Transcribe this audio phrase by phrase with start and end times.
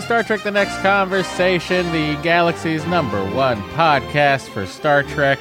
[0.00, 5.38] To Star Trek The Next Conversation, the galaxy's number one podcast for Star Trek,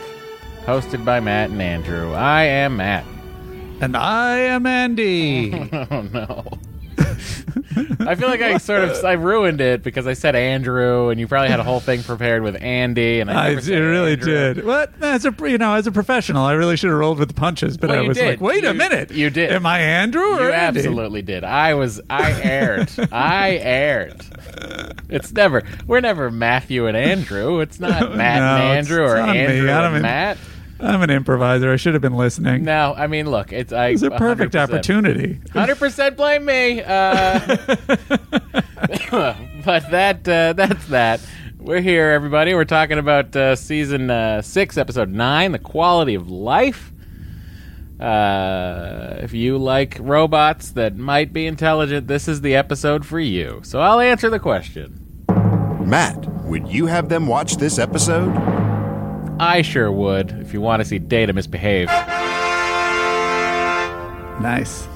[0.66, 2.14] hosted by Matt and Andrew.
[2.14, 3.06] I am Matt.
[3.82, 5.52] And I am Andy.
[5.92, 6.46] Oh no.
[8.02, 11.28] I feel like I sort of I ruined it because I said Andrew, and you
[11.28, 14.54] probably had a whole thing prepared with Andy, and I, I it really Andrew.
[14.54, 14.66] did.
[14.66, 17.34] What as a you know as a professional, I really should have rolled with the
[17.34, 18.28] punches, but Well, I was did.
[18.28, 19.52] like, wait You- a minute, you did.
[19.52, 20.80] Am I Andrew or You Andy?
[20.80, 21.44] absolutely did.
[21.44, 22.02] I was.
[22.10, 22.90] I aired.
[23.12, 24.26] I aired.
[25.10, 25.64] It's never.
[25.88, 27.60] We're never Matthew and Andrew.
[27.60, 29.40] It's not Matt No, and Andrew or it's me.
[29.40, 30.38] Andrew and Matt.
[30.82, 31.74] I'm an improviser.
[31.74, 32.64] I should have been listening.
[32.64, 33.88] No, I mean, look, it's I.
[33.90, 34.64] it was a perfect 100%.
[34.64, 35.42] opportunity.
[35.52, 36.82] Hundred percent blame me.
[36.82, 37.58] Uh,
[39.66, 41.20] but that uh, that's that.
[41.60, 42.54] We're here, everybody.
[42.54, 46.94] We're talking about uh, season uh, six, episode nine, the quality of life.
[48.00, 53.60] Uh, if you like robots that might be intelligent, this is the episode for you.
[53.64, 55.06] So I'll answer the question.
[55.86, 58.30] Matt, would you have them watch this episode?
[59.40, 60.32] I sure would.
[60.32, 61.90] If you want to see Data misbehave,
[64.42, 64.88] Nice.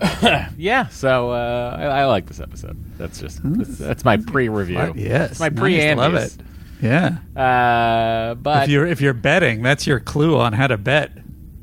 [0.56, 0.88] yeah.
[0.88, 2.76] So uh, I, I like this episode.
[2.96, 4.78] That's just that's, that's my pre-review.
[4.78, 4.96] What?
[4.96, 5.58] Yes, It's my nice.
[5.60, 6.34] pre Love it.
[6.80, 7.18] Yeah.
[7.36, 11.12] Uh, but if you're if you're betting, that's your clue on how to bet.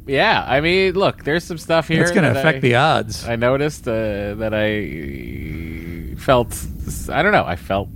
[0.09, 2.01] Yeah, I mean, look, there's some stuff here.
[2.01, 3.27] It's going to affect I, the odds.
[3.27, 6.65] I noticed uh, that I felt.
[7.09, 7.45] I don't know.
[7.45, 7.89] I felt.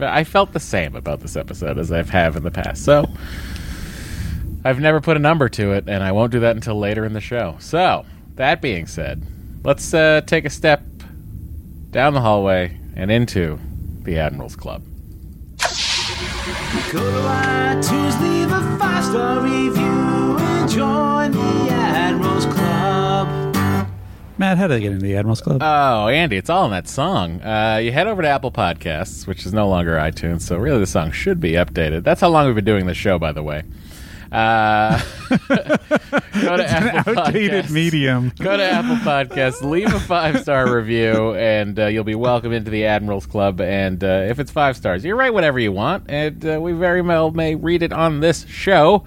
[0.00, 2.84] I felt the same about this episode as I have have in the past.
[2.84, 3.04] So
[4.64, 7.12] I've never put a number to it, and I won't do that until later in
[7.12, 7.56] the show.
[7.60, 8.04] So
[8.34, 9.24] that being said,
[9.62, 10.82] let's uh, take a step
[11.90, 13.60] down the hallway and into
[14.02, 14.82] the Admiral's Club.
[16.90, 20.19] Go to iTunes, leave a five star review, and
[20.70, 23.28] join the Admirals Club.
[24.38, 25.58] Matt, how did I get into the Admirals Club?
[25.60, 27.42] Oh, Andy, it's all in that song.
[27.42, 30.86] Uh, you head over to Apple Podcasts, which is no longer iTunes, so really the
[30.86, 32.04] song should be updated.
[32.04, 33.64] That's how long we've been doing this show, by the way.
[34.30, 35.02] Uh,
[35.48, 37.70] go to Apple Outdated Podcasts.
[37.72, 38.32] medium.
[38.38, 42.70] Go to Apple Podcasts, leave a five star review, and uh, you'll be welcome into
[42.70, 43.60] the Admirals Club.
[43.60, 47.02] And uh, if it's five stars, you write whatever you want, and uh, we very
[47.02, 49.04] well may read it on this show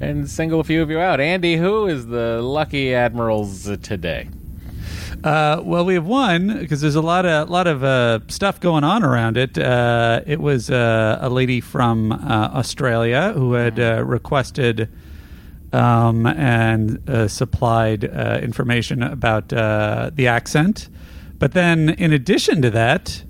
[0.00, 1.20] and single a few of you out.
[1.20, 4.28] Andy, who is the lucky Admirals today?
[5.22, 8.84] Uh, well, we have one because there's a lot of lot of uh, stuff going
[8.84, 9.56] on around it.
[9.56, 14.90] Uh, it was uh, a lady from uh, Australia who had uh, requested
[15.72, 20.88] um, and supplied information about the accent.
[21.38, 23.24] But then, in addition to that,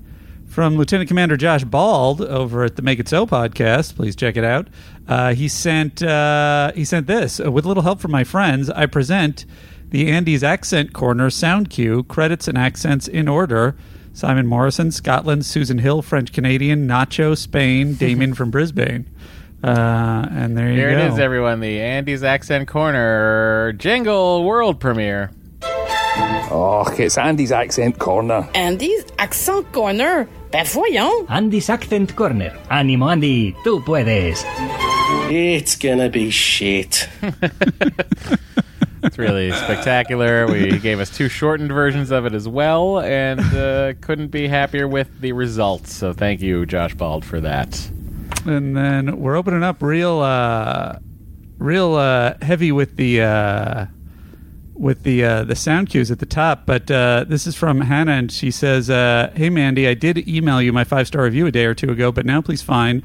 [0.46, 4.44] from Lieutenant Commander Josh Bald over at the Make It So podcast, please check it
[4.44, 4.68] out.
[5.06, 8.70] Uh, he sent uh, he sent this Uh, with a little help from my friends.
[8.70, 9.44] I present
[9.90, 13.76] the Andy's Accent Corner sound cue credits and accents in order.
[14.12, 15.44] Simon Morrison, Scotland.
[15.44, 16.86] Susan Hill, French Canadian.
[16.88, 17.94] Nacho, Spain.
[17.98, 19.06] Damien from Brisbane.
[19.62, 20.98] Uh, and there you Here go.
[20.98, 21.60] it is, everyone.
[21.60, 25.30] The Andy's Accent Corner jingle world premiere.
[26.16, 28.48] Oh, it's Andy's accent corner.
[28.54, 30.28] Andy's Accent Corner.
[30.50, 31.26] Ben voyons.
[31.28, 32.50] Andy's Accent Corner.
[32.70, 34.44] Ánimo, Andy, tú puedes.
[35.30, 37.08] It's gonna be shit.
[39.06, 40.46] It's really spectacular.
[40.46, 44.88] We gave us two shortened versions of it as well, and uh, couldn't be happier
[44.88, 45.92] with the results.
[45.92, 47.78] So thank you, Josh Bald, for that.
[48.46, 50.98] and then we're opening up real uh
[51.58, 53.86] real uh heavy with the uh
[54.74, 58.12] with the uh the sound cues at the top but uh this is from hannah
[58.12, 61.50] and she says uh hey mandy i did email you my five star review a
[61.52, 63.02] day or two ago but now please find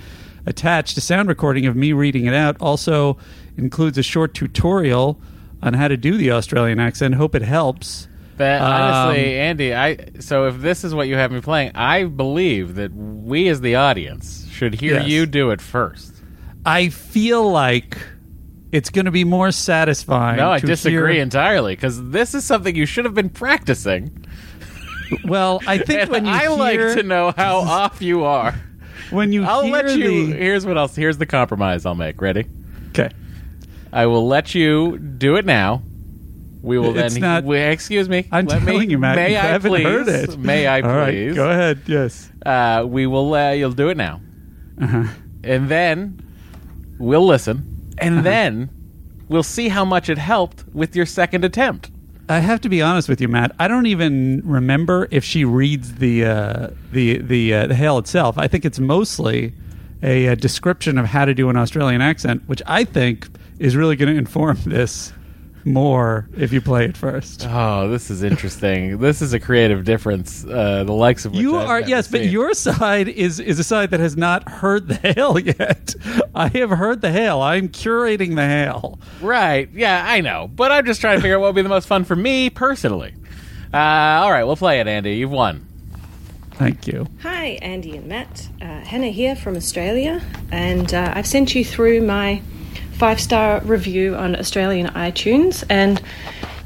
[0.48, 3.18] attached a sound recording of me reading it out also
[3.57, 5.21] includes a short tutorial
[5.62, 8.07] on how to do the australian accent hope it helps
[8.38, 12.06] But honestly, Um, Andy, I so if this is what you have me playing, I
[12.06, 15.07] believe that we as the audience should hear Yes.
[15.10, 16.13] you do it first.
[16.65, 17.98] i feel like
[18.71, 22.75] it's going to be more satisfying No, I disagree hear- entirely because this is something
[22.75, 24.25] you should have been practicing.
[25.25, 28.54] well i think when you I hear, like to know how off you are.
[29.10, 30.27] when you I'll hear let you.
[30.27, 30.95] the Here's what else.
[30.95, 32.21] Here's the compromise I'll make.
[32.21, 32.45] Ready?
[32.89, 33.10] okay
[33.92, 35.81] I will let you do it now,
[36.62, 37.22] We will It's then.
[37.22, 38.27] not- we- excuse me.
[38.31, 39.15] I'm Let telling me, you, Matt.
[39.15, 39.83] May you I haven't please?
[39.83, 40.38] heard it.
[40.38, 40.88] May I please?
[40.88, 41.80] All right, go ahead.
[41.88, 42.30] Yes.
[42.45, 43.33] Uh, we will.
[43.33, 44.22] Uh, you'll do it now,
[44.80, 45.06] Uh-huh.
[45.44, 46.19] and then
[47.00, 47.65] we'll listen,
[48.01, 48.24] and Uh-huh.
[48.24, 48.69] then
[49.28, 51.92] we'll see how much it helped with your second attempt.
[52.28, 53.56] I have to be honest with you, Matt.
[53.57, 58.38] I don't even remember if she reads the uh, the the uh, the hail itself.
[58.38, 59.54] I think it's mostly
[60.04, 63.96] a, uh description of how to do an Australian accent, which I think is really
[63.96, 65.12] going to inform this
[65.65, 67.45] more if you play it first.
[67.47, 68.97] Oh, this is interesting.
[69.00, 72.07] this is a creative difference, uh, the likes of which You I've are never yes,
[72.07, 75.95] but your side is is a side that has not heard the hail yet.
[76.35, 77.41] I have heard the hail.
[77.41, 79.00] I'm curating the hail.
[79.21, 79.69] right.
[79.73, 81.88] Yeah, I know, but I'm just trying to figure out what would be the most
[81.88, 83.13] fun for me personally.
[83.73, 85.15] Uh, all right, we'll play it, Andy.
[85.15, 85.65] You've won.
[86.53, 87.07] Thank you.
[87.21, 88.50] Hi, Andy and Matt.
[88.62, 90.21] Uh, Hannah here from Australia,
[90.51, 92.41] and uh, I've sent you through my
[93.00, 95.63] five star review on Australian iTunes.
[95.69, 96.01] And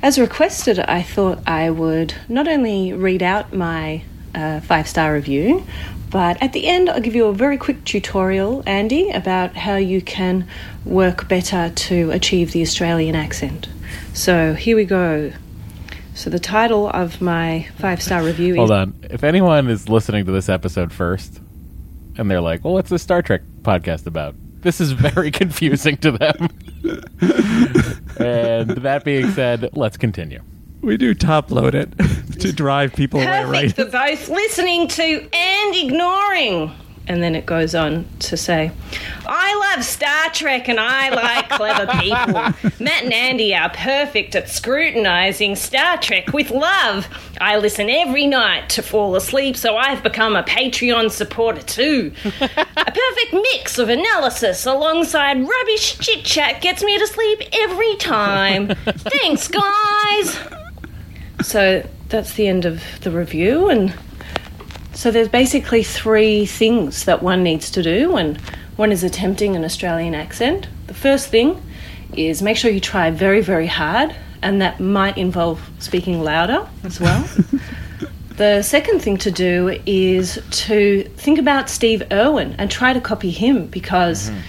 [0.02, 4.04] as requested, I thought I would not only read out my
[4.34, 5.66] uh, five star review,
[6.10, 10.02] but at the end, I'll give you a very quick tutorial, Andy, about how you
[10.02, 10.48] can
[10.86, 13.70] work better to achieve the Australian accent.
[14.14, 15.32] So here we go.
[16.16, 19.10] So the title of my five star review Hold is Hold on.
[19.10, 21.40] If anyone is listening to this episode first,
[22.18, 26.12] and they're like, "Well, what's this Star Trek podcast about?" This is very confusing to
[26.12, 26.50] them.
[28.20, 30.42] and that being said, let's continue.
[30.82, 31.92] We do top load it
[32.40, 33.74] to drive people away, Perfect right?
[33.76, 36.72] for both listening to and ignoring.
[37.06, 38.72] And then it goes on to say,
[39.26, 42.80] I love Star Trek and I like clever people.
[42.80, 47.08] Matt and Andy are perfect at scrutinizing Star Trek with love.
[47.42, 52.14] I listen every night to fall asleep, so I've become a Patreon supporter too.
[52.24, 58.68] a perfect mix of analysis alongside rubbish chit chat gets me to sleep every time.
[58.86, 60.40] Thanks, guys.
[61.42, 63.94] So that's the end of the review, and
[64.94, 68.38] so there's basically three things that one needs to do when
[68.76, 70.68] one is attempting an Australian accent.
[70.88, 71.62] The first thing
[72.16, 77.00] is make sure you try very, very hard, and that might involve speaking louder as
[77.00, 77.28] well.
[78.38, 83.32] the second thing to do is to think about Steve Irwin and try to copy
[83.32, 84.40] him because mm-hmm.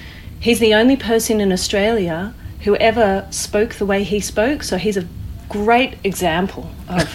[0.40, 4.96] he's the only person in Australia who ever spoke the way he spoke, so he's
[4.96, 5.06] a
[5.48, 7.14] great example of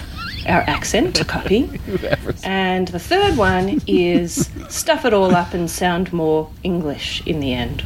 [0.49, 1.69] our accent to copy.
[2.43, 7.53] And the third one is stuff it all up and sound more English in the
[7.53, 7.83] end.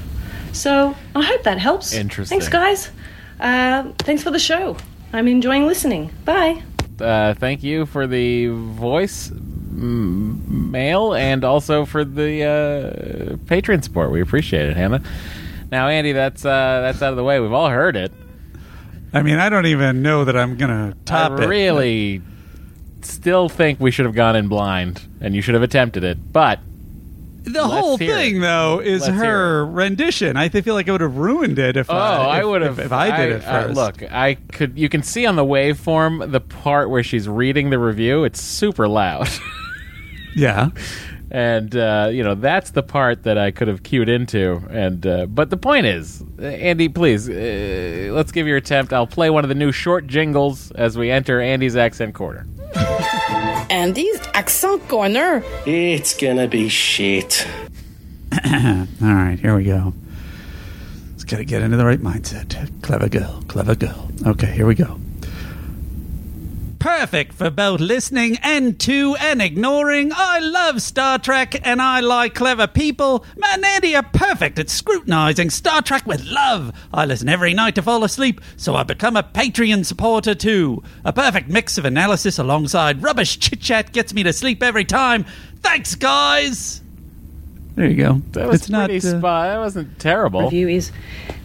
[0.53, 1.93] So I hope that helps.
[1.93, 2.39] Interesting.
[2.39, 2.91] Thanks, guys.
[3.39, 4.77] Uh, thanks for the show.
[5.11, 6.11] I'm enjoying listening.
[6.23, 6.63] Bye.
[6.99, 14.11] Uh, thank you for the voice mm, mail and also for the uh, Patreon support.
[14.11, 15.01] We appreciate it, Hannah.
[15.71, 17.39] Now, Andy, that's uh, that's out of the way.
[17.39, 18.11] We've all heard it.
[19.11, 21.47] I mean, I don't even know that I'm gonna top I it.
[21.47, 22.21] really
[23.05, 26.31] still think we should have gone in blind, and you should have attempted it.
[26.31, 26.59] But
[27.43, 28.39] The whole thing, it.
[28.39, 30.37] though, is Let's her rendition.
[30.37, 32.85] I feel like it would have ruined it if oh, I, I would have if,
[32.85, 33.75] if I did it uh, first.
[33.75, 34.77] look, I could.
[34.77, 38.23] You can see on the waveform the part where she's reading the review.
[38.23, 39.27] It's super loud.
[40.35, 40.69] yeah,
[41.31, 44.61] and uh, you know that's the part that I could have cued into.
[44.69, 48.93] And uh, but the point is, uh, Andy, please uh, let's give your attempt.
[48.93, 52.13] I'll play one of the new short jingles as we enter Andy's accent
[53.43, 53.67] corner.
[53.69, 55.43] Andy's accent corner.
[55.65, 57.47] It's gonna be shit.
[58.45, 59.93] all right, here we go.
[61.11, 62.69] Let's gotta get into the right mindset.
[62.81, 64.09] Clever girl, clever girl.
[64.25, 64.99] Okay, here we go.
[66.83, 70.11] Perfect for both listening and to and ignoring.
[70.13, 73.23] I love Star Trek and I like clever people.
[73.37, 76.73] Matt and Andy are perfect at scrutinizing Star Trek with love.
[76.93, 80.83] I listen every night to fall asleep, so I become a Patreon supporter too.
[81.05, 85.23] A perfect mix of analysis alongside rubbish chit chat gets me to sleep every time.
[85.61, 86.81] Thanks, guys.
[87.75, 88.21] There you go.
[88.33, 88.89] That was it's not.
[88.89, 89.47] pretty uh, spot.
[89.47, 90.41] That wasn't terrible.
[90.41, 90.91] The Review is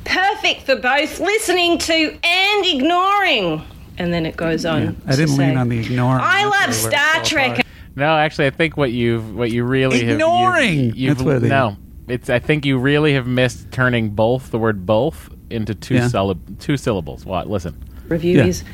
[0.05, 3.63] perfect for both listening to and ignoring.
[3.99, 4.97] And then it goes on.
[5.07, 6.21] I didn't to lean say, on the ignoring.
[6.23, 7.67] I love really where it Star Trek.
[7.97, 10.87] No, actually, I think what you've what you really Ignoring!
[10.91, 11.77] have you've, That's what you've they- no.
[12.07, 16.03] It's I think you really have missed turning both the word both into two Yeah.
[16.07, 17.27] syllab- two syllables.
[17.27, 17.51] What?
[17.51, 17.77] Listen,
[18.09, 18.45] Review Yeah.
[18.47, 18.65] is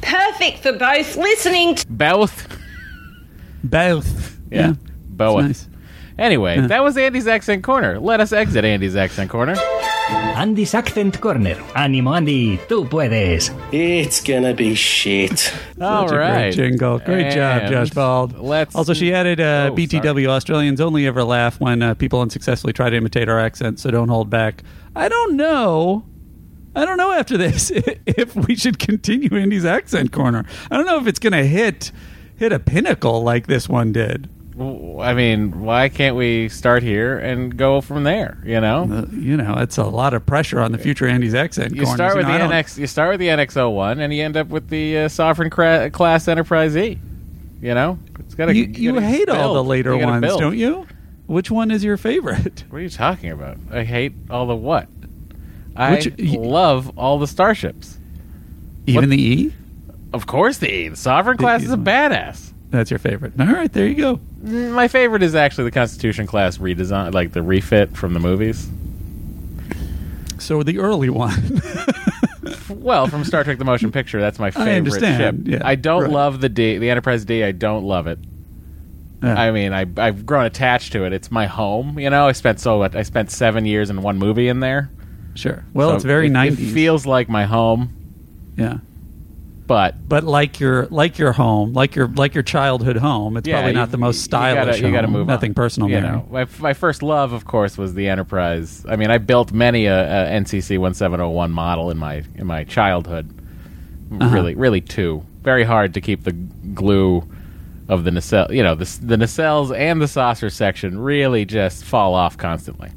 [0.00, 2.46] perfect for both listening to both.
[3.64, 4.36] Both.
[4.50, 4.72] Yeah,
[5.10, 5.42] both.
[5.44, 5.68] Nice.
[6.18, 8.00] Anyway, that was Andy's accent corner.
[8.00, 9.54] Let us exit Andy's accent corner.
[10.10, 11.56] Andy's Accent Corner.
[11.74, 13.50] Ánimo, Andy, tú puedes.
[13.72, 15.52] It's gonna be shit.
[15.80, 16.98] All Such a right, great jingle.
[17.00, 18.38] Great job, Josh Bald.
[18.38, 22.72] Let's Also, she added uh, Oh, BTW Australians only ever laugh when uh, people unsuccessfully
[22.72, 24.62] try to imitate our accent, so don't hold back.
[24.94, 26.04] I don't know.
[26.74, 27.70] I don't know after this
[28.06, 30.44] if we should continue Andy's accent corner.
[30.70, 31.90] I don't know if it's going to hit
[32.36, 34.30] hit a pinnacle like this one did.
[34.60, 38.38] I mean, why can't we start here and go from there?
[38.44, 41.74] You know, Uh, you know, it's a lot of pressure on the future Andy's accent
[41.76, 41.94] you corners.
[41.96, 42.76] start with know, the NX.
[42.78, 46.26] You start with the NX01, and you end up with the uh, Sovereign cra- Class
[46.26, 46.98] Enterprise E.
[47.62, 48.54] You know, it's got to.
[48.56, 50.86] You, you hate all the later ones, don't you?
[51.26, 52.64] Which one is your favorite?
[52.70, 53.58] What are you talking about?
[53.70, 54.88] I hate all the what?
[55.76, 57.98] I Which- love all the starships.
[58.86, 59.52] Even What- the E?
[60.12, 60.88] Of course, the E.
[60.88, 61.84] The Sovereign The Class E's is a one.
[61.84, 62.47] badass.
[62.70, 63.32] That's your favorite.
[63.40, 64.20] All right, there you go.
[64.42, 68.68] My favorite is actually the Constitution Class redesign, like the refit from the movies.
[70.38, 71.62] So the early one.
[72.68, 75.54] Well, from Star Trek: The Motion Picture, that's my favorite understand, ship.
[75.60, 76.10] yeah, I don't right.
[76.10, 77.42] love the D, the Enterprise D.
[77.42, 78.18] I don't love it.
[79.22, 79.38] Yeah.
[79.38, 81.12] I mean, I, I've grown attached to it.
[81.12, 81.98] It's my home.
[81.98, 84.90] You know, I spent so I spent seven years in one movie in there.
[85.34, 85.64] sure.
[85.74, 87.90] Well, So it's very it, it feels like my home,
[88.56, 88.78] yeah.
[89.68, 93.56] But But like your like your home, like your like your childhood home, it's yeah,
[93.56, 94.64] probably you- not the most you stylish.
[94.80, 95.28] gotta- You got to move.
[95.28, 95.54] Nothing on.
[95.54, 96.10] personal You there.
[96.10, 98.84] know, my, my first love, of course, was the Enterprise.
[98.88, 103.30] I mean, I built many a, a NCC 1701 model in my in my childhood.
[104.10, 104.34] Uh-huh.
[104.34, 105.22] Really, really two.
[105.42, 107.22] Very hard to keep the glue
[107.88, 108.52] of the nacelle.
[108.52, 112.90] You know, the the nacelles and the saucer section really just fall off constantly.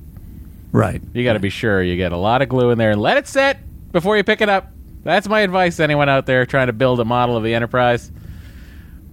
[0.71, 1.01] Right.
[1.13, 3.17] You got to be sure you get a lot of glue in there and let
[3.17, 3.59] it set
[3.91, 4.71] before you pick it up.
[5.03, 8.11] That's my advice to anyone out there trying to build a model of the Enterprise.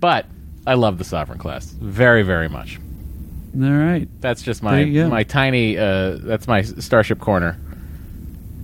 [0.00, 0.26] But
[0.66, 2.78] I love the Sovereign class very, very much.
[3.54, 4.08] All right.
[4.20, 5.78] That's just my my tiny.
[5.78, 7.58] Uh, that's my Starship corner.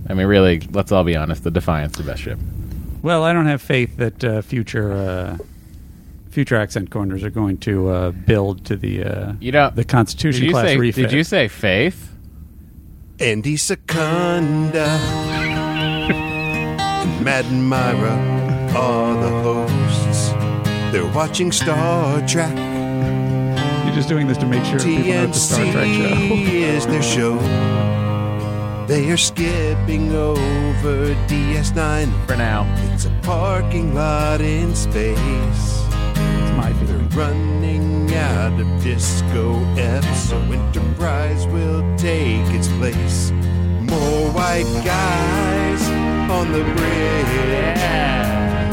[0.07, 1.43] I mean, really, let's all be honest.
[1.43, 2.37] The Defiance, the best ship.
[3.01, 5.37] Well, I don't have faith that uh, future uh,
[6.29, 10.41] future accent corners are going to uh, build to the uh, You know, the Constitution
[10.41, 11.09] did you class say, refit.
[11.09, 12.11] Did you say Faith?
[13.19, 15.54] Andy Secunda
[17.21, 18.15] Matt and Myra
[18.75, 20.31] are the hosts.
[20.91, 22.55] They're watching Star Trek.
[23.85, 26.05] You're just doing this to make sure people know it's a Star Trek show.
[26.35, 27.37] Is their show.
[28.87, 32.27] They are skipping over DS9.
[32.27, 32.65] For now.
[32.93, 35.17] It's a parking lot in space.
[35.17, 37.01] It's my theory.
[37.15, 43.31] Running out of Disco F, so Enterprise will take its place.
[43.81, 45.64] More white guys
[46.31, 47.25] on the bridge.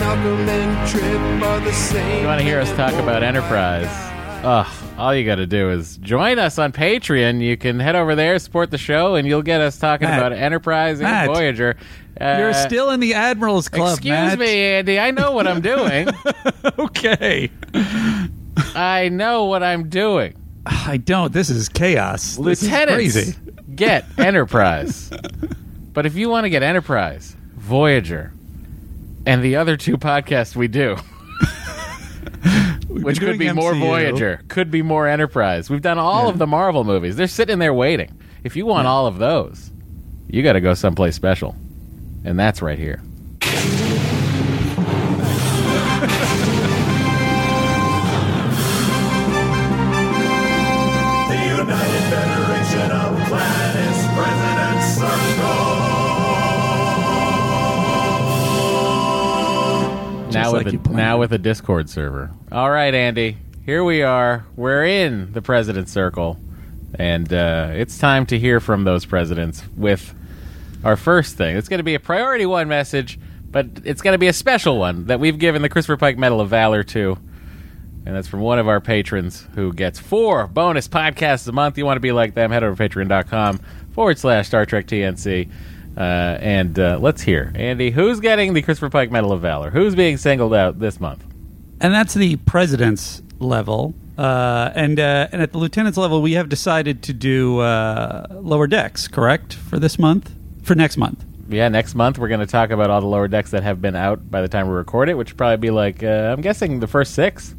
[0.00, 2.20] Malcolm and Trip are the same.
[2.22, 3.88] You want to hear us talk about Enterprise?
[4.44, 4.66] Ugh,
[4.98, 7.40] all you got to do is join us on Patreon.
[7.40, 10.18] You can head over there, support the show, and you'll get us talking Matt.
[10.18, 11.26] about Enterprise and Matt.
[11.28, 11.76] Voyager.
[12.20, 14.38] Uh, You're still in the Admirals Club, Excuse Matt.
[14.38, 14.98] me, Andy.
[14.98, 16.08] I know what I'm doing.
[16.78, 17.50] okay.
[18.74, 20.34] I know what I'm doing.
[20.66, 21.32] I don't.
[21.32, 22.36] This is chaos.
[22.36, 23.34] This is crazy.
[23.74, 25.10] get Enterprise.
[25.92, 28.32] but if you want to get Enterprise, Voyager,
[29.24, 30.96] and the other two podcasts we do,
[32.88, 35.70] which could be doing more Voyager, could be more Enterprise.
[35.70, 37.14] We've done all of the Marvel movies.
[37.14, 38.18] They're sitting there waiting.
[38.42, 39.70] If you want all of those,
[40.28, 41.54] you got to go someplace special.
[42.24, 43.00] And that's right here.
[60.64, 61.20] Now like with a, now it.
[61.20, 62.30] with a Discord server.
[62.50, 63.36] All right, Andy.
[63.64, 64.44] Here we are.
[64.56, 66.38] We're in the President's Circle,
[66.98, 70.14] and uh, it's time to hear from those presidents with
[70.84, 71.56] our first thing.
[71.56, 73.18] It's going to be a priority one message,
[73.50, 76.40] but it's going to be a special one that we've given the Christopher Pike Medal
[76.40, 77.16] of Valor to.
[78.04, 81.78] And that's from one of our patrons who gets four bonus podcasts a month.
[81.78, 83.60] You want to be like them, head over to patreon.com
[83.94, 85.48] forward slash Star Trek TNC.
[85.96, 86.00] Uh,
[86.40, 87.52] and uh, let's hear.
[87.54, 89.70] Andy, who's getting the Christopher Pike Medal of Valor?
[89.70, 91.24] Who's being singled out this month?
[91.82, 93.92] and that's the president's level.
[94.16, 98.66] Uh, and uh, and at the lieutenant's level, we have decided to do uh, lower
[98.66, 99.08] decks.
[99.08, 100.32] Correct for this month,
[100.62, 101.24] for next month.
[101.48, 103.96] Yeah, next month we're going to talk about all the lower decks that have been
[103.96, 106.80] out by the time we record it, which would probably be like, uh, I'm guessing
[106.80, 107.54] the first six.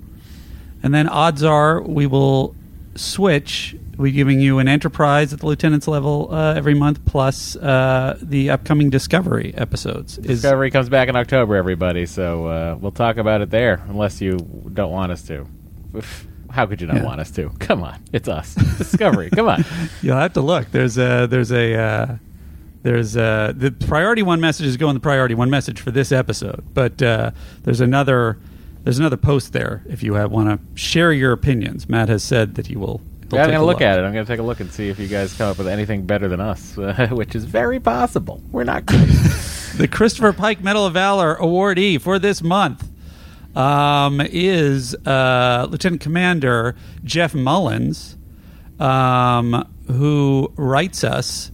[0.82, 2.56] And then odds are we will
[2.96, 3.76] switch.
[3.98, 8.50] We're giving you an enterprise at the lieutenant's level uh, every month, plus uh, the
[8.50, 10.18] upcoming Discovery episodes.
[10.18, 14.20] Is Discovery comes back in October, everybody, so uh, we'll talk about it there, unless
[14.20, 14.38] you
[14.74, 15.46] don't want us to.
[16.50, 17.04] How could you not Yeah.
[17.06, 17.50] want us to?
[17.60, 18.56] Come on, it's us.
[18.56, 19.64] Discovery, come on.
[20.02, 20.72] You'll have to look.
[20.72, 22.16] There's a there's a uh,
[22.82, 26.64] there's a, the priority one message is going the priority one message for this episode,
[26.74, 27.32] but uh,
[27.64, 28.38] there's another
[28.84, 31.88] there's another post there if you want to share your opinions.
[31.88, 33.02] Matt has said that he will.
[33.32, 34.04] Yeah, I'm going a to look at it.
[34.04, 36.06] I'm going to take a look and see if you guys come up with anything
[36.06, 38.42] better than us, uh, which is very possible.
[38.52, 39.08] We're not good.
[39.78, 42.88] the Christopher Pike Medal of Valor awardee for this month
[43.56, 48.18] um, is uh, Lieutenant Commander Jeff Mullins,
[48.80, 51.52] um, who writes us.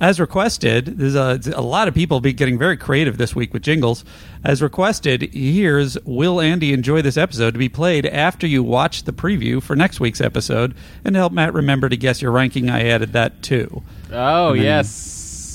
[0.00, 3.62] As requested, there's a, a lot of people be getting very creative this week with
[3.62, 4.04] jingles.
[4.44, 9.12] As requested, here's Will Andy enjoy this episode to be played after you watch the
[9.12, 12.70] preview for next week's episode, and to help Matt remember to guess your ranking.
[12.70, 13.82] I added that too.
[14.12, 14.88] Oh then- yes.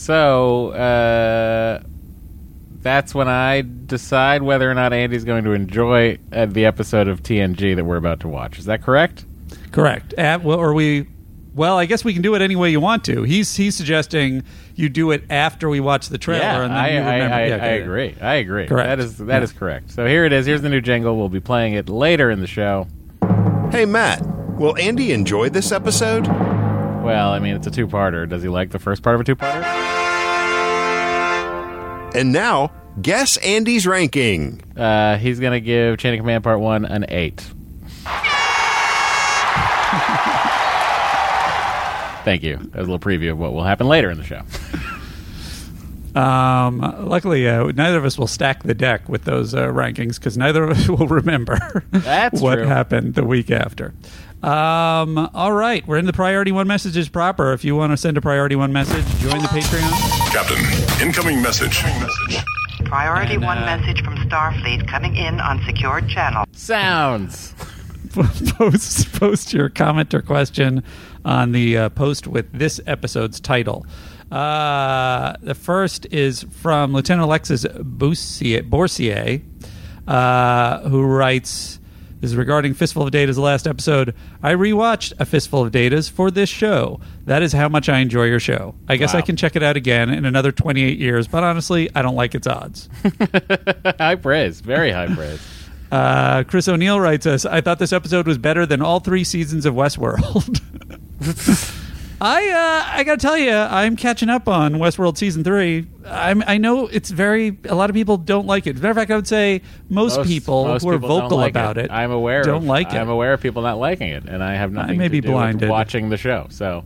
[0.03, 1.81] So uh,
[2.81, 7.23] that's when I decide whether or not Andy's going to enjoy uh, the episode of
[7.23, 8.59] TNG that we're about to watch.
[8.59, 9.23] Is that correct?
[9.71, 10.13] Correct.
[10.15, 11.07] At, well, or we.
[11.55, 13.23] Well, I guess we can do it any way you want to.
[13.23, 14.43] He's he's suggesting
[14.75, 17.35] you do it after we watch the trailer, yeah, and then I, you remember.
[17.35, 17.81] I, yeah, I okay.
[17.81, 18.15] agree.
[18.21, 18.67] I agree.
[18.67, 18.87] Correct.
[18.89, 19.59] That is that is Yeah.
[19.59, 19.91] correct.
[19.91, 20.45] So here it is.
[20.47, 21.15] Here's the new jingle.
[21.15, 22.87] We'll be playing it later in the show.
[23.71, 24.21] Hey, Matt,
[24.57, 26.27] will Andy enjoy this episode?
[26.27, 28.27] Well, I mean, it's a two-parter.
[28.29, 29.63] Does he like the first part of a two-parter?
[32.15, 34.61] And now, guess Andy's ranking.
[34.77, 37.43] Uh, he's going to give Chain of Command Part One an eight.
[42.23, 42.57] Thank you.
[42.57, 44.41] That was a little preview of what will happen later in the show.
[46.15, 50.37] Um, luckily, uh, neither of us will stack the deck with those uh, rankings because
[50.37, 52.65] neither of us will remember That's what true.
[52.67, 53.93] happened the week after.
[54.43, 57.53] Um, all right, we're in the priority one messages proper.
[57.53, 60.31] If you want to send a priority one message, join the Patreon.
[60.31, 61.79] Captain, incoming message.
[62.85, 66.45] Priority And, one uh, message from Starfleet coming in on secured channel.
[66.51, 67.55] Sounds.
[68.13, 70.83] post post your comment or question
[71.25, 73.85] on the uh, post with this episode's title.
[74.31, 79.41] Uh, the first is from Lieutenant Alexis Boursier,
[80.07, 81.79] uh, who writes.
[82.19, 84.15] This is regarding Fistful of Data's last episode.
[84.41, 87.01] I rewatched A Fistful of Data's for this show.
[87.25, 88.75] That is how much I enjoy your show.
[88.87, 89.19] I guess Wow.
[89.19, 92.33] I can check it out again in another 28 years, but honestly, I don't like
[92.33, 92.87] its odds.
[93.99, 94.61] high praise.
[94.61, 95.41] Very high praise.
[95.91, 99.65] Uh, Chris O'Neill writes us, I thought this episode was better than all three seasons
[99.65, 100.61] of Westworld.
[102.21, 105.87] I uh, I gotta tell you, I'm catching up on Westworld season three.
[106.05, 107.57] I'm, I know it's very.
[107.65, 108.75] A lot of people don't like it.
[108.75, 111.37] As a matter of fact, I would say most, people most who are people vocal
[111.37, 112.43] like about it, I'm aware.
[112.43, 112.97] don't of, like it.
[112.97, 115.19] I'm aware of people not liking it, and I have nothing I may to be
[115.21, 115.69] do with blinded.
[115.69, 116.47] watching the show.
[116.49, 116.85] So,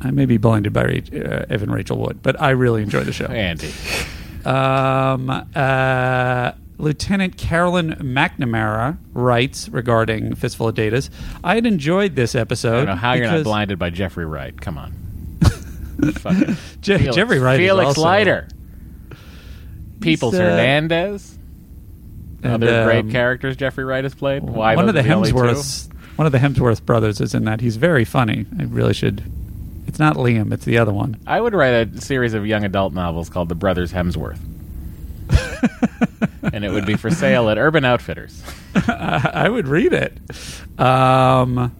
[0.00, 3.26] I may be blinded by uh, Evan Rachel Wood, but I really enjoy the show.
[3.26, 3.72] Andy,
[4.44, 11.10] Um, uh, Lieutenant Carolyn McNamara writes regarding Fistful of Datas.
[11.44, 12.72] I had enjoyed this episode.
[12.72, 14.60] I don't know how you're not because- blinded by Jeffrey Wright.
[14.60, 14.92] Come on,
[16.14, 18.48] Fucking Je- Felix- Jeffrey Wright is Felix also- Leiter,
[20.00, 21.38] Peoples uh, Hernandez.
[22.42, 24.42] and, Other great um, characters Jeffrey Wright has played.
[24.42, 25.36] Why one of those the are only two?
[25.36, 27.60] Hemsworths, one of the Hemsworth brothers is in that.
[27.60, 28.44] He's very funny.
[28.58, 29.22] I really should.
[29.86, 30.52] It's not Liam.
[30.52, 31.16] It's the other one.
[31.28, 34.38] I would write a series of young adult novels called The Brothers Hemsworth.
[36.52, 38.42] And it would be for sale at Urban Outfitters.
[38.88, 40.18] I would read it.
[40.78, 41.74] Um.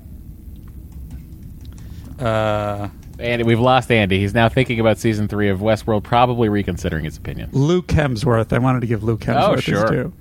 [2.19, 4.19] Uh, Andy, we've lost Andy.
[4.19, 7.51] He's now thinking about season three of Westworld, probably reconsidering his opinion.
[7.53, 8.53] Luke Hemsworth.
[8.53, 9.87] I wanted to give Luke Hemsworth Oh, sure.
[9.87, 10.13] due.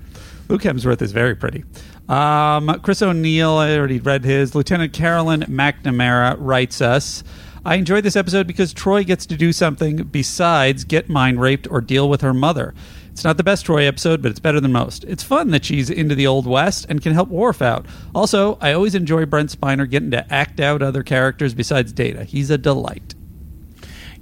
[0.49, 1.63] Luke Hemsworth is very pretty.
[2.09, 4.53] Um, Chris O'Neill, I already read his.
[4.53, 7.23] Lieutenant Carolyn McNamara writes us.
[7.63, 11.79] I enjoyed this episode because Troi gets to do something besides get mind raped or
[11.79, 12.73] deal with her mother.
[13.11, 15.03] It's not the best Troi episode, but it's better than most.
[15.03, 17.85] It's fun that she's into the Old West and can help Worf out.
[18.15, 22.23] Also, I always enjoy Brent Spiner getting to act out other characters besides Data.
[22.23, 23.13] He's a delight.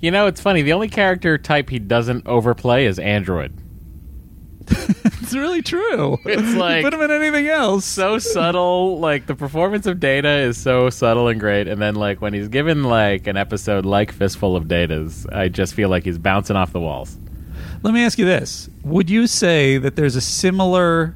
[0.02, 0.62] You know, it's funny.
[0.63, 3.54] The only character type he doesn't overplay is Android.
[5.30, 6.17] It's really true.
[6.25, 7.86] It's like put him in anything else.
[7.86, 8.99] so subtle.
[8.99, 12.47] Like the performance of Data is so subtle and great, and then like when he's
[12.47, 16.73] given like an episode like Fistful of Datas, I just feel like he's bouncing off
[16.73, 17.15] the walls.
[17.82, 21.15] Let me ask you this: Would you say that there's a similar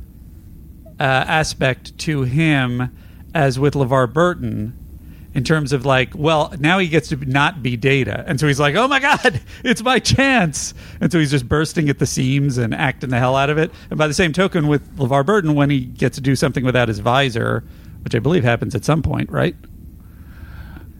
[1.00, 2.96] uh, aspect to him
[3.34, 4.80] as with LeVar Burton?
[5.36, 8.60] In terms of like, well, now he gets to not be Data, and so he's
[8.60, 12.60] like, "Oh my God, it's my chance!" And so he's just bursting at the seams
[12.60, 13.72] and acting the hell out of it.
[13.90, 16.88] And by the same token, with LeVar Burton, when he gets to do something without
[16.88, 17.64] his visor,
[18.04, 19.56] which I believe happens at some point, right?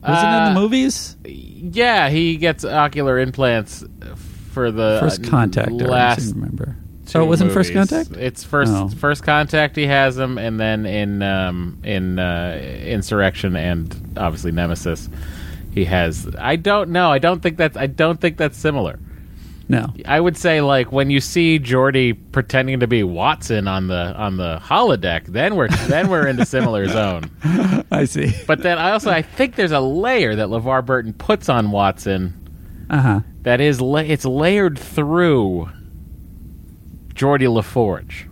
[0.02, 1.16] Was it in Uh, the movies?
[1.26, 3.86] Yeah, he gets ocular implants
[4.54, 5.68] for the First uh, Contact.
[5.68, 6.76] I don't Last to remember.
[7.08, 7.74] two Oh, it wasn't First.
[7.74, 8.12] Contact.
[8.14, 8.88] It's first Oh.
[8.90, 9.76] first contact.
[9.76, 15.10] He has them, and then in um, in uh, Insurrection and obviously Nemesis,
[15.74, 16.30] he has.
[16.40, 17.12] I don't know.
[17.12, 17.76] I don't think that's.
[17.78, 19.00] I don't think that's similar.
[19.70, 19.94] No.
[20.06, 24.36] I would say like when you see Geordi pretending to be Watson on the on
[24.38, 27.32] the holodeck, then we're then we're in the similar zone.
[27.92, 28.34] I see.
[28.46, 32.40] But then I also I think there's a layer that LeVar Burton puts on Watson
[32.90, 33.20] Uh huh.
[33.44, 35.70] that is la- it's layered through
[37.14, 38.30] Geordi LaForge.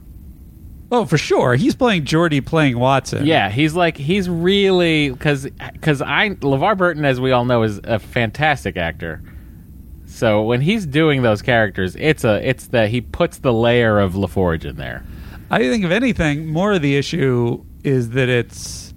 [0.93, 1.55] Oh, for sure.
[1.55, 3.25] He's playing Geordi playing Watson.
[3.25, 7.79] Yeah, he's like he's really because because I LeVar Burton, as we all know, is
[7.85, 9.21] a fantastic actor.
[10.05, 14.13] So when he's doing those characters, it's a it's that he puts the layer of
[14.13, 15.05] LaForge in there.
[15.49, 18.93] I think if anything, more of the issue is that it's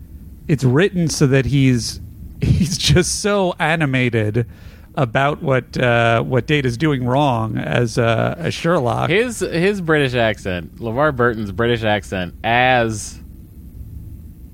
[0.48, 2.00] it's written so that he's
[2.42, 4.48] he's just so animated
[4.94, 9.10] about what uh, what Data's doing wrong as uh, as Sherlock.
[9.10, 13.20] His his British accent, LeVar Burton's British accent as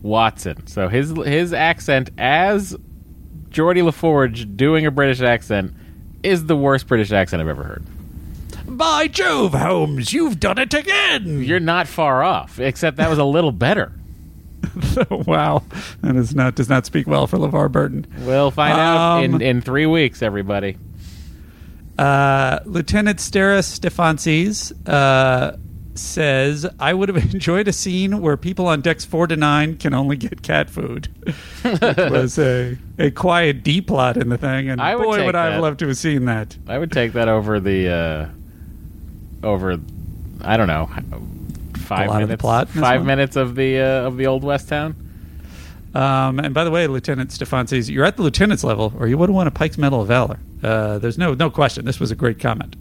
[0.02, 0.66] Watson.
[0.66, 2.76] So his his accent as
[3.50, 5.74] Geordi LaForge doing a British accent
[6.22, 7.84] is the worst British accent I've ever heard.
[8.66, 11.42] By Jove, Holmes, you've done it again.
[11.42, 13.92] You're not far off, except that was a little better.
[15.10, 15.62] wow,
[16.02, 18.06] and that is not does not speak well for LeVar Burton.
[18.20, 20.76] We'll find out in, Um, in three weeks, everybody.
[21.98, 25.56] Uh, Lieutenant Steris Stefansis uh,
[25.94, 29.92] says, I would have enjoyed a scene where people on decks four to nine can
[29.92, 31.08] only get cat food.
[31.64, 35.34] it was a, a quiet D plot in the thing, and I would boy, would
[35.34, 36.56] I have loved to have seen that.
[36.66, 39.78] I would take that over the uh, over
[40.42, 40.88] I don't know
[41.96, 43.06] five lot of the minutes plot five one?
[43.06, 44.94] minutes of the uh, of the old West Town.
[45.94, 49.28] Um, and by the way, Lieutenant Stefansis, you're at the lieutenant's level, or you would
[49.28, 50.38] have won a Pike's Medal of Valor.
[50.62, 51.84] Uh, there's no no question.
[51.84, 52.76] This was a great comment.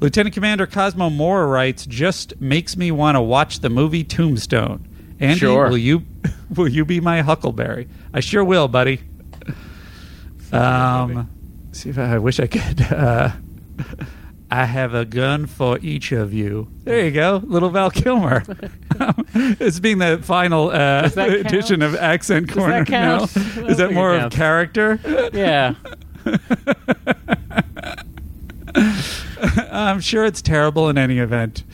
[0.00, 4.86] Lieutenant Commander Cosmo Mora writes, "Just makes me want to watch the movie Tombstone."
[5.20, 5.68] Andy, Sure.
[5.68, 6.02] will you
[6.56, 7.88] will you be my Huckleberry?
[8.12, 9.00] I sure will, buddy.
[10.52, 11.28] Um,
[11.72, 12.80] see if I, I wish I could.
[12.82, 13.30] Uh,
[14.50, 16.68] I have a gun for each of you.
[16.84, 18.42] There you go, little Val Kilmer.
[19.34, 21.40] it's being the final uh, Does that count?
[21.46, 22.84] edition of Accent Corner.
[22.88, 23.24] now.
[23.24, 24.98] Is that more of character?
[25.34, 25.74] Yeah,
[29.70, 31.64] I'm sure it's terrible in any event.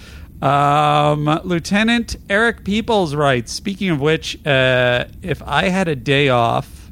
[0.42, 3.52] Um, Lieutenant Eric Peoples writes.
[3.52, 6.90] Speaking of which, uh, if I had a day off,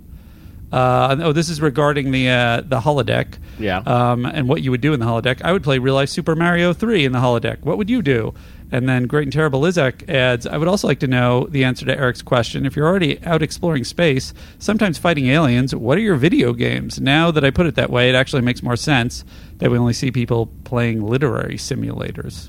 [0.70, 3.34] uh, oh, this is regarding the uh, the holodeck.
[3.58, 3.78] Yeah.
[3.78, 5.42] Um, and what you would do in the holodeck.
[5.42, 7.60] I would play real life Super Mario Three in the holodeck.
[7.62, 8.34] What would you do?
[8.72, 11.84] And then Great and Terrible Lizak adds, I would also like to know the answer
[11.84, 12.64] to Eric's question.
[12.64, 16.98] If you're already out exploring space, sometimes fighting aliens, what are your video games?
[16.98, 19.26] Now that I put it that way, it actually makes more sense
[19.58, 22.48] that we only see people playing literary simulators.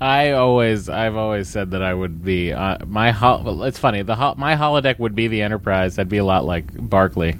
[0.00, 4.02] I always I've always said that I would be uh, my hol- well, it's funny
[4.02, 5.98] the ho- my holodeck would be the Enterprise.
[5.98, 7.36] I'd be a lot like Barclay.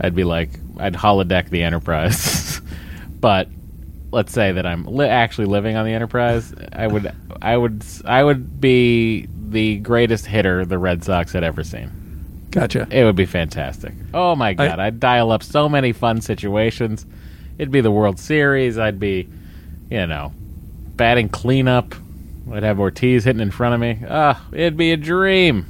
[0.00, 2.60] I'd be like I'd holodeck the Enterprise,
[3.20, 3.48] but
[4.10, 6.54] let's say that I'm li- actually living on the Enterprise.
[6.72, 11.62] I would I would I would be the greatest hitter the Red Sox had ever
[11.64, 11.90] seen.
[12.50, 12.86] Gotcha.
[12.90, 13.92] It would be fantastic.
[14.12, 17.04] Oh my god, I'd dial up so many fun situations.
[17.58, 18.78] It'd be the World Series.
[18.78, 19.28] I'd be,
[19.90, 20.32] you know,
[20.96, 21.94] batting cleanup.
[22.52, 24.00] I'd have Ortiz hitting in front of me.
[24.08, 25.66] Ah, it'd be a dream.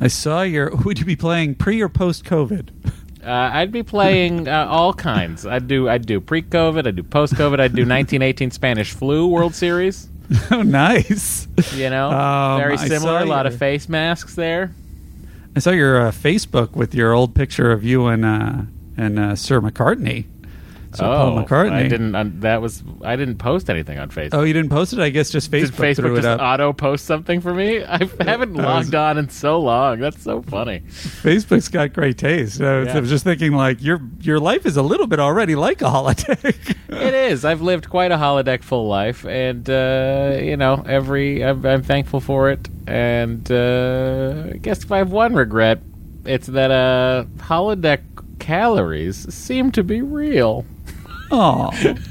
[0.00, 0.74] I saw your.
[0.84, 2.92] Would you be playing pre or post COVID?
[3.26, 5.44] Uh, I'd be playing uh, all kinds.
[5.46, 6.86] I'd do I'd do pre-COVID.
[6.86, 7.58] I'd do post-COVID.
[7.58, 10.08] I'd do 1918 Spanish flu World Series.
[10.50, 11.46] oh, nice.
[11.74, 13.18] You know, Um, very similar.
[13.20, 14.72] A lot your- of face masks there.
[15.54, 18.52] I saw your uh, Facebook with your old picture of you and uh,
[18.96, 20.24] and uh, Sir McCartney.
[20.96, 21.70] Sir Paul McCartney.
[21.70, 22.40] Oh, I didn't.
[22.40, 24.34] That was I didn't post anything on Facebook.
[24.34, 24.98] Oh, you didn't post it?
[24.98, 27.84] I guess just Did Facebook, threw Facebook just auto post something for me?
[27.84, 30.00] I haven't logged was- on in so long.
[30.00, 30.80] That's so funny.
[30.80, 32.60] Facebook's got great taste.
[32.60, 32.96] I was, Yeah.
[32.96, 35.86] I was just thinking, like your your life is a little bit already like a
[35.86, 36.76] holodeck.
[36.88, 37.44] it is.
[37.44, 42.20] I've lived quite a holodeck full life, and uh, you know, every I'm, I'm thankful
[42.20, 42.68] for it.
[42.86, 45.80] And uh, I guess if I have one regret,
[46.24, 48.00] it's that uh, holodeck
[48.38, 50.64] calories seem to be real.
[51.30, 51.70] Oh.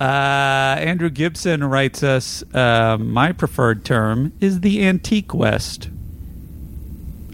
[0.00, 5.88] Uh, Andrew Gibson writes us, uh, my preferred term is the antique West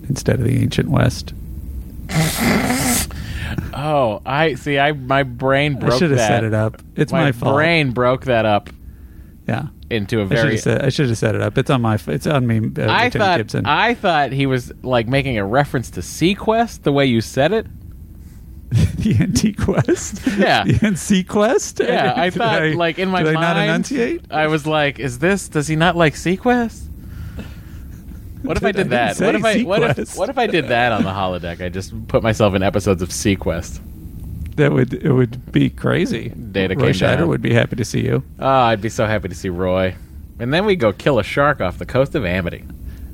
[0.08, 1.34] instead of the ancient West.
[3.74, 4.78] Oh, I see.
[4.78, 6.26] I my brain broke I should have that.
[6.28, 6.80] set it up.
[6.96, 7.54] It's my fault.
[7.54, 8.70] brain broke that up
[9.46, 9.66] Yeah.
[9.90, 11.58] into a I should, very have set, I should have set it up.
[11.58, 11.98] It's on my.
[12.06, 12.58] It's on me.
[12.58, 13.66] Uh, I Lieutenant thought Gibson.
[13.66, 17.66] I thought he was like making a reference to seaQuest the way you said it.
[18.98, 20.20] the antique West.
[20.36, 20.64] Yeah.
[20.64, 21.80] the antique Quest.
[21.80, 24.26] Yeah, I Did thought like in my did mind, I not enunciate?
[24.30, 25.48] I was like, "Is this?
[25.48, 26.82] Does he not like seaQuest?"
[28.42, 29.20] What if I I did didn't that?
[29.20, 31.64] What if I what if what if I did that on the holodeck?
[31.64, 33.80] I just put myself in episodes of seaQuest.
[34.56, 36.28] That would it would be crazy.
[36.28, 37.28] Data Roy Scheider down.
[37.28, 38.22] would be happy to see you.
[38.38, 39.94] Oh, I'd be so happy to see Roy.
[40.38, 42.64] And then we go kill a shark off the coast of Amity.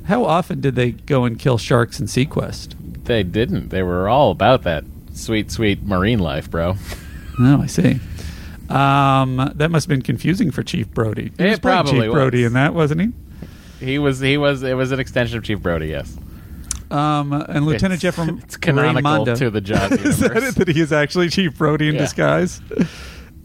[0.05, 3.05] How often did they go and kill sharks in seaQuest?
[3.05, 3.69] They didn't.
[3.69, 6.75] They were all about that sweet, sweet marine life, bro.
[7.39, 7.99] Oh, I see.
[8.69, 11.31] Um, that must have been confusing for Chief Brody.
[11.37, 12.47] He It was probably Chief Brody was.
[12.47, 13.85] in that, wasn't he?
[13.85, 14.19] He was.
[14.19, 14.63] He was.
[14.63, 15.87] It was an extension of Chief Brody.
[15.87, 16.15] Yes.
[16.89, 19.35] Um, and Lieutenant It's- Jeff from it's canonical Raimondo.
[19.35, 22.01] to the Jaws is that it, that he is actually Chief Brody in Yeah.
[22.01, 22.61] disguise?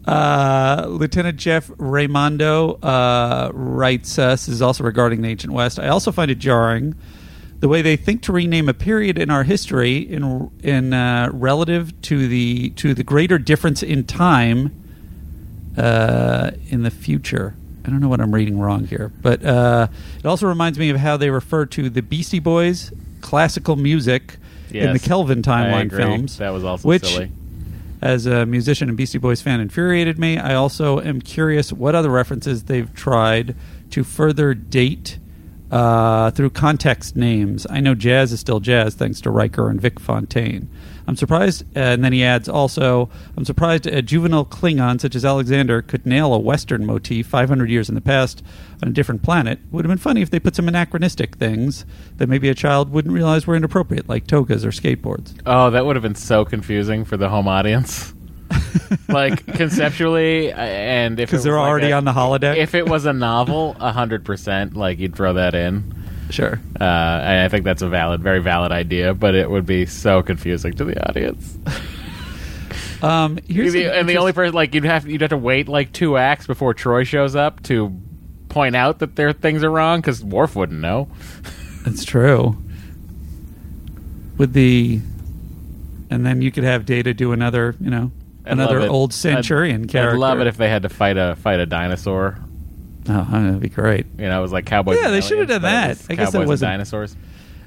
[0.05, 5.79] Uh, Lieutenant Jeff Raimondo uh, writes us is also regarding the ancient West.
[5.79, 6.95] I also find it jarring
[7.59, 11.99] the way they think to rename a period in our history in in uh, relative
[12.03, 14.71] to the to the greater difference in time
[15.77, 17.55] uh, in the future.
[17.85, 19.87] I don't know what I'm reading wrong here, but uh,
[20.19, 22.91] it also reminds me of how they refer to the Beastie Boys
[23.21, 24.35] classical music
[24.71, 26.37] in the Kelvin timeline films.
[26.37, 27.31] That was also which, silly.
[28.01, 30.37] As a musician and Beastie Boys fan, infuriated me.
[30.37, 33.55] I also am curious what other references they've tried
[33.91, 35.17] to further date
[35.71, 37.67] uh, through context names.
[37.69, 40.69] I know jazz is still jazz thanks to Riker and Vic Fontaine.
[41.07, 45.23] I'm surprised, uh, and then he adds also, I'm surprised a juvenile Klingon such as
[45.23, 48.43] Alexander could nail a Western motif 500 years in the past
[48.83, 49.59] on a different planet.
[49.71, 51.85] Would have been funny if they put some anachronistic things
[52.17, 55.39] that maybe a child wouldn't realize were inappropriate, like togas or skateboards.
[55.45, 58.13] Oh, that would have been so confusing for the home audience.
[59.07, 62.57] like conceptually, uh, and if Because they're like already a- on the holodeck.
[62.57, 65.93] If it was a novel, hundred percent, like you'd throw that in.
[66.29, 66.59] Sure.
[66.79, 66.83] Uh,
[67.43, 70.85] I think that's a valid, very valid idea, but it would be so confusing to
[70.85, 71.57] the audience.
[72.99, 75.67] Um, here's The- an and the only person, like you'd have you'd have to wait
[75.67, 77.95] like two acts before Troi shows up to
[78.49, 81.07] point out that their things are wrong because Worf wouldn't know.
[81.85, 82.57] That's true.
[84.37, 84.99] With the,
[86.09, 88.11] and then you could have Data do another, you know,
[88.49, 88.89] another it.
[88.89, 90.15] old Centurion I'd, character.
[90.15, 92.37] I'd love it if they had to fight a fight a dinosaur.
[93.09, 94.05] Oh, that'd be great.
[94.17, 94.97] You know, it was like cowboys.
[95.01, 95.97] Yeah, they should have done that.
[96.09, 97.15] I guess and wasn't- dinosaurs.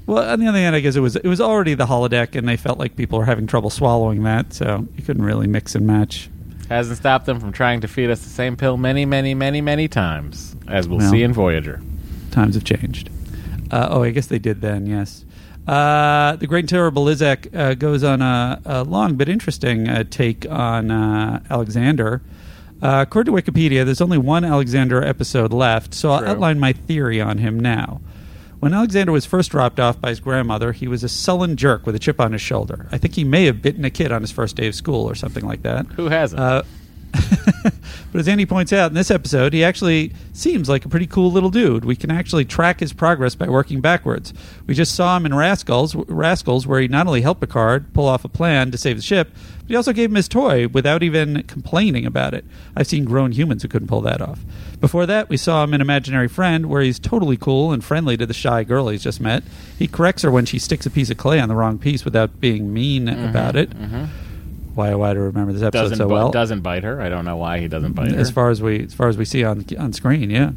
[0.07, 2.49] Well, on the other hand, I guess it was it was already the holodeck, and
[2.49, 5.87] they felt like people were having trouble swallowing that, so you couldn't really mix and
[5.87, 6.29] match.
[6.69, 9.89] Hasn't stopped them from trying to feed us the same pill many, many, many, many
[9.89, 11.11] times, as we'll Well.
[11.11, 11.81] see in Voyager.
[12.31, 13.11] Times have changed.
[13.71, 14.87] Uh, oh, I guess they did then.
[14.87, 15.25] Yes.
[15.71, 20.03] Uh, the Great and Terrible Lizak uh, goes on a, a long but interesting uh,
[20.03, 22.23] take on uh, Alexander.
[22.83, 26.29] Uh, according to Wikipedia, there's only one Alexander episode left, so I'll True.
[26.29, 28.01] outline my theory on him now.
[28.59, 31.95] When Alexander was first dropped off by his grandmother, he was a sullen jerk with
[31.95, 32.89] a chip on his shoulder.
[32.91, 35.15] I think he may have bitten a kid on his first day of school or
[35.15, 35.87] something like that.
[35.93, 36.67] Who hasn't?
[38.13, 41.31] But as Andy points out in this episode, he actually seems like a pretty cool
[41.31, 41.85] little dude.
[41.85, 44.35] We can actually track his progress by working backwards.
[44.67, 48.25] We just saw him in Rascals, Rascals, where he not only helped Picard pull off
[48.25, 51.45] a plan to save the ship, but he also gave him his toy without even
[51.45, 52.45] complaining about it.
[52.75, 54.41] I've seen grown humans who couldn't pull that off.
[54.81, 58.27] Before that, we saw him in Imaginary Friend, where he's totally cool and friendly to
[58.27, 59.45] the shy girl he's just met.
[59.79, 62.41] He corrects her when she sticks a piece of clay on the wrong piece without
[62.41, 63.25] being mean mm-hmm.
[63.25, 63.71] about it.
[63.71, 64.07] Mm-hmm.
[64.75, 66.31] Why, why I remember this episode doesn't so bu- well?
[66.31, 67.01] doesn't bite her.
[67.01, 68.19] I don't know why he doesn't bite her.
[68.19, 70.53] as far as we as far as we see on on screen, yeah.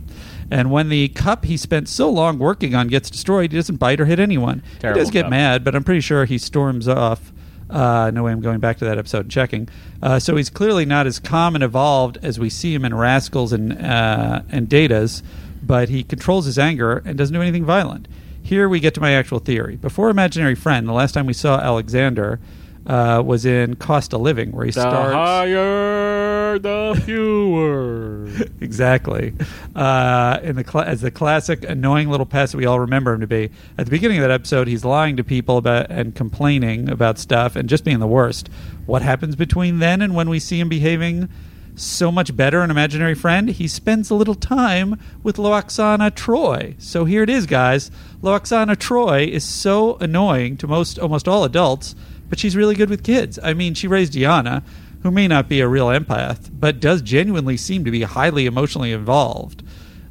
[0.51, 3.99] And when the cup he spent so long working on gets destroyed, he doesn't bite
[3.99, 4.61] or hit anyone.
[4.79, 5.29] Terrible he does get cup.
[5.31, 7.31] mad, but I'm pretty sure he storms off.
[7.69, 9.67] Uh, no way I'm going back to that episode and checking.
[10.01, 13.51] Uh, so he's clearly not as calm and evolved as we see him in Rascals
[13.51, 15.23] and uh, and Datas,
[15.63, 18.07] but he controls his anger and doesn't do anything violent.
[18.43, 19.77] Here we get to my actual theory.
[19.77, 22.39] Before Imaginary Friend, the last time we saw Alexander
[22.85, 28.27] uh, was in Cost of Living, where he the starts higher, the fewer.
[28.61, 29.33] exactly.
[29.75, 33.21] Uh, in the cla as the classic annoying little pest that we all remember him
[33.21, 33.49] to be.
[33.77, 37.55] At the beginning of that episode, he's lying to people about and complaining about stuff
[37.55, 38.49] and just being the worst.
[38.85, 41.29] What happens between then and when we see him behaving
[41.75, 43.49] so much better an imaginary friend?
[43.49, 46.75] He spends a little time with Lwaxana Troi.
[46.79, 47.89] So here it is, guys.
[48.21, 51.95] Lwaxana Troi is so annoying to most almost all adults,
[52.33, 53.37] but she's really good with kids.
[53.43, 54.63] I mean, she raised Diana,
[55.03, 58.91] who may not be a real empath, but does genuinely seem to be highly emotionally
[58.91, 59.61] involved.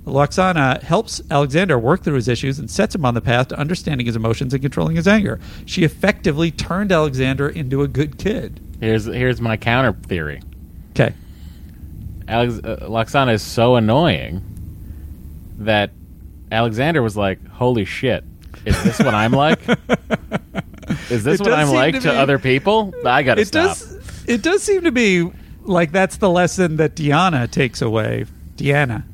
[0.06, 4.06] Lwaxana helps Alexander work through his issues and sets him on the path to understanding
[4.06, 5.40] his emotions and controlling his anger.
[5.66, 8.60] She effectively turned Alexander into a good kid.
[8.78, 10.42] Here's here's my counter theory.
[10.90, 11.14] Okay.
[12.28, 14.44] Alex, uh, Lwaxana is so annoying
[15.58, 15.90] that
[16.52, 18.22] Alexander was like, "Holy shit,
[18.64, 19.58] is this what I'm like?
[21.10, 22.94] Is this It what I'm like to to, be- other people?
[23.04, 24.24] I gotta It stop." does.
[24.28, 25.30] It does seem to be
[25.62, 28.26] like that's the lesson that Diana takes away.
[28.56, 29.04] Diana.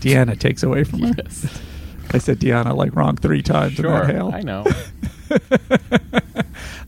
[0.00, 1.14] Diana takes away from her.
[2.12, 4.30] I said Diana like wrong three times in Sure, that hail.
[4.32, 4.64] I know.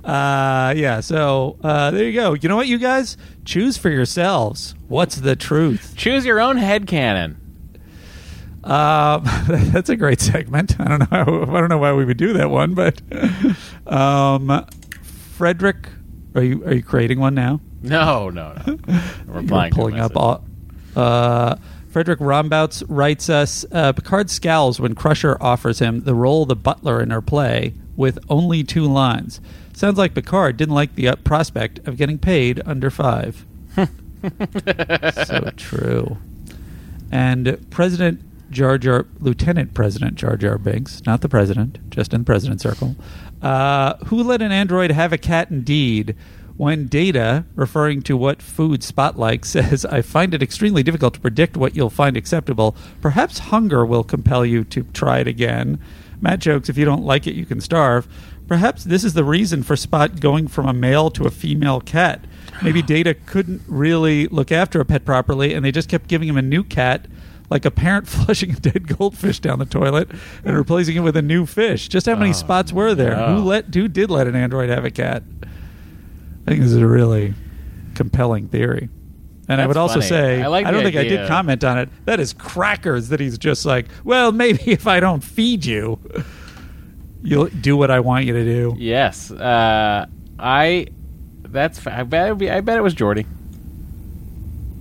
[0.04, 1.00] Uh, yeah.
[1.00, 2.32] So uh, there you go.
[2.32, 4.74] You know what, you guys choose for yourselves.
[4.88, 5.92] What's the truth?
[5.98, 7.38] Choose your own head canon.
[8.68, 9.22] Um,
[9.72, 10.78] that's a great segment.
[10.78, 11.06] I don't know.
[11.10, 11.22] How,
[11.56, 13.00] I don't know why we would do that one, but
[13.86, 14.66] um,
[15.36, 15.88] Frederick,
[16.34, 17.60] are you are you creating one now?
[17.82, 18.62] No, no, no.
[18.66, 18.80] I'm
[19.26, 20.16] You're replying to a pulling up.
[20.16, 20.44] All,
[20.94, 21.56] uh,
[21.88, 26.56] Frederick Rombouts writes us uh, Picard scowls when Crusher offers him the role of the
[26.56, 29.40] butler in her play with only two lines.
[29.72, 33.46] Sounds like Picard didn't like the uh, prospect of getting paid under five.
[35.24, 36.18] so true.
[37.10, 42.24] And President Jar Jar, Lieutenant President Jar Jar Binks, not the president, just in the
[42.24, 42.96] president circle,
[43.42, 46.16] uh, who let an android have a cat indeed?
[46.56, 51.56] When Data, referring to what food Spotlight says, I find it extremely difficult to predict
[51.56, 52.74] what you'll find acceptable.
[53.00, 55.78] Perhaps hunger will compel you to try it again.
[56.20, 58.08] Matt jokes, if you don't like it, you can starve.
[58.48, 62.24] Perhaps this is the reason for Spot going from a male to a female cat.
[62.62, 66.36] Maybe Data couldn't really look after a pet properly, and they just kept giving him
[66.36, 67.06] a new cat,
[67.50, 70.08] like a parent flushing a dead goldfish down the toilet
[70.44, 71.88] and replacing it with a new fish.
[71.88, 73.16] Just how many Oh, spots were there?
[73.16, 73.36] no.
[73.36, 75.22] Who let who did let an android have a cat?
[76.46, 77.34] I think this is a really
[77.94, 78.88] compelling theory.
[79.50, 80.06] And I would also funny.
[80.08, 81.88] say, I like don't the think I did comment on it.
[82.04, 85.98] That is crackers that he's just like, well, maybe if I don't feed you,
[87.22, 88.76] you'll do what I want you to do.
[88.78, 90.04] Yes, uh,
[90.38, 90.88] I.
[91.42, 91.86] That's.
[91.86, 92.36] I bet.
[92.36, 93.24] Be, I bet it was Geordi.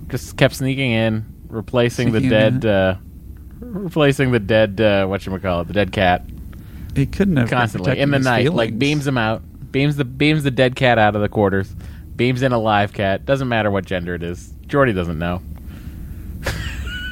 [0.08, 2.64] Just kept sneaking in, replacing the dead.
[2.64, 2.96] Uh,
[3.60, 4.80] replacing the dead.
[4.80, 5.66] Uh, what you call it?
[5.68, 6.24] The dead cat.
[6.94, 8.52] He couldn't have constantly in the night.
[8.52, 9.42] Like beams him out.
[9.70, 11.74] Beams the beams the dead cat out of the quarters.
[12.16, 13.24] Beams in a live cat.
[13.24, 14.52] Doesn't matter what gender it is.
[14.66, 15.40] Geordi doesn't know.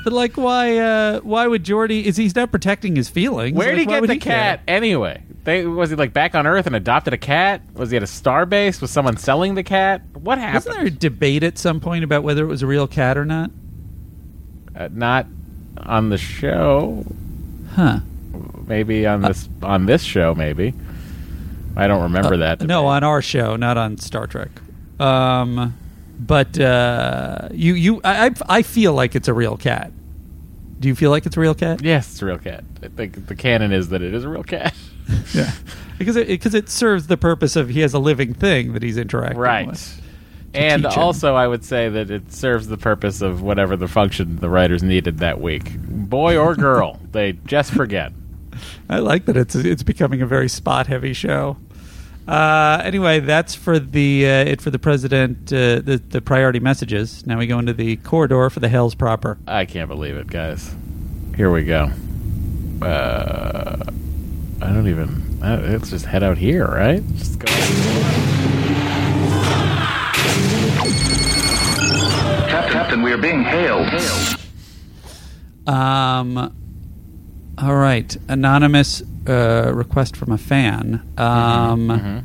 [0.04, 0.78] But like, why?
[0.78, 2.04] Uh, why would Geordi?
[2.04, 3.56] Is he's not protecting his feelings?
[3.58, 4.36] Where did Like, he get the care?
[4.36, 5.20] cat anyway?
[5.42, 7.60] They, was he like back on Earth and adopted a cat?
[7.74, 8.80] Was he at a star base?
[8.80, 10.02] Was someone selling the cat?
[10.14, 10.54] What happened?
[10.54, 13.24] Wasn't there a debate at some point about whether it was a real cat or
[13.24, 13.50] not?
[14.76, 15.26] Uh, not
[15.78, 17.04] on the show.
[17.74, 18.00] Huh?
[18.66, 20.34] Maybe on this on this show.
[20.34, 20.74] Maybe
[21.76, 22.60] I don't remember Uh, that.
[22.62, 24.50] No, on our show, not on Star Trek.
[24.98, 25.76] Um,
[26.18, 29.92] but uh, you, you, I, I feel like it's a real cat.
[30.80, 31.82] Do you feel like it's a real cat?
[31.82, 32.64] Yes, it's a real cat.
[32.82, 34.74] I think the canon is that it is a real cat.
[35.34, 35.52] Yeah,
[35.98, 38.96] because it, because it serves the purpose of he has a living thing that he's
[38.96, 39.46] interacting with.
[39.46, 39.66] Right.
[39.68, 40.02] with.
[40.56, 41.02] And teach him.
[41.02, 44.82] also, I would say that it serves the purpose of whatever the function the writers
[44.82, 45.76] needed that week.
[45.78, 48.12] Boy or girl, they just forget.
[48.88, 51.56] I like that it's it's becoming a very spot heavy show.
[52.26, 57.26] Uh, anyway, that's for the uh, it for the president uh, the the priority messages.
[57.26, 59.38] Now we go into the corridor for the Hells proper.
[59.46, 60.74] I can't believe it, guys.
[61.36, 61.90] Here we go.
[62.82, 63.76] Uh,
[64.62, 65.38] I don't even.
[65.42, 67.06] Uh, let's just head out here, right?
[67.16, 67.46] Just go.
[72.96, 73.88] Captain, we are being hailed.
[75.66, 76.38] Um,
[77.58, 81.02] all right, anonymous uh, request from a fan.
[81.18, 82.24] Um,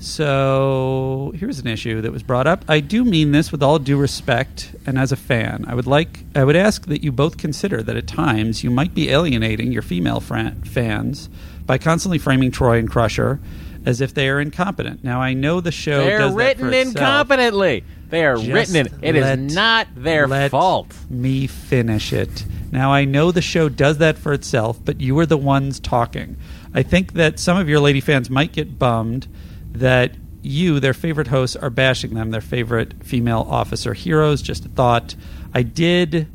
[0.00, 2.62] So here's an issue that was brought up.
[2.68, 6.24] I do mean this with all due respect, and as a fan, I would like,
[6.34, 9.80] I would ask that you both consider that at times you might be alienating your
[9.80, 11.30] female fran- fans
[11.64, 13.40] by constantly framing Troi and Crusher
[13.86, 15.02] as if they are incompetent.
[15.04, 17.28] Now I know the show They're does that written for itself.
[17.28, 17.84] incompetently.
[18.10, 19.04] They are Just written in.
[19.04, 20.94] It is let- not their let fault.
[21.10, 22.44] Me finish it.
[22.70, 26.36] Now I know the show does that for itself, but you are the ones talking.
[26.74, 29.28] I think that some of your lady fans might get bummed
[29.72, 30.12] that
[30.42, 34.42] you, their favorite hosts, are bashing them, their favorite female officer heroes.
[34.42, 35.14] Just a thought.
[35.54, 36.28] I did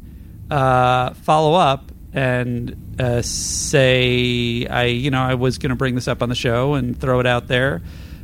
[0.50, 6.08] uh, follow up and uh, say I, you know, I was going to bring this
[6.08, 7.82] up on the show and throw it out there.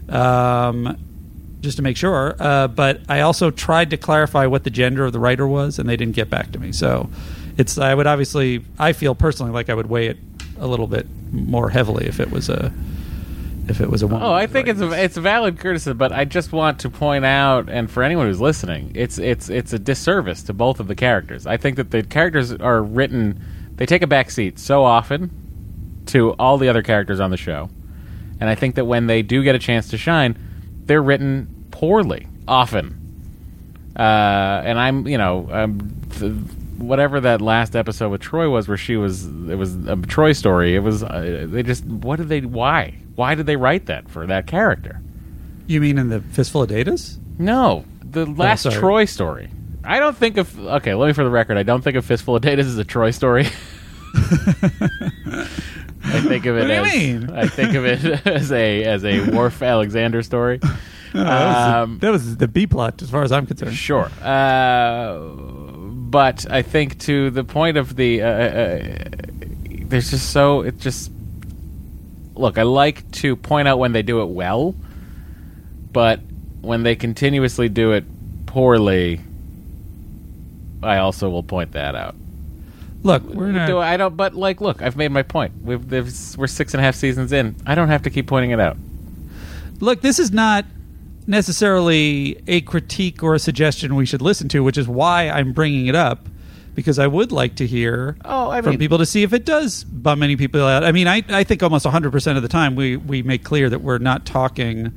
[0.09, 0.97] Um,
[1.65, 2.35] just to make sure.
[2.39, 5.89] Uh, but I also tried to clarify what the gender of the writer was, and
[5.89, 6.71] they didn't get back to me.
[6.71, 7.09] So
[7.57, 10.17] it's I would obviously I feel personally like I would weigh it
[10.57, 12.71] a little bit more heavily if it was a
[13.67, 14.27] if it was a woman.
[14.27, 17.25] Oh, I think it's a, it's a valid criticism, but I just want to point
[17.25, 20.95] out, and for anyone who's listening, it's it's it's a disservice to both of the
[20.95, 21.47] characters.
[21.47, 23.41] I think that the characters are written;
[23.75, 25.31] they take a back seat so often
[26.07, 27.69] to all the other characters on the show,
[28.39, 30.37] and I think that when they do get a chance to shine,
[30.85, 33.01] they're written poorly often.
[33.97, 34.01] Uh,
[34.63, 36.31] and I'm, you know, um, th-
[36.77, 40.75] whatever that last episode with Troi was, where she was, it was a Troi story.
[40.75, 44.25] It was, uh, they just, what did they, why, why did they write that for
[44.27, 45.01] that character?
[45.67, 47.17] You mean in the Fistful of Datas?
[47.37, 48.75] No, the last sorry.
[48.75, 49.49] Troi story.
[49.83, 50.57] I don't think of.
[50.59, 51.57] Okay, let me for the record.
[51.57, 53.47] I don't think of Fistful of Datas as a Troi story.
[56.07, 57.29] I think of it What do you as mean?
[57.31, 60.59] I think of it as a as a Worf Alexander story.
[61.23, 63.75] That, was the, Um, that was the B plot, as far as I'm concerned.
[63.75, 64.09] Sure.
[64.21, 68.21] Uh, but I think to the point of the.
[68.21, 68.97] Uh, uh,
[69.87, 70.61] there's just so.
[70.61, 71.11] It just.
[72.35, 74.75] Look, I like to point out when they do it well,
[75.93, 76.19] but
[76.61, 78.03] when they continuously do it
[78.45, 79.21] poorly,
[80.83, 82.15] I also will point that out.
[83.03, 83.67] Look, we're gonna.
[83.67, 84.17] Do I don't?
[84.17, 85.53] But like, look, I've made my point.
[85.61, 85.91] We've
[86.37, 87.55] we're six and a half seasons in.
[87.65, 88.75] I don't have to keep pointing it out.
[89.79, 90.65] Look, this is not
[91.27, 95.87] necessarily a critique or a suggestion we should listen to, which is why I'm bringing
[95.87, 96.27] it up
[96.75, 99.83] because I would like to hear Oh, I from people to see if it does
[99.85, 100.83] bum any people out.
[100.83, 103.79] I mean, I, I think almost 100% of the time we, we make clear that
[103.79, 104.91] we're not talking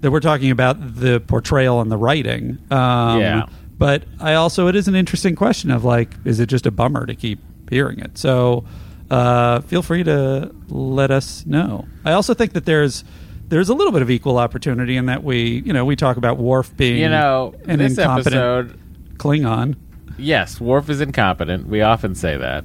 [0.00, 2.58] that we're talking about the portrayal and the writing.
[2.70, 3.46] Um, Yeah.
[3.76, 7.06] But I also it is an interesting question of like, is it just a bummer
[7.06, 7.38] to keep
[7.70, 8.16] hearing it?
[8.18, 8.64] So
[9.10, 11.86] uh, feel free to let us know.
[12.04, 13.04] I also think that there's
[13.50, 16.38] there's a little bit of equal opportunity in that we you know we talk about
[16.38, 18.80] Worf being You know, an this incompetent episode.
[19.18, 19.76] Klingon.
[20.18, 21.66] Yes, Worf is incompetent.
[21.68, 22.64] We often say that.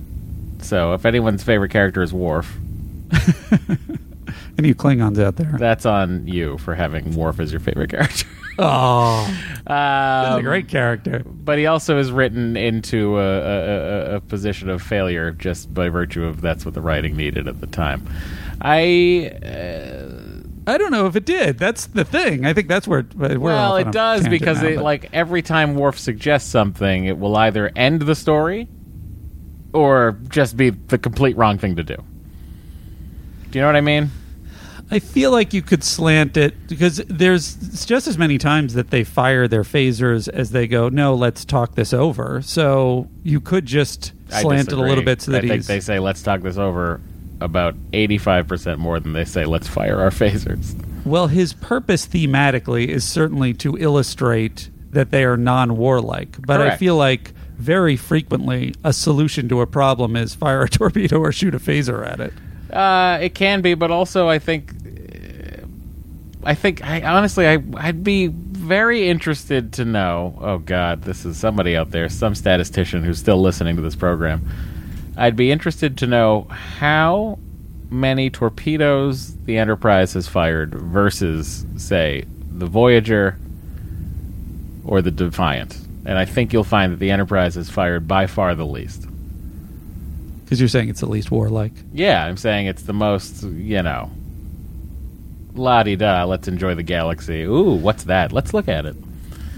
[0.62, 2.58] So if anyone's favorite character is Worf,
[4.58, 5.54] Any Klingons out there?
[5.60, 8.26] that's on you for having Worf as your favorite character.
[8.58, 9.26] Oh,
[9.66, 11.24] that's a Um, great character.
[11.26, 13.66] but he also is written into a, a,
[14.14, 17.60] a, a position of failure just by virtue of that's what the writing needed at
[17.60, 18.08] the time.
[18.62, 20.05] I uh,
[20.68, 21.60] I don't know if it did.
[21.60, 22.46] That's the thing.
[22.46, 23.06] I think that's where.
[23.16, 27.38] We're well, it does because now, it, like every time Worf suggests something, it will
[27.38, 28.68] either end the story
[29.74, 31.96] or just be the complete wrong thing to do.
[33.52, 34.10] Do you know what I mean?
[34.92, 39.04] I feel like you could slant it because there's just as many times that they
[39.04, 40.90] fire their phasers as they go.
[40.90, 42.42] No, let's talk this over.
[42.44, 46.00] So you could just slant it a little bit so that I think they say
[46.00, 47.02] let's talk this over
[47.42, 50.76] about eighty-five percent more than they say let's fire our phasers.
[51.06, 56.96] Well, his purpose thematically is certainly to illustrate that they are non-warlike, but I feel
[56.96, 61.60] like very frequently a solution to a problem is fire a torpedo or shoot a
[61.60, 62.34] phaser at it.
[62.72, 64.74] Uh, it can be, but also I think,
[66.44, 70.38] I think I honestly I I'd be very interested to know.
[70.42, 74.50] Oh God, this is somebody out there, some statistician who's still listening to this program.
[75.18, 77.40] I'd be interested to know how
[77.90, 83.38] many torpedoes the Enterprise has fired versus, say, the Voyager
[84.84, 85.78] or the Defiant.
[86.06, 89.08] And I think you'll find that the Enterprise has fired by far the least.
[90.44, 91.74] Because you're saying it's the least warlike.
[91.92, 94.12] Yeah, I'm saying it's the most, you know,
[95.56, 96.26] la di da.
[96.26, 97.44] Let's enjoy the galaxy.
[97.44, 98.32] Ooh, what's that?
[98.32, 98.96] Let's look at it.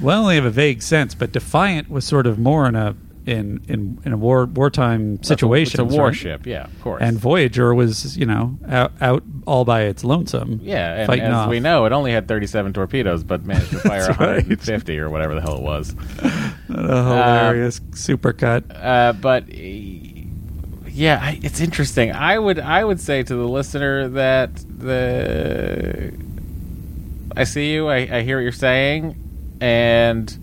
[0.01, 2.95] Well, I only have a vague sense, but Defiant was sort of more in a
[3.27, 5.81] in in, in a war wartime situation.
[5.81, 7.01] It's a warship, yeah, of course.
[7.01, 10.61] And Voyager was, you know, out, out all by its lonesome.
[10.63, 11.49] yeah, and fighting as off.
[11.49, 14.47] we know, it only had 37 torpedoes, but managed to fire That's right.
[14.47, 15.93] 150 or whatever the hell it was.
[16.23, 18.63] a hilarious supercut.
[18.73, 22.13] Uh, but uh, yeah, I, it's interesting.
[22.13, 26.13] I would I would say to the listener that the
[27.35, 27.87] I see you.
[27.87, 29.15] I, I hear what you're saying,
[29.61, 30.35] and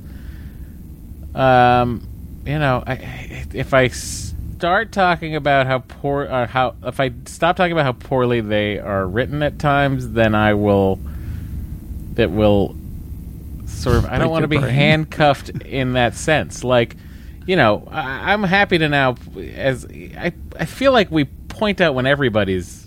[1.34, 2.06] um,
[2.46, 7.56] you know, I, if I start talking about how poor, uh, how if I stop
[7.56, 10.98] talking about how poorly they are written at times, then I will.
[12.16, 12.76] It will
[13.66, 14.06] sort of.
[14.06, 14.72] I don't want to be brain.
[14.72, 16.62] handcuffed in that sense.
[16.62, 16.96] Like,
[17.46, 19.16] you know, I, I'm happy to now.
[19.54, 22.86] As I, I feel like we point out when everybody's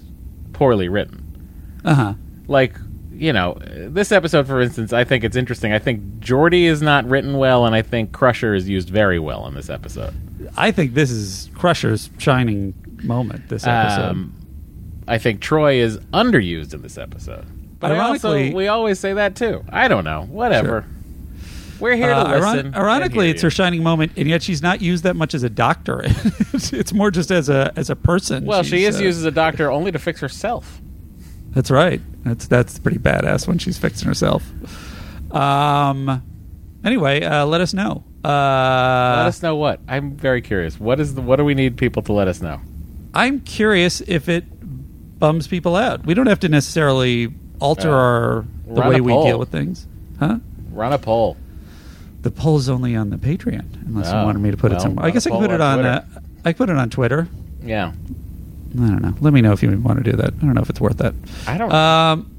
[0.53, 1.81] poorly written.
[1.83, 2.13] Uh huh.
[2.47, 2.75] Like,
[3.17, 5.73] you know, this episode, for instance, I think it's interesting.
[5.73, 9.47] I think Geordi is not written well, and I think Crusher is used very well
[9.47, 10.13] in this episode.
[10.55, 13.49] I think this is Crusher's shining moment.
[13.49, 14.09] This episode.
[14.11, 14.33] Um,
[15.07, 17.45] I think Troi is underused in this episode.
[17.79, 19.63] But I also, Ironically- we always say that too.
[19.69, 20.23] I don't know.
[20.29, 20.85] Whatever.
[21.79, 22.65] We're here to Uh, iron- listen.
[22.67, 23.47] and ironically, it's you.
[23.47, 26.01] her shining moment, and yet she's not used that much as a doctor.
[26.53, 28.45] it's, more just as a as a person.
[28.45, 30.81] Well, she is uh, used as a doctor only to fix herself.
[31.51, 32.01] That's right.
[32.23, 34.43] That's that's pretty badass when she's fixing herself.
[35.31, 36.23] Um.
[36.83, 38.03] Anyway, uh, let us know.
[38.23, 38.27] Uh,
[39.17, 39.79] let us know what.
[39.87, 40.79] I'm very curious.
[40.79, 41.21] What is the?
[41.21, 42.59] What do we need people to let us know?
[43.13, 44.45] I'm curious if it
[45.19, 46.05] bums people out.
[46.05, 49.87] We don't have to necessarily alter Uh, our the way we deal with things,
[50.19, 50.37] huh?
[50.71, 51.37] Run a poll.
[52.21, 54.83] The poll's only on the Patreon, unless you Oh, wanted me to put well, it
[54.83, 55.05] somewhere.
[55.05, 55.85] I guess I can put it on on.
[55.85, 56.05] Uh,
[56.45, 57.27] I can put it on Twitter.
[57.63, 57.93] Yeah.
[58.75, 59.13] I don't know.
[59.19, 60.33] Let me know if you want to do that.
[60.33, 61.13] I don't know if it's worth that.
[61.47, 61.71] I don't.
[61.71, 62.35] Um,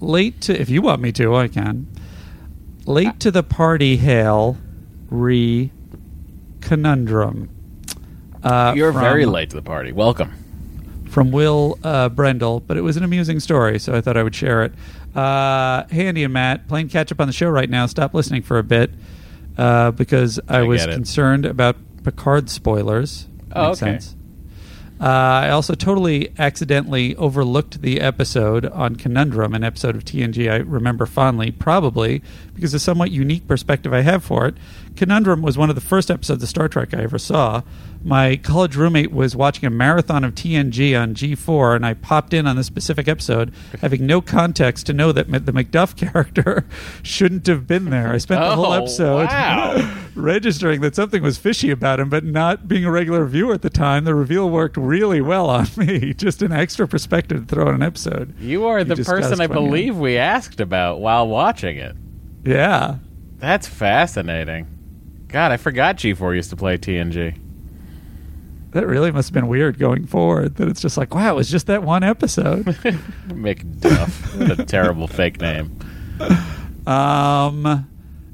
[0.00, 1.86] late to if you want me to, I can.
[2.86, 4.56] Late to the party, hail,
[5.10, 5.70] re
[6.60, 7.48] conundrum.
[8.42, 9.92] Uh, You're from- very late to the party.
[9.92, 10.32] Welcome.
[11.10, 14.34] from Will uh, Brendel, but it was an amusing story, so I thought I would
[14.34, 14.72] share it.
[15.14, 17.86] Uh, hey, Andy and Matt, playing catch up on the show right now.
[17.86, 18.92] Stop listening for a bit
[19.58, 23.26] uh, because I, I was concerned about Picard spoilers.
[23.52, 23.92] Oh, Makes okay.
[23.92, 24.16] sense.
[25.00, 25.06] Uh,
[25.44, 31.06] I also totally accidentally overlooked the episode on Conundrum, an episode of TNG I remember
[31.06, 32.22] fondly, probably
[32.60, 34.54] because the somewhat unique perspective I have for it.
[34.96, 37.62] Conundrum was one of the first episodes of Star Trek I ever saw.
[38.02, 42.46] My college roommate was watching a marathon of TNG on G4, and I popped in
[42.46, 43.52] on this specific episode,
[43.82, 46.66] having no context to know that the MacDuff character
[47.02, 48.12] shouldn't have been there.
[48.12, 49.96] I spent the whole Oh, episode wow.
[50.14, 53.70] registering that something was fishy about him, but not being a regular viewer at the
[53.70, 54.04] time.
[54.04, 56.14] The reveal worked really well on me.
[56.14, 58.34] Just an extra perspective to throw in an episode.
[58.40, 61.96] You are the person I you- believe we asked about while watching it.
[62.44, 62.96] Yeah.
[63.38, 64.66] That's fascinating.
[65.28, 67.38] God, I forgot G4 used to play TNG.
[68.72, 70.56] That really must have been weird going forward.
[70.56, 72.64] That it's just like, wow, it was just that one episode.
[73.28, 74.38] MacDuff.
[74.48, 75.76] what a terrible fake name.
[76.86, 77.88] Um,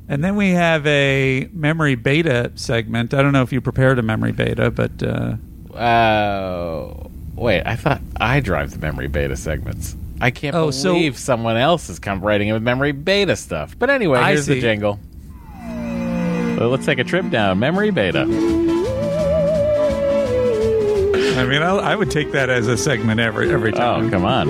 [0.09, 3.15] and then we have a memory beta segment.
[3.15, 5.37] I don't know if you prepared a memory beta, but uh,
[5.75, 9.97] Uh, wait, I thought I drive the memory beta segments.
[10.21, 13.77] I can't Oh, so- believe someone else is come writing in with memory beta stuff.
[13.79, 14.99] But anyway, I here's the jingle.
[16.59, 18.23] Well, let's take a trip down memory beta.
[21.39, 24.07] I mean, I, I would take that as a segment every every oh, time.
[24.07, 24.49] Oh, come on.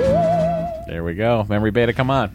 [0.87, 1.45] There we go.
[1.49, 2.31] Memory beta, come on.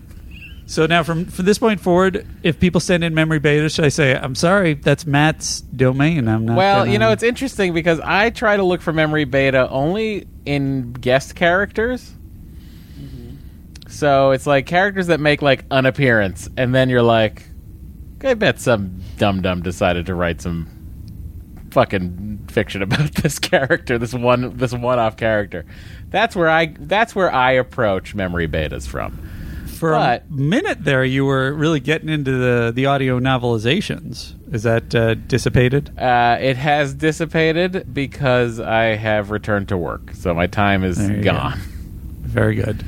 [0.65, 3.89] So now, from from this point forward, if people send in memory beta, should I
[3.89, 6.27] say, "I'm sorry, that's Matt's domain"?
[6.27, 6.57] I'm not.
[6.57, 10.27] Well, gonna- you know, it's interesting because I try to look for memory beta only
[10.45, 12.13] in guest characters.
[13.91, 17.43] So it's like characters that make like an appearance, and then you're like,
[18.23, 20.67] I bet some dum dum decided to write some
[21.71, 25.65] fucking fiction about this character, this one, this one off character.
[26.09, 26.73] That's where I.
[26.79, 29.17] That's where I approach memory betas from.
[29.67, 34.35] for but- a minute there, you were really getting into the the audio novelizations.
[34.53, 35.97] Is that uh, dissipated?
[35.97, 41.57] Uh, it has dissipated because I have returned to work, so my time is gone.
[42.21, 42.83] Very good.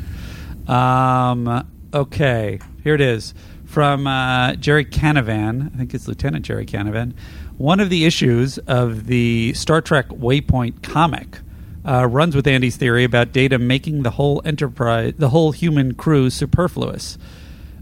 [0.67, 3.33] Um, okay, here it is
[3.65, 5.73] from uh, Jerry Canavan.
[5.73, 7.13] I think it's Lieutenant Jerry Canavan.
[7.57, 11.39] One of the issues of the Star Trek Waypoint comic
[11.85, 16.29] uh, runs with Andy's theory about Data making the whole enterprise, the whole human crew,
[16.29, 17.17] superfluous.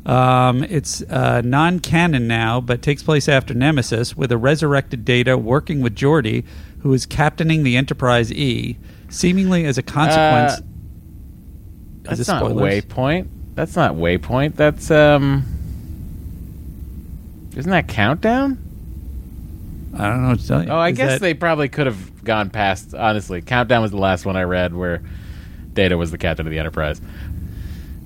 [0.06, 5.82] Um, it's uh, non-canon now, but takes place after Nemesis, with a resurrected Data working
[5.82, 6.44] with Geordi,
[6.80, 8.78] who is captaining the Enterprise E,
[9.10, 10.54] seemingly as a consequence.
[10.54, 10.62] Uh,
[12.10, 12.84] Is That's not spoilers?
[12.86, 13.28] Waypoint.
[13.56, 14.56] That's not Waypoint.
[14.56, 15.46] That's um.
[17.56, 18.58] Isn't that Countdown?
[19.98, 20.70] I don't know what to tell you.
[20.70, 22.96] Oh, I Is guess that- they probably could have gone past.
[22.96, 25.02] Honestly, Countdown was the last one I read where
[25.74, 27.02] Data was the captain of the Enterprise.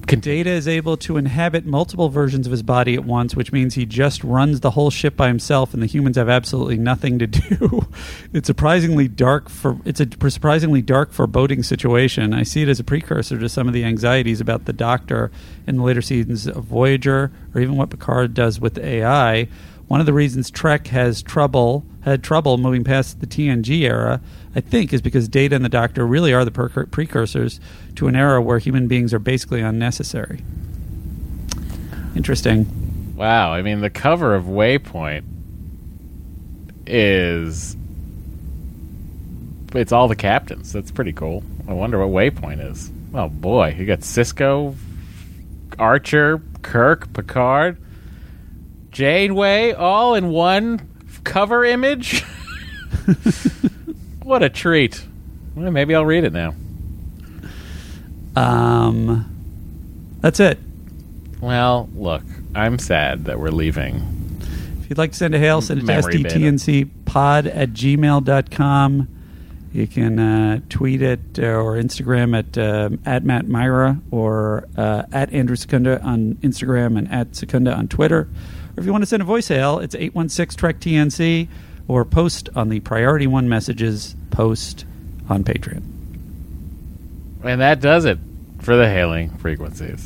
[0.05, 3.85] Data is able to inhabit multiple versions of his body at once, which means he
[3.85, 7.87] just runs the whole ship by himself, and the humans have absolutely nothing to do.
[8.31, 12.33] it's surprisingly dark for it's a surprisingly dark, foreboding situation.
[12.33, 15.31] I see it as a precursor to some of the anxieties about the Doctor
[15.65, 19.47] in the later seasons of Voyager, or even what Picard does with AI.
[19.87, 24.21] One of the reasons Trek has trouble had trouble moving past the TNG era,
[24.55, 27.59] I think, is because Data and the Doctor really are the percur- precursors
[27.95, 30.41] to an era where human beings are basically unnecessary.
[32.15, 33.13] Interesting.
[33.17, 35.23] Wow, I mean the cover of Waypoint
[36.87, 37.75] is
[39.73, 40.71] it's all the captains.
[40.71, 41.43] That's pretty cool.
[41.67, 42.89] I wonder what Waypoint is.
[43.13, 44.75] Oh boy, you got Sisko,
[45.77, 47.77] Archer, Kirk, Picard,
[48.91, 50.89] Janeway, all in one
[51.25, 52.23] cover image.
[54.25, 55.05] what a treat!
[55.55, 56.53] Well, maybe I'll read it now.
[58.35, 60.57] Um, that's it.
[61.39, 62.23] Well, look,
[62.55, 64.39] I'm sad that we're leaving.
[64.81, 69.07] If you'd like to send a hail, send it to Memory sttncpod at gmail.com.
[69.73, 75.03] You can uh, tweet it uh, or Instagram at um at Matt Mira or uh,
[75.11, 78.21] at Andrew Secunda on Instagram and at Secunda on Twitter.
[78.21, 78.29] Or
[78.77, 81.47] if you want to send a voice hail, it's 816 Trek TNC
[81.87, 84.85] or post on the Priority One Messages post
[85.29, 85.83] on Patreon.
[87.43, 88.17] And that does it
[88.61, 90.05] for the hailing frequencies.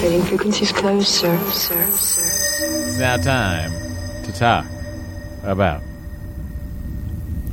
[0.00, 2.86] Fading frequencies closed, sir, sir, sir.
[2.86, 3.72] It's now time
[4.24, 4.64] to talk
[5.42, 5.82] about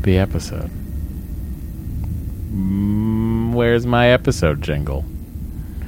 [0.02, 0.70] the episode.
[2.54, 5.04] Mm, where's my episode jingle?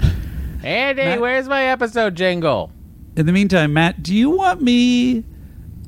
[0.63, 2.71] Andy, Matt- where's my episode jingle?
[3.15, 5.23] In the meantime, Matt, do you want me?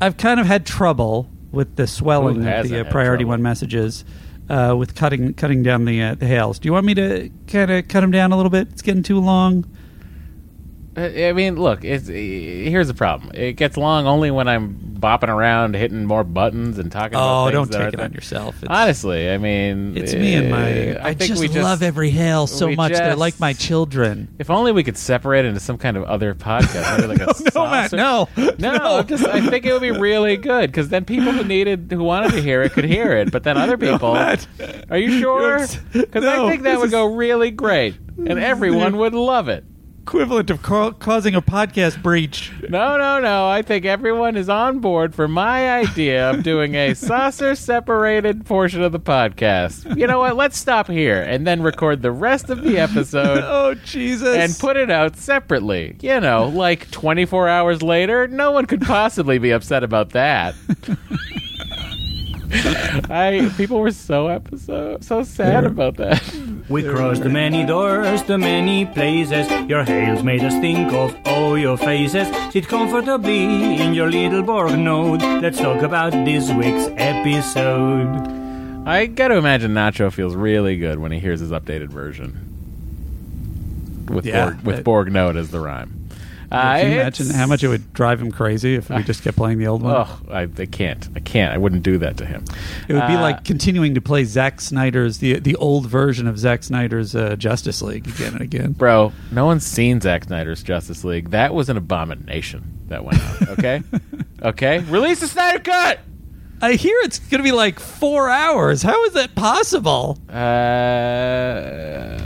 [0.02, 3.32] I've kind of had trouble with the swelling Who of the uh, priority trouble?
[3.32, 4.06] one messages,
[4.50, 6.60] uh, with cutting cutting down the uh, the hails.
[6.60, 8.70] Do you want me to kind of cut them down a little bit?
[8.70, 9.66] It's getting too long.
[11.00, 13.32] I mean, look, it's here's the problem.
[13.34, 17.16] It gets long only when I'm bopping around, hitting more buttons and talking.
[17.16, 18.62] about Oh, things don't take it on yourself.
[18.64, 20.92] It's- Honestly, I mean, It's me and my.
[20.98, 22.92] uh, I, just, just love every hail so much.
[22.94, 24.28] They're like my children.
[24.40, 27.94] If only we could separate into some kind of other podcast, like a no, Matt,
[27.94, 28.28] no,
[28.58, 28.78] no.
[28.78, 29.04] no.
[29.04, 32.32] Just I think it would be really good because then people who needed, who wanted
[32.34, 33.32] to hear it, could hear it.
[33.32, 34.46] But then other people, Matt.
[34.90, 35.60] are you sure?
[35.94, 39.64] Because no, I think that would is- go really great, and everyone would love it.
[40.10, 42.52] Equivalent of ca- causing a podcast breach.
[42.68, 43.48] No, no, no.
[43.48, 48.82] I think everyone is on board for my idea of doing a saucer separated portion
[48.82, 49.96] of the podcast.
[49.96, 50.36] You know what?
[50.36, 54.36] Let's stop here and then record the rest of the episode Oh Jesus!
[54.36, 55.96] and put it out separately.
[56.02, 60.56] You know, like 24 hours later, no one could possibly be upset about that.
[63.10, 66.22] I people were so episode so sad about that.
[66.68, 69.48] We crossed the many doors, the many places.
[69.70, 72.28] Your hails made us think of all your faces.
[72.52, 75.22] Sit comfortably in your little Borg node.
[75.22, 78.38] Let's talk about this week's episode.
[78.88, 82.46] I got to imagine Nacho feels really good when he hears his updated version
[84.10, 86.09] with Yeah, Borg, with that- Borg note as the rhyme.
[86.52, 89.38] Uh, Can you imagine how much it would drive him crazy if we just kept
[89.38, 89.96] playing the old one?
[89.96, 91.08] Oh, I, I can't.
[91.16, 91.54] I can't.
[91.54, 92.44] I wouldn't do that to him.
[92.88, 96.40] It would be Uh, like continuing to play Zack Snyder's the the old version of
[96.40, 98.72] Zack Snyder's uh, Justice League again and again.
[98.72, 99.14] bro.
[99.32, 101.30] No one's seen Zack Snyder's Justice League.
[101.30, 103.50] That was an abomination that went on.
[103.50, 103.84] Okay,
[104.42, 104.80] okay.
[104.80, 106.00] Release the Snyder cut.
[106.62, 108.82] I hear it's going to be like four hours.
[108.82, 110.18] How is that possible?
[110.30, 112.18] Uh,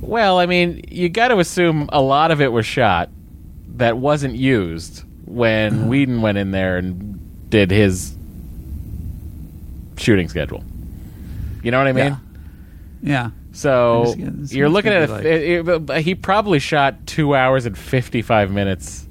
[0.00, 3.08] well, I mean, you got to assume a lot of it was shot
[3.80, 8.14] that wasn't used when Whedon went in there and did his
[9.96, 10.64] shooting schedule.
[11.62, 12.16] You know what I mean?
[13.02, 13.30] Yeah.
[13.52, 16.58] So I just- yeah, this you're looking gonna at be a, it- it- he probably
[16.58, 19.06] shot two hours and fifty five minutes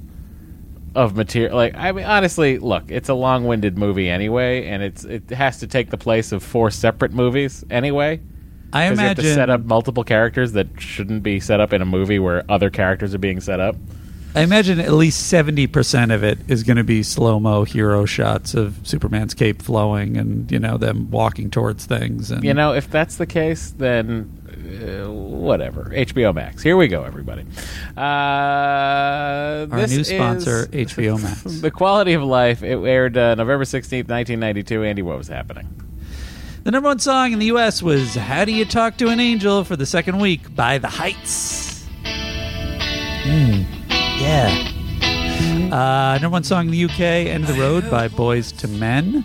[0.94, 1.54] of material.
[1.56, 5.58] Like I mean, honestly, look, it's a long winded movie anyway, and it's it has
[5.60, 8.20] to take the place of four separate movies anyway.
[8.72, 11.72] I 'Cause you have to imagine- set up multiple characters that shouldn't be set up
[11.72, 13.76] in a movie where other characters are being set up.
[14.34, 18.04] I imagine at least seventy percent of it is going to be slow mo hero
[18.04, 22.30] shots of Superman's cape flowing and you know them walking towards things.
[22.30, 24.30] And You know, if that's the case, then
[25.04, 25.90] uh, whatever.
[25.94, 26.62] HBO Max.
[26.62, 27.44] Here we go, everybody.
[27.96, 31.42] Uh, Our this new is sponsor, HBO Max.
[31.60, 32.62] the quality of life.
[32.62, 34.84] It aired uh, November sixteenth, nineteen ninety two.
[34.84, 35.68] Andy, what was happening?
[36.62, 37.82] The number one song in the U.S.
[37.82, 41.84] was "How Do You Talk to an Angel" for the second week by The Heights.
[43.24, 43.64] Mm,
[44.20, 44.66] yeah.
[45.72, 47.28] Uh, number one song in the U.K.
[47.30, 49.24] "End of the Road" by Boyz II Men.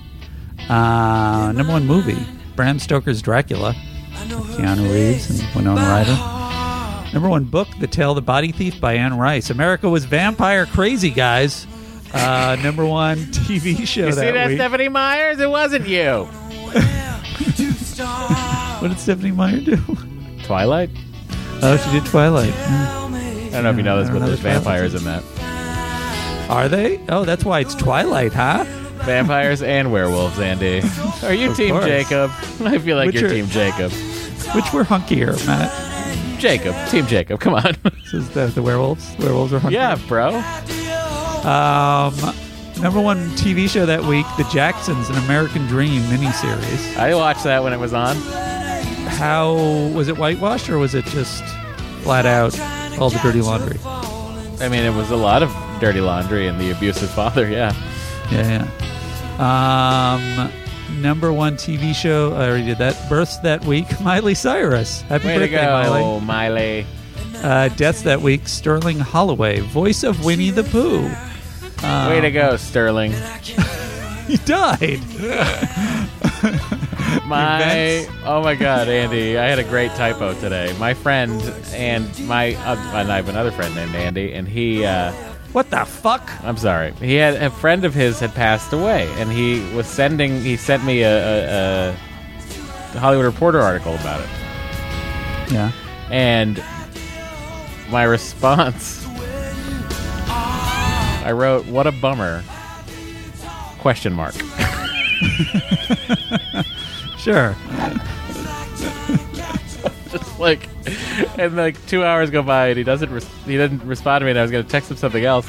[0.70, 2.26] Uh, number one movie:
[2.56, 3.74] Bram Stoker's Dracula,
[4.16, 7.12] Keanu Reeves and Winona Ryder.
[7.14, 9.50] Number one book: The Tale of the Body Thief by Anne Rice.
[9.50, 11.66] America was vampire crazy, guys.
[12.14, 14.58] Uh, number one TV show You that see that, week.
[14.58, 15.40] Stephanie Myers?
[15.40, 16.28] It wasn't you.
[18.80, 19.78] What did Stephanie Meyer do?
[20.44, 20.90] Twilight.
[21.62, 22.54] Oh, she did Twilight.
[23.56, 25.24] I don't know if you know this, but there's vampires in that.
[26.50, 27.00] Are they?
[27.10, 28.66] Oh, that's why it's Twilight, huh?
[29.06, 30.82] Vampires and werewolves, Andy.
[31.24, 31.86] Are you Of Team course.
[31.86, 32.32] Jacob?
[32.62, 33.92] I feel like Which you're are- Team Jacob.
[34.54, 36.40] Which were hunkier, Matt?
[36.40, 36.76] Jacob.
[36.90, 37.40] Team Jacob.
[37.40, 37.76] Come on.
[38.06, 39.16] This is the, the werewolves.
[39.20, 39.72] Werewolves are hunkier.
[39.72, 40.28] yeah, bro.
[41.50, 42.14] Um,
[42.82, 46.96] number one TV show that week, The Jacksons, an American Dream miniseries.
[46.98, 48.16] I watched that when it was on.
[49.18, 49.54] How
[49.94, 51.44] was it whitewashed or was it just
[52.04, 52.54] flat out
[53.00, 53.80] all the dirty laundry?
[53.86, 57.48] I mean, it was a lot of dirty laundry and the abusive father.
[57.56, 57.74] Yeah.
[58.32, 58.66] Yeah,
[59.38, 60.16] yeah.
[60.50, 60.52] Um,
[61.02, 62.34] number one TV show.
[62.34, 63.08] I already did that.
[63.10, 63.86] Births that week.
[64.02, 65.02] Miley Cyrus.
[65.02, 66.20] Happy Way to birthday, go, Miley.
[66.26, 66.86] Miley.
[67.36, 68.48] Uh, deaths that week.
[68.48, 71.06] Sterling Holloway, voice of Winnie the Pooh.
[71.86, 73.14] Um, Way to go, Sterling.
[74.26, 75.02] He died.
[77.28, 79.36] My oh my god, Andy!
[79.38, 80.76] I had a great typo today.
[80.80, 81.42] My friend
[81.74, 84.86] and my uh, and I have another friend named Andy, and he.
[84.86, 85.12] Uh,
[85.52, 86.30] what the fuck?
[86.44, 86.92] I'm sorry.
[86.94, 90.40] He had a friend of his had passed away, and he was sending.
[90.42, 91.90] He sent me a, a,
[92.94, 94.30] a Hollywood Reporter article about it,
[95.52, 95.72] Yeah.
[96.12, 96.64] and
[97.90, 99.04] my response.
[100.28, 102.44] I wrote, "What a bummer."
[103.80, 104.36] Question mark.
[107.26, 107.56] Sure.
[110.12, 110.70] just like,
[111.40, 114.30] and like two hours go by and he doesn't res- he didn't respond to me,
[114.30, 115.48] and I was gonna text him something else,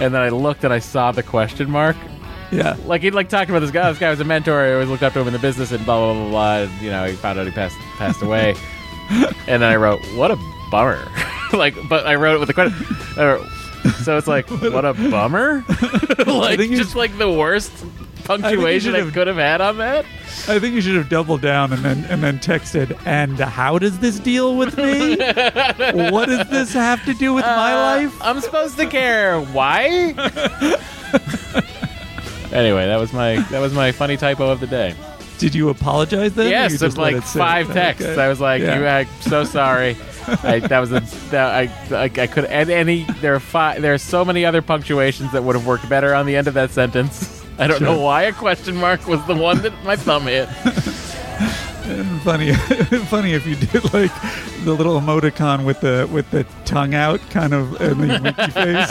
[0.00, 1.94] and then I looked and I saw the question mark.
[2.50, 2.78] Yeah.
[2.86, 3.90] Like he'd like talked about this guy.
[3.90, 4.62] This guy was a mentor.
[4.62, 6.56] I always looked up to him in the business, and blah blah blah blah.
[6.60, 8.54] And, you know, he found out he passed passed away,
[9.46, 10.38] and then I wrote, "What a
[10.70, 11.06] bummer."
[11.52, 12.86] like, but I wrote it with a question.
[14.04, 15.66] So it's like, what a bummer.
[16.26, 17.72] like, just like the worst
[18.40, 20.04] punctuation I, should've- could have had on that.
[20.48, 22.98] I think you should have doubled down and then and then texted.
[23.06, 25.16] And how does this deal with me?
[26.10, 28.22] what does this have to do with my Uh, life?
[28.22, 29.40] I'm supposed to care.
[29.40, 30.14] Why?
[32.52, 34.94] anyway, that was my that was my funny typo of the day.
[35.38, 36.50] Did you apologize then?
[36.50, 37.38] yes, just it's like it sit?
[37.38, 38.06] five texts.
[38.06, 38.22] Okay.
[38.22, 38.78] I was like, Yeah.
[38.78, 39.96] you, I'm so sorry.
[40.44, 41.62] I, that was a that I,
[41.96, 45.42] I I could and any there are five there are so many other punctuations that
[45.42, 47.41] would have worked better on the end of that sentence.
[47.62, 50.46] I don't know why a question mark was the one that my thumb hit.
[52.22, 52.52] funny,
[53.06, 54.10] funny if you did like
[54.64, 58.90] the little emoticon with the with the tongue out, kind of, and the winky face.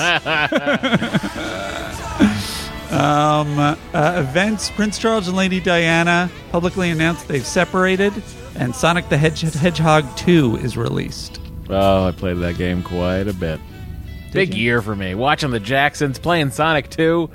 [2.92, 3.76] um, uh,
[4.18, 8.14] events: Prince Charles and Lady Diana publicly announced they've separated,
[8.56, 11.40] and Sonic the Hedge- Hedgehog Two is released.
[11.70, 13.60] Oh, I played that game quite a bit.
[14.34, 14.62] Big you?
[14.64, 15.14] year for me.
[15.16, 17.30] Watching the Jacksons, playing Sonic 2.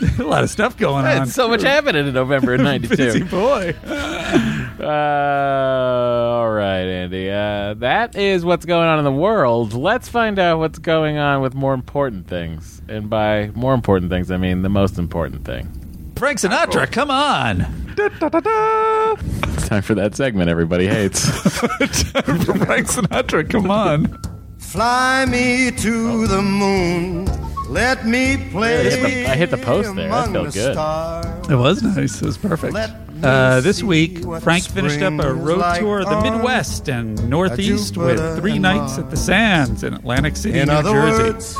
[0.18, 1.26] a lot of stuff going on.
[1.26, 2.96] so much happening in November of '92.
[2.96, 3.74] Busy boy.
[4.78, 7.28] Uh, all right, Andy.
[7.28, 9.72] Uh, that is what's going on in the world.
[9.74, 12.80] Let's find out what's going on with more important things.
[12.88, 16.12] And by more important things, I mean the most important thing.
[16.16, 17.66] Frank Sinatra, come on.
[17.98, 21.28] It's time for that segment everybody hates.
[21.58, 24.16] Frank Sinatra, come on.
[24.58, 27.26] Fly me to the moon.
[27.68, 28.78] Let me play.
[28.78, 30.08] I hit the- I hit the post there.
[30.08, 30.72] That among felt the good.
[30.74, 31.48] stars.
[31.50, 32.22] It was nice.
[32.22, 32.74] It was perfect.
[33.22, 37.96] Uh, this week, Frank finished up a road like tour of the Midwest and Northeast
[37.96, 41.22] with three nights at the Sands in Atlantic City, In New other Jersey.
[41.24, 41.56] words,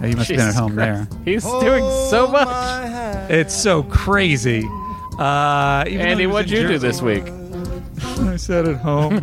[0.00, 1.10] Yeah, he must have been at home Christ.
[1.10, 1.18] there.
[1.24, 3.30] He's doing so much.
[3.30, 4.68] It's so crazy.
[5.18, 7.24] Uh, even Andy, what'd in you do this week?
[8.02, 9.18] I said at home.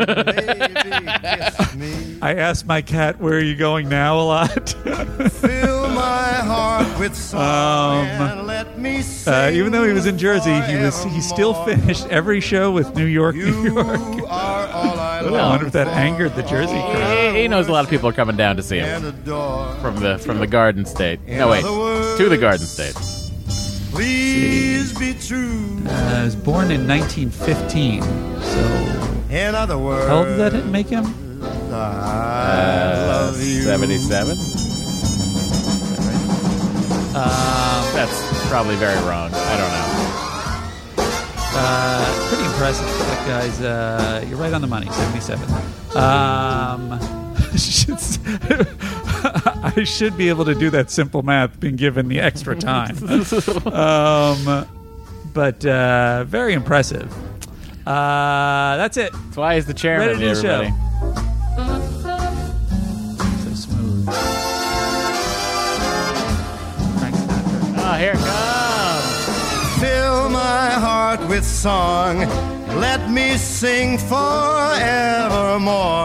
[2.22, 4.70] I asked my cat, "Where are you going now?" a lot.
[4.70, 10.18] Fill my heart with song and Um, let me uh, even though he was in
[10.18, 13.88] Jersey, he was he still finished every show with New York, New York.
[14.30, 17.36] I wonder if that angered the Jersey crowd.
[17.36, 19.02] He, he knows a lot of people are coming down to see him
[19.82, 21.20] from the from the Garden State.
[21.28, 22.96] No wait, to the Garden State.
[23.92, 25.82] Please be true.
[25.88, 28.02] Uh, he was born in 1915.
[28.04, 28.60] So,
[29.30, 31.06] In other words, how old did that make him?
[31.72, 33.62] I love you.
[33.64, 34.38] Seventy-seven.
[37.16, 39.32] Um, That's probably very wrong.
[39.34, 39.88] I don't know.
[41.52, 42.86] Uh, pretty impressive.
[42.88, 43.62] That guy's.
[43.62, 44.90] Uh, you're right on the money.
[44.92, 45.48] 77.
[45.96, 47.00] Um,
[47.58, 48.00] should-
[49.64, 52.98] I should be able to do that simple math, being given the extra time.
[53.74, 54.68] um,
[55.34, 57.12] but uh, very impressive.
[57.86, 59.12] Uh, that's it.
[59.12, 60.08] That's why he's the chairman.
[60.08, 60.62] Ready to do the show.
[60.62, 60.90] everybody.
[63.44, 64.06] So smooth.
[67.00, 67.80] Frank Sinatra.
[67.80, 69.82] Oh, here it comes.
[69.82, 72.59] Fill my heart with song.
[72.80, 74.16] Let me sing forevermore.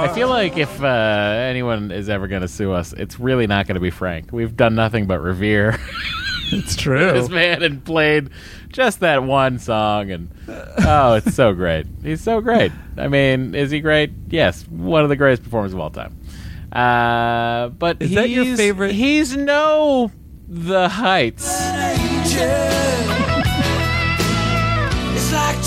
[0.04, 3.66] I feel like if uh, anyone is ever going to sue us, it's really not
[3.66, 4.30] going to be Frank.
[4.32, 5.78] We've done nothing but revere
[6.52, 7.12] It's true.
[7.12, 8.30] this man and played
[8.68, 11.86] just that one song, and oh, it's so great.
[12.02, 12.70] He's so great.
[12.98, 14.10] I mean, is he great?
[14.28, 16.16] Yes, one of the greatest performers of all time.
[16.72, 20.10] Uh, but Is that your favorite- He's no
[20.48, 21.46] the heights.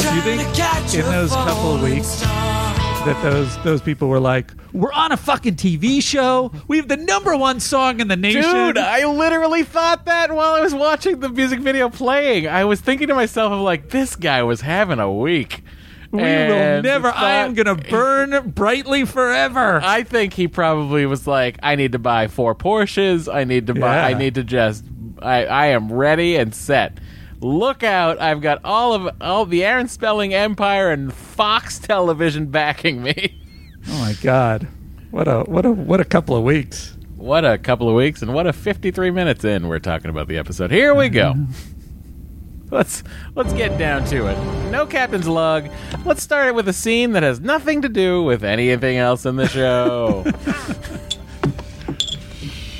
[0.09, 4.91] Do you think in those couple of weeks that those those people were like, "We're
[4.93, 6.51] on a fucking TV show.
[6.67, 10.53] We have the number one song in the nation." Dude, I literally thought that while
[10.53, 12.47] I was watching the music video playing.
[12.47, 15.63] I was thinking to myself, I'm like, this guy was having a week.
[16.11, 17.09] we will never.
[17.09, 19.81] it's I am gonna burn brightly forever.
[19.83, 23.31] I think he probably was like, I need to buy four Porsches.
[23.31, 23.95] I need to buy.
[23.95, 24.05] Yeah.
[24.07, 24.85] I need to just.
[25.21, 26.99] I, I am ready and set.
[27.39, 28.19] Look out!
[28.19, 33.39] I've got all of all the Aaron Spelling Empire and Fox Television backing me.
[33.87, 34.67] oh my god,
[35.11, 36.97] what a what a what a couple of weeks.
[37.15, 40.37] What a couple of weeks and what a 53 minutes in we're talking about the
[40.37, 40.71] episode.
[40.71, 41.33] Here we go.
[42.71, 43.01] Let's
[43.33, 44.71] let's get down to it.
[44.71, 45.69] No captain's log.
[46.03, 49.37] Let's start it with a scene that has nothing to do with anything else in
[49.37, 50.25] the show.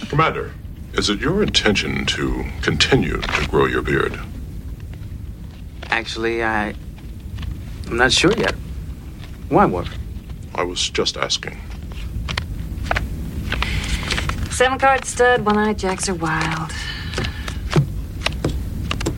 [0.10, 0.54] Commander,
[0.92, 4.20] is it your intention to continue to grow your beard?
[5.90, 6.74] Actually, I.
[7.88, 8.54] I'm not sure yet.
[9.50, 9.90] Why, what?
[10.56, 11.58] I was just asking.
[14.52, 16.72] Seven card stud, one eyed jacks are wild.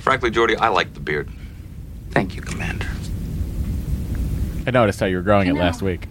[0.02, 1.30] Frankly, Geordi, I like the beard.
[2.12, 2.88] Thank you, Commander.
[4.68, 6.08] I noticed how you were growing it last week.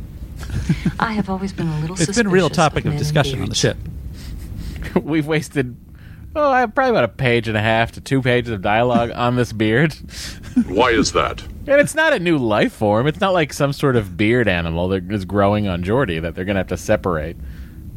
[0.98, 3.42] I have always been a little It's been a real topic men of in discussion
[3.42, 3.76] on the ship.
[5.02, 5.76] We've wasted
[6.38, 9.10] oh, I- have probably about a page and a half to two pages of dialogue
[9.14, 9.92] on this beard.
[10.66, 11.42] Why is that?
[11.42, 13.06] And it's not a new life form.
[13.06, 16.44] It's not like some sort of beard animal that is growing on Geordi that they're
[16.44, 17.36] going to have to separate.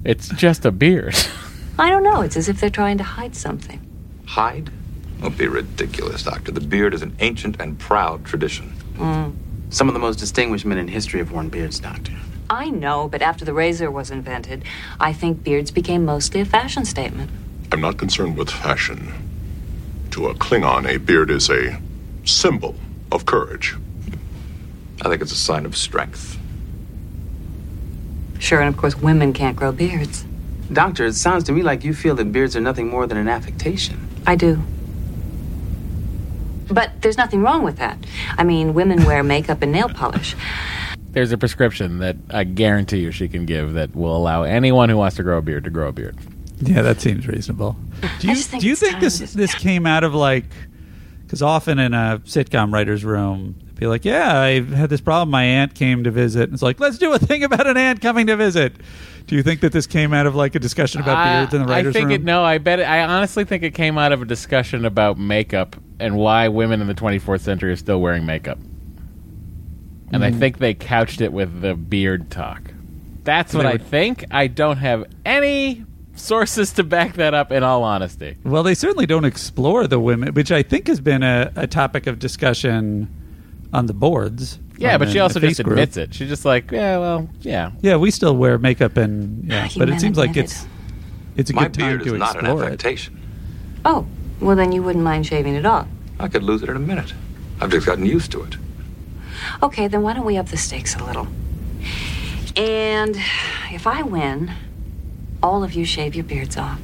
[0.03, 1.15] It's just a beard.
[1.79, 2.21] I don't know.
[2.21, 3.79] It's as if they're trying to hide something.
[4.25, 4.69] Hide?
[5.21, 6.51] Don't be ridiculous, Doctor.
[6.51, 8.73] The beard is an ancient and proud tradition.
[8.95, 9.35] Mm.
[9.69, 12.13] Some of the most distinguished men in history have worn beards, Doctor.
[12.49, 14.65] I know, but after the razor was invented,
[14.99, 17.29] I think beards became mostly a fashion statement.
[17.72, 19.13] I'm not concerned with fashion.
[20.11, 21.80] To a Klingon, a beard is a
[22.26, 22.76] symbol
[23.13, 23.76] of courage.
[25.01, 26.38] I think it's a sign of strength.
[28.39, 30.26] Sure, and of course, women can't grow beards.
[30.74, 33.30] Doctor, it sounds to me like you feel that beards are nothing more than an
[33.30, 34.05] affectation.
[34.28, 34.61] I do.
[36.69, 37.97] But there's nothing wrong with that.
[38.38, 40.36] I mean, women wear makeup and nail polish.
[41.11, 44.97] There's a prescription that I guarantee you she can give that will allow anyone who
[44.97, 46.17] wants to grow a beard to grow a beard.
[46.62, 47.76] Yeah, that seems reasonable.
[48.20, 50.45] Do you do you think this this came out of like
[51.24, 55.30] because often in a sitcom writer's room, be like, "Yeah, I had this problem.
[55.30, 58.01] My aunt came to visit." And it's like, "Let's do a thing about an aunt
[58.01, 58.74] coming to visit."
[59.28, 61.68] Do you think that this came out of like a discussion about beards in the
[61.68, 62.16] writers' I think room?
[62.16, 62.24] it.
[62.24, 62.80] No, I bet.
[62.80, 66.82] It, I honestly think it came out of a discussion about makeup and why women
[66.82, 68.57] in the 24th century are still wearing makeup.
[70.12, 70.39] And I Mm.
[70.39, 72.62] think they couched it with the beard talk.
[73.24, 74.26] That's what They I were- think.
[74.32, 75.86] I don't have any
[76.16, 77.51] sources to back that up.
[77.51, 81.24] In all honesty, Well, they certainly don't explore the women, which I think has been
[81.24, 83.09] a, a topic of discussion
[83.74, 84.59] on the boards.
[84.78, 85.74] yeah, but she also just face group.
[85.78, 86.14] admits it.
[86.14, 87.72] She's just like, yeah, well, yeah.
[87.82, 90.66] Yeah, we still wear makeup and yeah, ah, but it seems like it's
[91.38, 92.66] it's a My good time beard to is not an explore it.
[92.68, 93.20] affectation.
[93.86, 94.05] Oh,
[94.41, 95.88] well, then you wouldn't mind shaving it off.
[96.20, 97.14] I could lose it in a minute.
[97.62, 98.57] I've just gotten used to it.
[99.64, 101.28] Okay, then why don't we up the stakes a little?
[102.57, 103.16] And
[103.72, 104.51] if I win,
[105.43, 106.79] all of you shave your beards off.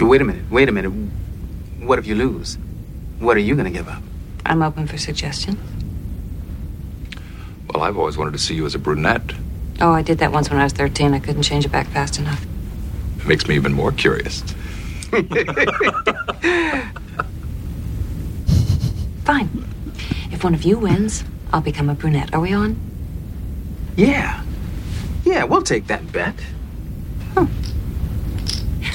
[0.00, 0.90] Wait a minute, wait a minute.
[1.80, 2.58] What if you lose?
[3.18, 4.02] What are you going to give up?
[4.44, 5.58] I'm open for suggestion.
[7.72, 9.32] Well, I've always wanted to see you as a brunette.
[9.80, 11.14] Oh, I did that once when I was 13.
[11.14, 12.44] I couldn't change it back fast enough.
[13.18, 14.42] It makes me even more curious.
[19.24, 19.64] Fine.
[20.32, 21.22] If one of you wins,
[21.52, 22.34] I'll become a brunette.
[22.34, 22.76] Are we on?
[23.96, 24.42] Yeah.
[25.32, 26.34] Yeah, we'll take that bet.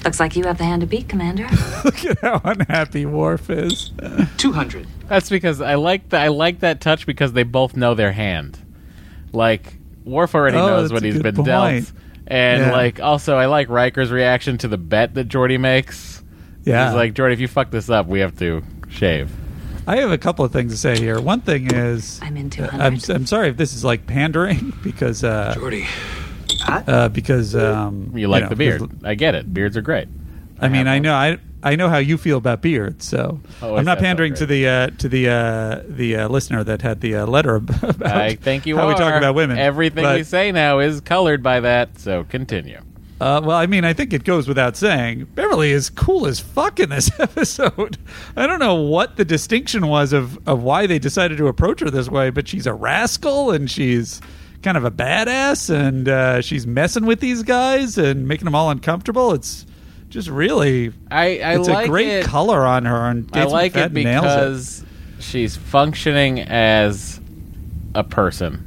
[0.05, 1.47] Looks like you have the hand to beat, Commander.
[1.83, 3.91] Look at how unhappy Worf is.
[4.37, 4.87] 200.
[5.09, 8.57] That's because I like the, I like that touch because they both know their hand.
[9.33, 9.75] Like
[10.05, 11.91] Worf already Oh, knows what he's good been dealt,
[12.27, 12.71] and Yeah.
[12.71, 16.23] like also I like Riker's reaction to the bet that Geordi makes.
[16.63, 16.85] Yeah.
[16.87, 19.29] he's like Geordi, if you fuck this up, we have to shave.
[19.87, 21.19] I have a couple of things to say here.
[21.19, 22.63] One thing is, I'm into.
[22.71, 25.85] I'm, I'm sorry if this is like pandering because uh, Geordi,
[26.67, 28.89] uh, because um, You like know, the beard.
[29.03, 29.53] I get it.
[29.53, 30.07] Beards are great.
[30.59, 33.85] I mean, I know I I know how you feel about beards, so Oh, I'm
[33.85, 37.25] not pandering to the uh, to the uh, the uh, listener that had the uh,
[37.27, 38.87] letter ab- about I think you how are.
[38.89, 39.57] we talk about women.
[39.57, 41.99] Everything But, we say now is colored by that.
[41.99, 42.81] So continue.
[43.19, 45.25] Uh, well, I mean, I think it goes without saying.
[45.33, 47.97] Beverly is cool as fuck in this episode.
[48.35, 51.89] I don't know what the distinction was of, of why they decided to approach her
[51.89, 54.21] this way, but she's a rascal and she's
[54.61, 58.69] kind of a badass and uh, she's messing with these guys and making them all
[58.69, 59.33] uncomfortable.
[59.33, 59.65] It's
[60.09, 62.25] just really, I, I it's like a great it.
[62.25, 63.09] color on her.
[63.09, 64.83] And I like it because
[65.19, 67.19] she's functioning as
[67.93, 68.63] a person.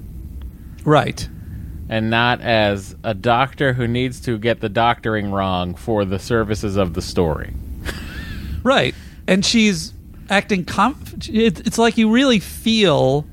[0.84, 1.28] Right.
[1.88, 6.76] And not as a doctor who needs to get the doctoring wrong for the services
[6.76, 7.53] of the story.
[8.62, 8.95] Right.
[9.26, 9.93] And she's
[10.28, 13.26] acting conf- it's like you really feel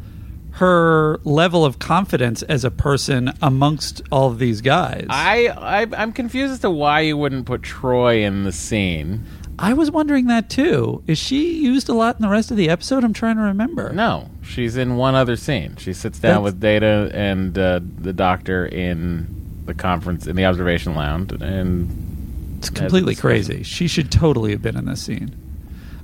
[0.58, 5.06] her level of confidence as a person amongst all of these guys.
[5.10, 9.24] I, I I'm confused as to why you wouldn't put Troi in the scene.
[9.60, 11.04] I was wondering that too.
[11.08, 13.04] Is she used a lot in the rest of the episode?
[13.04, 13.92] I'm trying to remember.
[13.92, 15.76] No, she's in one other scene.
[15.78, 20.46] She sits down That's- with Data and uh, the doctor in the conference in the
[20.46, 23.64] observation lounge, and It's completely crazy.
[23.64, 25.36] She should totally have been in this scene.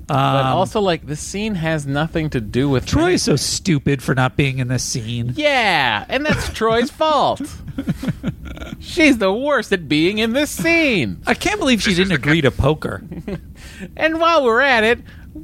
[0.08, 4.02] But Um, also, like this scene has nothing to do with Troi is so stupid
[4.04, 5.34] for not being in this scene.
[5.36, 7.42] Yeah, and that's Troi's fault.
[8.80, 11.22] She's the worst at being in this scene.
[11.26, 13.02] I can't believe she didn't agree to poker.
[13.98, 15.00] And while we're at it,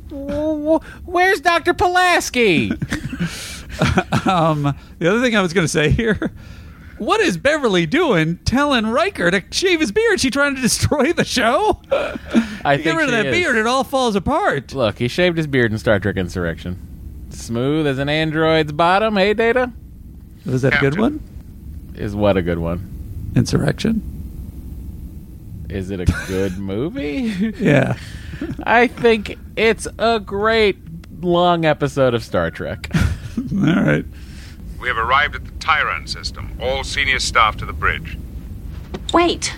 [0.10, 1.74] w- w- where's Dr.
[1.74, 2.72] Pulaski?
[4.26, 6.32] um, the other thing I was going to say here.
[7.00, 10.20] What is Beverly doing telling Riker to shave his beard?
[10.20, 11.82] She trying to destroy the show?
[11.92, 13.32] I Get think rid of she that is.
[13.36, 14.74] beard, it all falls apart.
[14.74, 17.28] Look, he shaved his beard in Star Trek Insurrection.
[17.32, 19.72] Smooth as an android's bottom, hey, Data?
[20.46, 21.02] Was that a good Captain.
[21.20, 21.96] one?
[21.96, 23.32] Is what a good one?
[23.36, 24.16] Insurrection.
[25.70, 27.54] Is it a good movie?
[27.60, 27.98] Yeah.
[28.64, 30.78] I think it's a great
[31.22, 32.90] long episode of Star Trek.
[32.96, 34.06] All right.
[34.80, 36.58] We have arrived at the Tyran system.
[36.62, 38.18] All senior staff to the bridge.
[39.14, 39.58] Wait.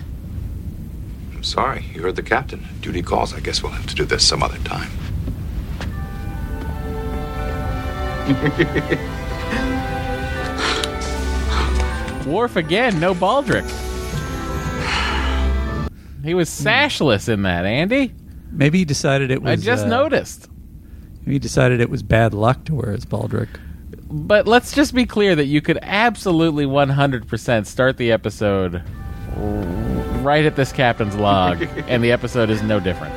[1.32, 2.66] I'm sorry, you heard the captain.
[2.80, 3.32] Duty calls.
[3.32, 4.90] I guess we'll have to do this some other time.
[12.26, 13.68] Worf again, no Baldric.
[16.24, 18.14] He was sashless in that, Andy.
[18.52, 19.50] Maybe he decided it was.
[19.50, 20.48] I just uh, noticed.
[21.20, 23.48] Maybe he decided it was bad luck to wear his baldric.
[24.12, 28.82] But let's just be clear that you could absolutely 100% start the episode
[30.22, 33.14] right at this captain's log, and the episode is no different.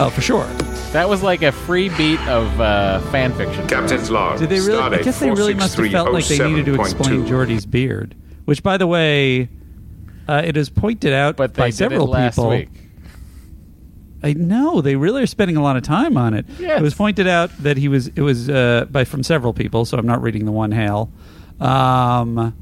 [0.00, 0.44] Oh, for sure.
[0.92, 3.66] That was like a free beat of uh, fan fiction.
[3.68, 4.38] Captain's log.
[4.40, 4.78] Did they really?
[4.78, 8.16] I guess they really must have felt like they needed to explain Geordi's beard.
[8.46, 9.48] Which, by the way,
[10.26, 12.50] uh, it is pointed out But by several last people.
[12.50, 12.87] week.
[14.22, 16.44] I know they really are spending a lot of time on it.
[16.58, 16.80] Yes.
[16.80, 18.08] It was pointed out that he was.
[18.08, 21.10] It was uh, by from several people, so I'm not reading the one hail.
[21.60, 22.54] Um,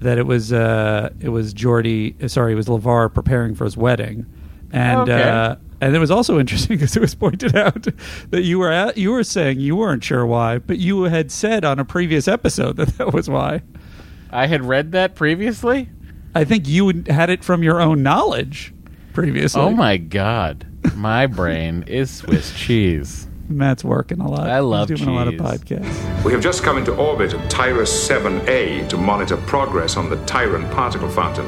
[0.00, 0.52] that it was.
[0.52, 2.22] Uh, it was Geordi.
[2.22, 4.26] uh, Sorry, it was LeVar preparing for his wedding,
[4.72, 5.22] and Okay.
[5.28, 7.86] uh, and it was also interesting because it was pointed out
[8.30, 11.64] that you were at, you were saying you weren't sure why, but you had said
[11.64, 13.62] on a previous episode that that was why.
[14.30, 15.88] I had read that previously.
[16.34, 18.72] I think you had it from your own knowledge
[19.12, 19.60] previously.
[19.60, 23.26] Oh my god, my brain is Swiss cheese.
[23.48, 24.48] Matt's working a lot.
[24.48, 26.24] I love He's doing a lot of podcasts.
[26.24, 30.70] We have just come into orbit at Tyrus 7A to monitor progress on the Tyran
[30.72, 31.46] particle fountain.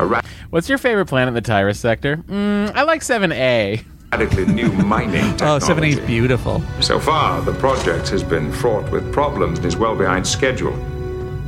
[0.00, 2.16] A ra- What's your favorite planet in the Tyrus sector?
[2.16, 3.84] Mm, I like 7A.
[4.12, 5.66] radically new mining Oh, technology.
[5.66, 6.62] 7 is beautiful.
[6.80, 10.72] So far, the project has been fraught with problems and is well behind schedule.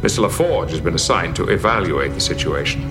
[0.03, 0.29] Mr.
[0.29, 2.83] LaForge has been assigned to evaluate the situation.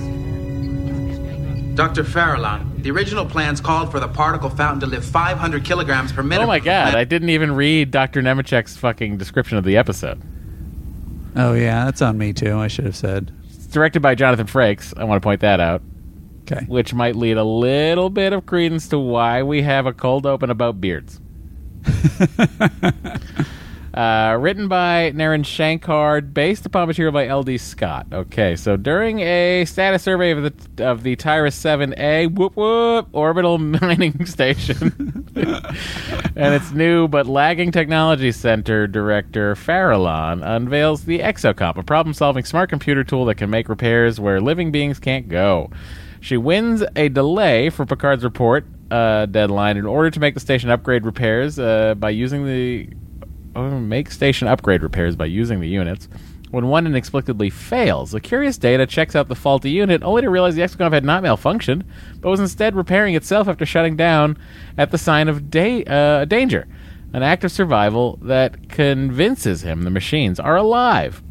[1.75, 2.03] Dr.
[2.03, 6.43] Farallon, the original plans called for the particle fountain to lift 500 kilograms per minute.
[6.43, 8.21] Oh my god, I didn't even read Dr.
[8.21, 10.21] Nemecek's fucking description of the episode.
[11.35, 12.57] Oh yeah, that's on me too.
[12.57, 13.33] I should have said.
[13.49, 14.93] It's directed by Jonathan Frakes.
[14.97, 15.81] I want to point that out.
[16.41, 16.65] Okay.
[16.65, 20.49] Which might lead a little bit of credence to why we have a cold open
[20.49, 21.19] about beards.
[23.93, 27.57] uh, written by Naren Shankar, based upon material by L.D.
[27.59, 28.07] Scott.
[28.11, 33.57] Okay, so during a status survey of the of the Tyrus 7A whoop whoop orbital
[33.59, 41.83] mining station and its new but lagging technology center director Farallon unveils the Exocomp, a
[41.83, 45.69] problem-solving smart computer tool that can make repairs where living beings can't go.
[46.19, 50.69] She wins a delay for Picard's report uh, deadline in order to make the station
[50.69, 52.87] upgrade repairs uh, by using the
[53.55, 56.07] oh, make station upgrade repairs by using the units.
[56.51, 60.53] When one inexplicably fails, the curious data checks out the faulty unit, only to realize
[60.53, 61.83] the Exocomp had not malfunctioned,
[62.21, 64.37] but was instead repairing itself after shutting down
[64.77, 66.67] at the sign of da- uh, danger.
[67.11, 71.21] An act of survival that convinces him the machines are alive.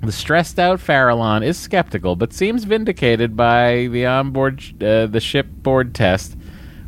[0.00, 5.94] The stressed out Farallon is skeptical, but seems vindicated by the onboard uh, the shipboard
[5.94, 6.36] test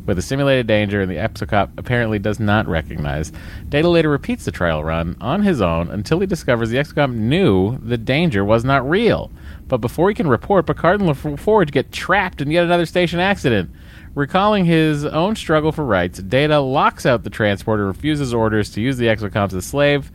[0.05, 3.31] with a simulated danger, and the Exocomp apparently does not recognize.
[3.69, 7.77] Data later repeats the trial run on his own until he discovers the Exocomp knew
[7.77, 9.31] the danger was not real.
[9.67, 13.71] But before he can report, Picard and LaForge get trapped in yet another station accident.
[14.13, 18.97] Recalling his own struggle for rights, Data locks out the transporter, refuses orders to use
[18.97, 20.11] the Exocomp as a slave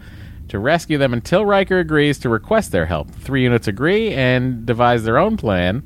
[0.48, 3.10] to rescue them until Riker agrees to request their help.
[3.10, 5.82] The three units agree and devise their own plan,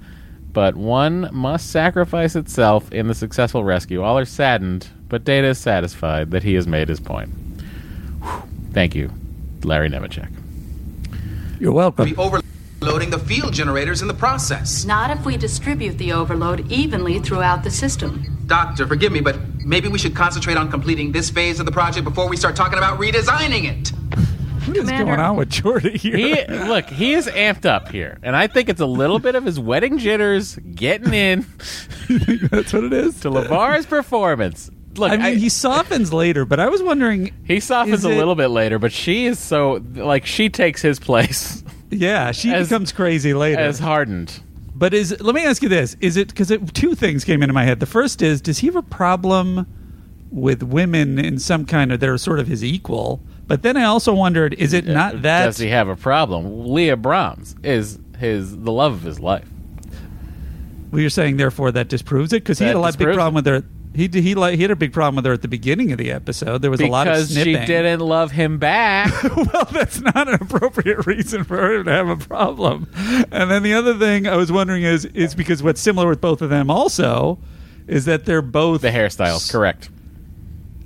[0.53, 4.03] but one must sacrifice itself in the successful rescue.
[4.03, 7.31] All are saddened, but Data is satisfied that he has made his point.
[8.23, 8.43] Whew.
[8.73, 9.13] Thank you,
[9.63, 10.31] Larry Nemecek.
[11.59, 12.07] You're welcome.
[12.07, 14.85] Be overloading the field generators in the process.
[14.85, 18.25] Not if we distribute the overload evenly throughout the system.
[18.47, 22.05] Doctor, forgive me, but maybe we should concentrate on completing this phase of the project
[22.05, 23.93] before we start talking about redesigning it.
[24.71, 26.17] What is going on with Geordi here?
[26.17, 29.45] He look, he is amped up here, and I think it's a little bit of
[29.45, 31.41] his wedding jitters getting in.
[32.51, 33.21] That's what it is.
[33.21, 34.71] to LeVar's performance.
[34.97, 37.33] Look, I mean, he softens later, but I was wondering.
[37.45, 40.99] He softens a it- little bit later, but she is so like she takes his
[40.99, 43.61] place Yeah, she As- becomes crazy later.
[43.61, 44.41] as hardened.
[44.75, 47.65] But is let me ask you this: Is it because two things came into my
[47.65, 47.81] head?
[47.81, 49.67] The first is, does he have a problem
[50.31, 53.21] with women in some kind of they're sort of his equal?
[53.51, 55.47] But then I also wondered, is it not that?
[55.47, 56.69] Does he have a problem?
[56.73, 59.49] Leah Brahms is his the love of his life.
[60.93, 63.47] well, you're saying therefore that disproves it because he had a lot big problem with
[63.47, 65.99] her He he like he had a big problem with her at the beginning of
[65.99, 66.63] the episode.
[66.63, 67.67] There was a lot of because she snipping.
[67.67, 69.13] didn't love him back.
[69.53, 72.87] well, that's not an appropriate reason for her to have a problem.
[73.33, 76.41] And then the other thing I was wondering is is because what's similar with both
[76.41, 77.41] of them also
[77.89, 79.91] is that they're both the hairstyles, correct?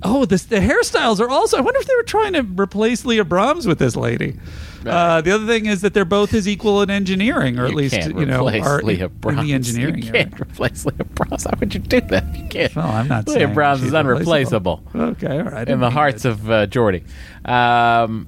[0.07, 1.57] Oh, this the hairstyles are also.
[1.57, 4.37] I wonder if they were trying to replace Leah Brahms with this lady.
[4.85, 7.77] Uh, the other thing is that they're both as equal in engineering, or at You
[7.77, 9.97] least you know, replace are Leah in the engineering.
[9.97, 11.45] You can't replace Leah Brahms.
[11.45, 12.35] How would you do that?
[12.37, 12.75] You can't.
[12.75, 14.83] Well, I'm not Leah saying Brahms is unreplaceable.
[14.93, 15.67] Okay, all right.
[15.67, 17.03] In the hearts of uh, Geordi.
[17.49, 18.27] Um,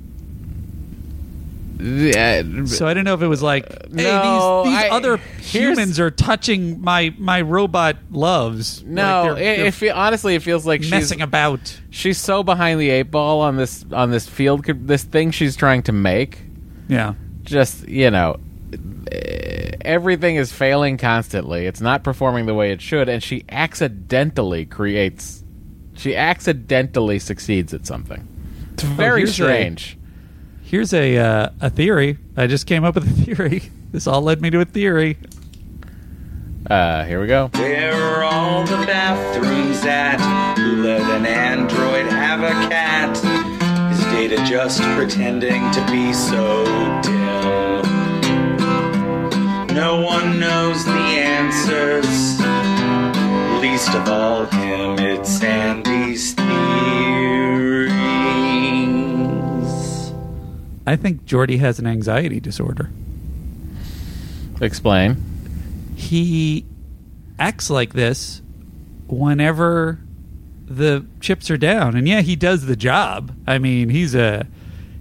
[1.79, 5.99] So I don't know if it was like, hey, No, these, these I- other humans
[5.99, 8.83] are touching my my robot loves.
[8.83, 11.79] No, Like, they're- it, they're it fe- honestly it feels like she's messing she's, about.
[11.89, 15.83] She's so behind the eight ball on this on this field, this thing she's trying
[15.83, 16.39] to make.
[16.87, 17.13] Yeah,
[17.43, 18.39] just you know,
[19.81, 21.65] everything is failing constantly.
[21.65, 25.43] It's not performing the way it should, and she accidentally creates.
[25.95, 28.27] She accidentally succeeds at something.
[28.73, 29.97] It's oh, very here's a- strange.
[30.67, 32.17] Here's a uh, a theory.
[32.35, 33.63] I just came up with a theory.
[33.93, 35.17] This all led me to a theory.
[36.69, 37.47] Uh, here we go.
[37.53, 40.19] Where are all the bathrooms at?
[40.57, 43.15] Who let an android have a cat?
[43.93, 46.65] Is Data just pretending to be so
[47.01, 47.17] dim?
[49.73, 52.41] No one knows the answers,
[53.61, 54.99] least of all him.
[54.99, 55.86] It's Andy's
[60.87, 62.89] I think Geordi has an anxiety disorder.
[64.61, 65.21] Explain.
[65.97, 66.65] He
[67.37, 68.41] acts like this
[69.07, 69.99] whenever
[70.65, 73.35] the chips are down, and yeah, he does the job.
[73.45, 74.47] I mean, he's a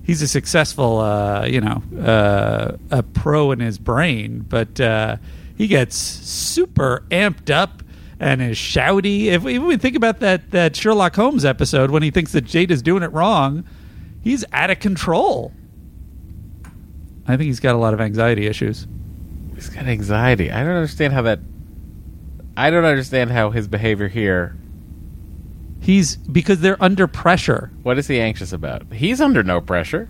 [0.02, 5.16] he's a successful, uh, you know, uh, a pro in his brain, but uh,
[5.56, 7.84] he gets super amped up
[8.18, 9.26] and is shouty.
[9.26, 12.42] If we, if we think about that that Sherlock Holmes episode when he thinks that
[12.42, 13.62] Jade is doing it wrong,
[14.20, 15.52] he's out of control.
[17.28, 18.86] I think he's got a lot of anxiety issues.
[19.54, 20.50] He's got anxiety.
[20.50, 21.40] I don't understand how that.
[22.56, 24.56] I don't understand how his behavior here.
[25.80, 27.70] He's because they're under pressure.
[27.82, 28.92] What is he anxious about?
[28.92, 30.08] He's under no pressure.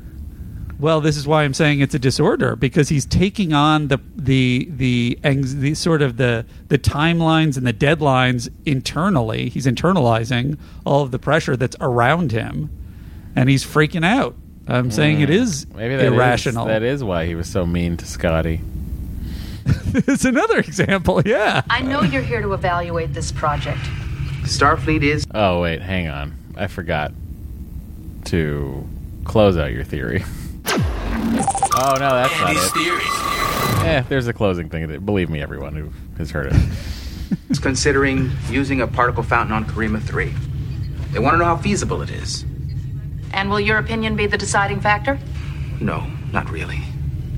[0.79, 4.69] Well, this is why I'm saying it's a disorder because he's taking on the the
[4.71, 9.49] the, the sort of the the timelines and the deadlines internally.
[9.49, 12.71] He's internalizing all of the pressure that's around him,
[13.35, 14.37] and he's freaking out.
[14.69, 16.67] I'm saying it is Maybe that is- irrational.
[16.67, 18.61] that is why he was so mean to Scotty.
[19.95, 21.23] it's another example.
[21.25, 21.63] Yeah.
[21.71, 23.81] I know you're here to evaluate this project.
[24.43, 25.27] Starfleet is.
[25.35, 26.37] Oh wait, hang on.
[26.57, 27.13] I forgot
[28.27, 28.89] to
[29.25, 30.25] close out your theory.
[30.67, 32.73] oh no, that's not it.
[32.73, 33.03] Theory.
[33.89, 34.99] Eh, there's a closing thing.
[35.05, 36.57] Believe me, everyone who has heard it.
[37.51, 40.33] is considering using a particle fountain on Carema 3.
[41.13, 42.45] They want to know how feasible it is.
[43.37, 45.19] And will your opinion be the deciding factor?
[45.79, 46.81] No, not really.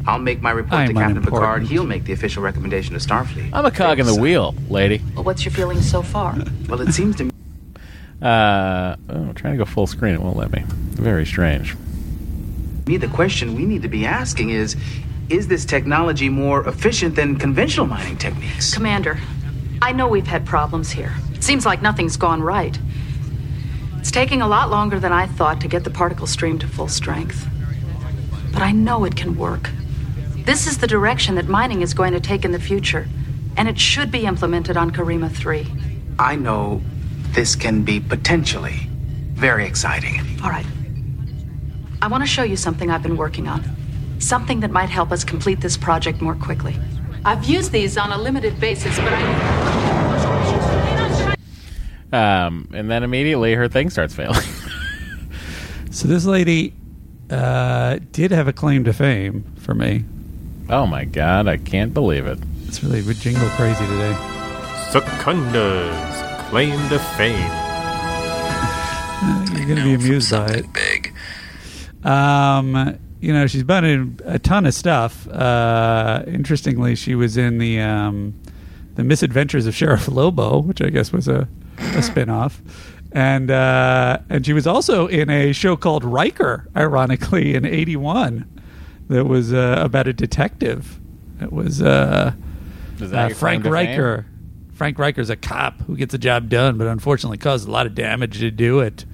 [0.06, 1.42] I'll make my report I'm to Captain unimportant.
[1.42, 1.62] Picard.
[1.64, 3.50] He'll make the official recommendation to Starfleet.
[3.52, 5.02] I'm a cog in the wheel, lady.
[5.14, 6.36] Well, what's your feeling so far?
[6.68, 7.30] Well, it seems to me.
[8.20, 10.14] Uh, oh, I'm trying to go full screen.
[10.14, 10.62] It won't let me.
[10.68, 11.76] Very strange.
[12.86, 14.76] Me, the question we need to be asking is
[15.30, 18.72] Is this technology more efficient than conventional mining techniques?
[18.74, 19.18] Commander,
[19.80, 21.12] I know we've had problems here.
[21.32, 22.78] It seems like nothing's gone right.
[24.08, 26.88] It's taking a lot longer than I thought to get the particle stream to full
[26.88, 27.46] strength.
[28.54, 29.68] But I know it can work.
[30.46, 33.06] This is the direction that mining is going to take in the future,
[33.58, 35.66] and it should be implemented on Carema 3.
[36.18, 36.80] I know
[37.32, 38.88] this can be potentially
[39.34, 40.22] very exciting.
[40.42, 40.64] All right.
[42.00, 43.62] I want to show you something I've been working on.
[44.20, 46.78] Something that might help us complete this project more quickly.
[47.26, 49.97] I've used these on a limited basis, but I.
[52.12, 54.42] Um, and then immediately her thing starts failing.
[55.90, 56.74] So this lady
[57.30, 60.04] uh, did have a claim to fame for me.
[60.68, 62.38] oh my god, I can't believe it.
[62.66, 64.14] It's really jingle crazy today.
[64.90, 67.34] Secunda's claim to fame.
[69.56, 70.66] You're going to be amused by it.
[70.72, 71.14] Big.
[72.04, 75.26] Um, you know, she's been in a ton of stuff.
[75.28, 78.34] Uh, interestingly, she was in the um,
[78.98, 81.46] the Misadventures of Sheriff Lobo, which I guess was a,
[81.78, 82.60] a spin-off.
[83.12, 88.60] And uh, and she was also in a show called Riker, ironically, in '81,
[89.06, 90.98] that was uh, about a detective.
[91.40, 92.32] It was uh,
[93.00, 93.64] uh, Frank?
[93.64, 94.26] Riker.
[94.74, 97.94] Frank Riker's a cop who gets the job done, but unfortunately caused a lot of
[97.94, 99.04] damage to do it.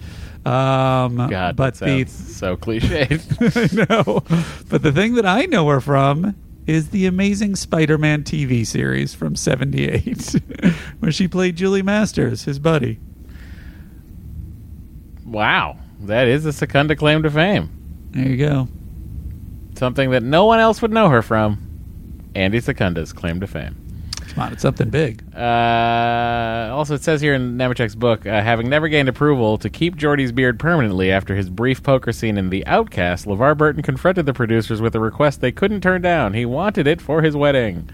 [0.46, 3.88] Um, God, but the so cliched.
[3.90, 4.24] I know.
[4.68, 6.34] But the thing that I know her from
[6.66, 10.34] is the Amazing Spider-Man TV series from '78,
[11.00, 12.98] where she played Julie Masters, his buddy.
[15.24, 17.70] Wow, that is a Secunda claim to fame.
[18.10, 18.68] There you go.
[19.76, 21.60] Something that no one else would know her from.
[22.34, 23.83] Andy Secunda's claim to fame.
[24.34, 25.22] Come on, it's something big.
[25.32, 29.94] Uh, also, it says here in Nemecek's book, uh, having never gained approval to keep
[29.94, 34.34] Geordi's beard permanently after his brief poker scene in The Outcast, LeVar Burton confronted the
[34.34, 36.34] producers with a request they couldn't turn down.
[36.34, 37.88] He wanted it for his wedding.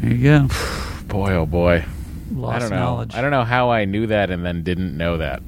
[0.00, 0.48] There you go.
[1.06, 1.84] Boy, oh boy.
[2.32, 2.76] Lost I don't know.
[2.76, 3.14] knowledge.
[3.14, 5.42] I don't know how I knew that and then didn't know that.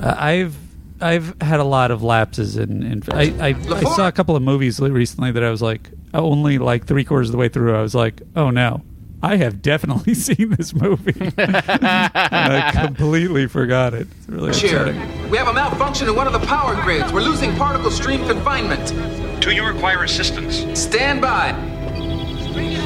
[0.00, 0.56] Uh, I've
[1.00, 2.82] I've had a lot of lapses in.
[2.82, 6.58] in I, I, I saw a couple of movies recently that I was like only
[6.58, 7.74] like three quarters of the way through.
[7.76, 8.82] I was like, oh no,
[9.22, 11.32] I have definitely seen this movie.
[11.38, 14.08] and I completely forgot it.
[14.18, 15.30] It's really Chair, upsetting.
[15.30, 17.12] we have a malfunction in one of the power grids.
[17.12, 19.40] We're losing particle stream confinement.
[19.40, 20.64] Do you require assistance?
[20.78, 21.52] Stand by.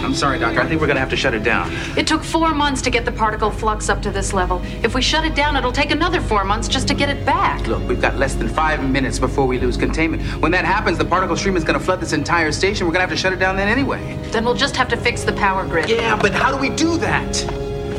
[0.05, 0.61] I'm sorry, Doctor.
[0.61, 1.73] I think we're going to have to shut it down.
[1.97, 4.63] It took four months to get the particle flux up to this level.
[4.83, 7.67] If we shut it down, it'll take another four months just to get it back.
[7.67, 10.23] Look, we've got less than five minutes before we lose containment.
[10.41, 12.87] When that happens, the particle stream is going to flood this entire station.
[12.87, 14.19] We're going to have to shut it down then anyway.
[14.31, 15.89] Then we'll just have to fix the power grid.
[15.89, 17.33] Yeah, but how do we do that?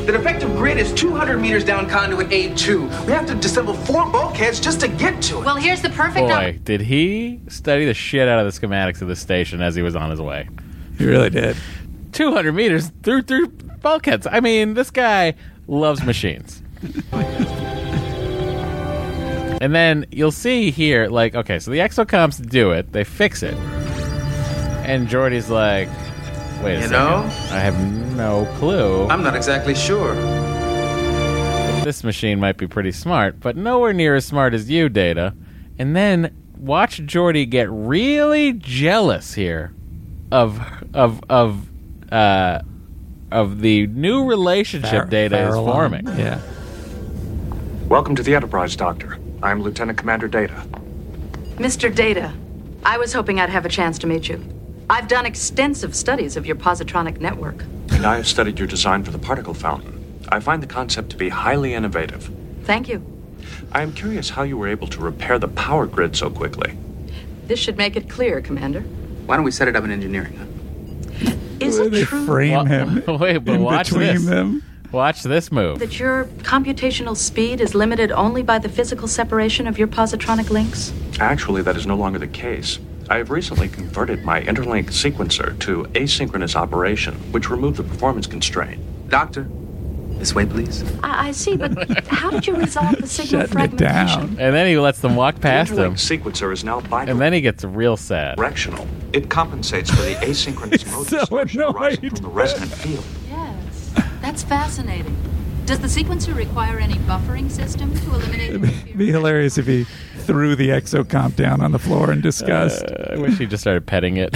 [0.08, 3.06] The defective grid is 200 meters down conduit A2.
[3.06, 5.44] We have to disassemble four bulkheads just to get to it.
[5.44, 6.28] Well, here's the perfect.
[6.28, 9.82] Boy, did he study the shit out of the schematics of the station as he
[9.82, 10.48] was on his way.
[10.96, 11.58] He really did.
[12.18, 14.26] 200 meters through through bulkheads.
[14.28, 15.34] I mean, this guy
[15.68, 16.64] loves machines.
[19.60, 23.54] and then you'll see here, like, okay, so the exocomps do it, they fix it,
[24.84, 25.88] and Geordi's like,
[26.60, 27.18] wait a You second, know?
[27.52, 27.78] I have
[28.16, 29.06] no clue.
[29.06, 30.14] I'm not exactly sure.
[31.84, 35.34] this machine might be pretty smart, but nowhere near as smart as you, Data.
[35.78, 39.72] And then watch Jordy get really jealous here
[40.32, 40.60] of
[40.92, 41.67] of of
[42.10, 42.60] uh
[43.30, 46.06] of the new relationship Far- Data is forming.
[46.06, 46.40] Yeah.
[47.86, 49.18] Welcome to the Enterprise, Doctor.
[49.42, 50.54] I'm Lieutenant Commander Data.
[51.56, 51.94] Mr.
[51.94, 52.32] Data,
[52.84, 54.42] I was hoping I'd have a chance to meet you.
[54.88, 57.64] I've done extensive studies of your positronic network.
[57.90, 60.22] And I have studied your design for the particle fountain.
[60.30, 62.30] I find the concept to be highly innovative.
[62.64, 63.04] Thank you.
[63.72, 66.78] I am curious how you were able to repair the power grid so quickly.
[67.46, 68.80] This should make it clear, Commander.
[69.26, 70.44] Why don't we set it up in engineering?
[71.60, 73.02] Is it true Frame him.
[73.18, 74.24] Wait, but in watch between this.
[74.24, 74.62] them.
[74.90, 75.80] Watch this move.
[75.80, 80.92] that your computational speed is limited only by the physical separation of your positronic links?
[81.20, 82.78] Actually, that is no longer the case.
[83.10, 88.80] I have recently converted my interlink sequencer to asynchronous operation, which removed the performance constraint.
[89.10, 89.44] Doctor,
[90.18, 90.82] this way, please.
[91.02, 94.20] I, I see, but how did you resolve the signal Shutting it fragmentation?
[94.34, 94.40] down.
[94.40, 95.94] And then he lets them walk past the him.
[95.94, 97.08] interlink sequencer is now bidirectional.
[97.10, 98.36] And then he gets real sad.
[98.36, 98.86] Directional.
[99.12, 103.04] It compensates for the asynchronous mode distortion arising from the resonant field.
[103.28, 105.16] Yes, that's fascinating.
[105.66, 108.54] Does the sequencer require any buffering system to eliminate?
[108.54, 109.84] It'd be hilarious if he
[110.20, 112.84] threw the exocomp down on the floor in disgust.
[112.84, 114.34] Uh, I wish he just started petting it.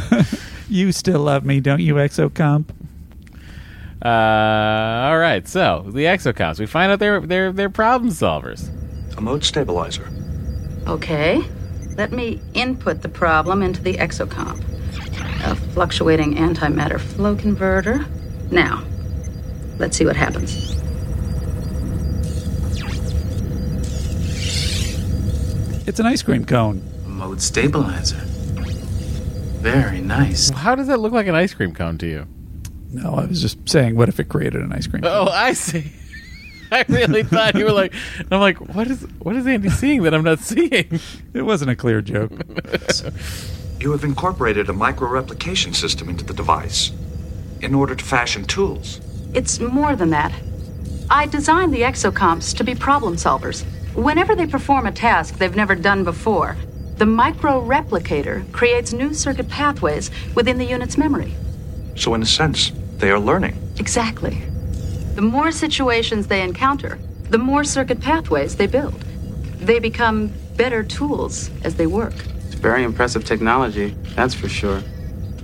[0.70, 2.66] you still love me, don't you, exocomp?
[4.06, 6.60] Uh, all right, so the exocomps.
[6.60, 8.70] We find out they're they're they're problem solvers.
[9.18, 10.08] A mode stabilizer.
[10.86, 11.42] Okay.
[11.96, 14.62] Let me input the problem into the exocomp.
[15.44, 18.06] A fluctuating antimatter flow converter.
[18.52, 18.84] Now,
[19.78, 20.54] let's see what happens.
[25.88, 26.80] It's an ice cream cone.
[27.06, 28.20] Mode stabilizer.
[29.58, 30.50] Very nice.
[30.50, 32.28] How does that look like an ice cream cone to you?
[32.96, 35.28] No, I was just saying, what if it created an ice cream cone?
[35.28, 35.92] Oh, I see.
[36.72, 37.92] I really thought you were like.
[38.30, 40.98] I'm like, what is what is Andy seeing that I'm not seeing?
[41.34, 42.32] It wasn't a clear joke.
[43.78, 46.92] You have incorporated a micro-replication system into the device
[47.60, 49.02] in order to fashion tools.
[49.34, 50.32] It's more than that.
[51.10, 53.64] I designed the exocomps to be problem solvers.
[53.94, 56.56] Whenever they perform a task they've never done before,
[56.96, 61.34] the micro replicator creates new circuit pathways within the unit's memory.
[61.96, 63.56] So, in a sense, they are learning.
[63.78, 64.42] Exactly.
[65.14, 66.98] The more situations they encounter,
[67.30, 69.00] the more circuit pathways they build.
[69.58, 72.14] They become better tools as they work.
[72.46, 74.82] It's very impressive technology, that's for sure.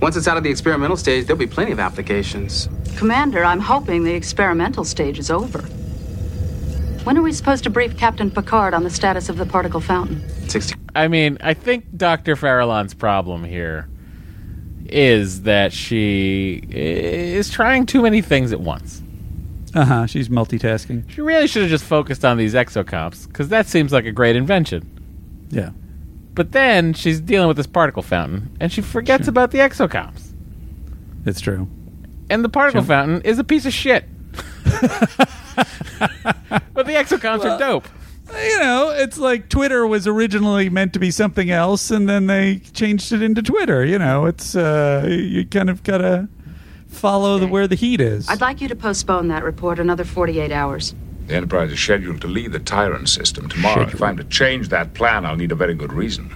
[0.01, 2.67] Once it's out of the experimental stage, there'll be plenty of applications.
[2.97, 5.59] Commander, I'm hoping the experimental stage is over.
[7.03, 10.23] When are we supposed to brief Captain Picard on the status of the particle fountain?
[10.49, 10.75] 60.
[10.95, 12.35] I mean, I think Dr.
[12.35, 13.87] Farallon's problem here
[14.93, 19.01] is that she is trying too many things at once.
[19.73, 20.05] Uh huh.
[20.05, 21.09] She's multitasking.
[21.09, 24.35] She really should have just focused on these exocomps because that seems like a great
[24.35, 25.47] invention.
[25.49, 25.71] Yeah.
[26.35, 30.33] But then she's dealing with this particle fountain, and she forgets about the exocomps.
[31.25, 31.67] It's true.
[32.29, 34.05] And the particle fountain is a piece of shit.
[36.73, 37.87] but the exocomps are dope.
[38.33, 42.59] You know, it's like Twitter was originally meant to be something else, and then they
[42.73, 43.85] changed it into Twitter.
[43.85, 46.27] You know, it's uh, you kind of gotta
[46.87, 48.27] follow the where the heat is.
[48.29, 50.95] I'd like you to postpone that report another 48 hours.
[51.27, 53.83] The Enterprise is scheduled to leave the Tyrant system tomorrow.
[53.83, 56.33] If I'm to change that plan, I'll need a very good reason.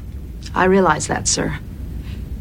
[0.56, 1.60] I realize that, sir.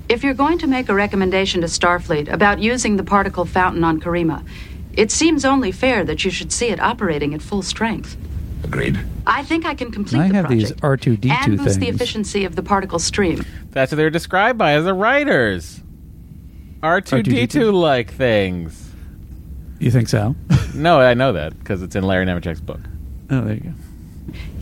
[0.09, 4.01] If you're going to make a recommendation to Starfleet about using the particle fountain on
[4.01, 4.47] Carema,
[4.93, 8.17] it seems only fair that you should see it operating at full strength.
[8.65, 8.99] Agreed.
[9.27, 11.95] I think I can complete I the have these project R2D2 and boost the things.
[11.97, 13.45] efficiency of the particle stream.
[13.71, 15.83] That's what they're described by as the writers.
[16.83, 18.91] R2D2 like things.
[19.79, 20.35] You think so?
[20.75, 22.81] No, I know that because it's in Larry Nemecek's book.
[23.31, 23.73] Oh, there you go.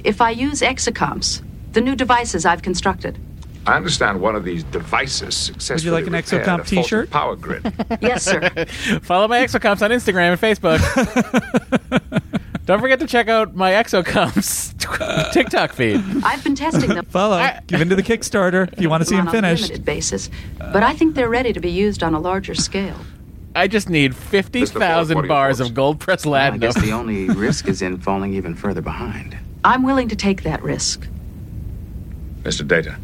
[0.05, 1.43] If I use exocomps,
[1.73, 3.19] the new devices I've constructed,
[3.67, 7.11] I understand one of these devices successfully like an repaired exocomp a faulty t-shirt?
[7.11, 7.65] power grid.
[8.01, 8.49] Yes, sir.
[9.03, 10.81] Follow my exocomps on Instagram and Facebook.
[12.67, 14.73] Don't forget to check out my exocomps
[15.33, 16.03] TikTok feed.
[16.25, 17.05] I've been testing them.
[17.11, 17.47] Follow.
[17.67, 20.83] Give into the Kickstarter if you want to see him on a limited basis, but
[20.83, 22.97] I think they're ready to be used on a larger scale.
[23.55, 27.83] I just need fifty thousand bars of gold press I guess the only risk is
[27.83, 29.37] in falling even further behind.
[29.63, 31.07] I'm willing to take that risk.
[32.43, 32.67] Mr.
[32.67, 32.97] Data.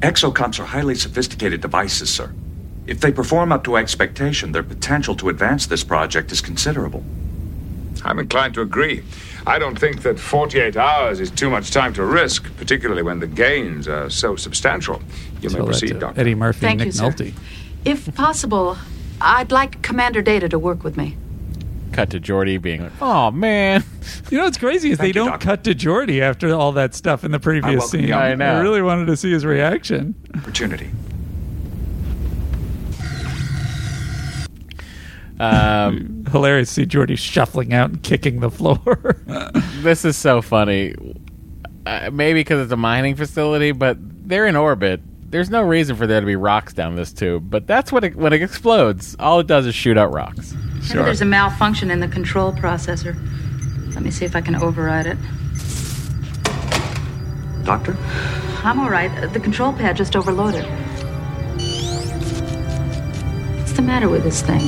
[0.00, 2.32] Exocomps are highly sophisticated devices, sir.
[2.86, 7.02] If they perform up to expectation, their potential to advance this project is considerable.
[8.06, 9.02] I'm inclined to agree.
[9.46, 13.26] I don't think that 48 hours is too much time to risk, particularly when the
[13.26, 15.02] gains are so substantial.
[15.40, 16.20] You may Tell that proceed, Doctor.
[16.20, 17.24] Eddie Murphy Thank and you, Nick sir.
[17.24, 17.34] Nolte.
[17.84, 18.78] If possible,
[19.20, 21.16] I'd like Commander Data to work with me.
[21.92, 23.82] Cut to Geordi being like, "Oh man."
[24.30, 27.32] You know what's crazy is they don't cut to Geordi after all that stuff in
[27.32, 28.12] the previous welcome scene.
[28.12, 28.58] I know.
[28.58, 30.14] I really wanted to see his reaction.
[30.34, 30.90] Opportunity.
[35.38, 39.16] Um, Hilarious to see Geordi shuffling out and kicking the floor.
[39.82, 40.94] this is so funny.
[41.86, 45.00] Uh, maybe because it's a mining facility, but they're in orbit.
[45.30, 48.16] There's no reason for there to be rocks down this tube, but that's what it,
[48.16, 49.16] when it explodes.
[49.18, 50.54] All it does is shoot out rocks.
[50.88, 53.16] Maybe there's a malfunction in the control processor.
[53.94, 55.18] Let me see if I can override it.
[57.64, 57.96] Doctor?
[58.62, 59.32] I'm all right.
[59.32, 60.64] The control pad just overloaded.
[63.56, 64.60] What's the matter with this thing?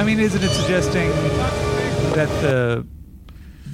[0.00, 1.10] I mean, isn't it suggesting
[2.14, 2.86] that the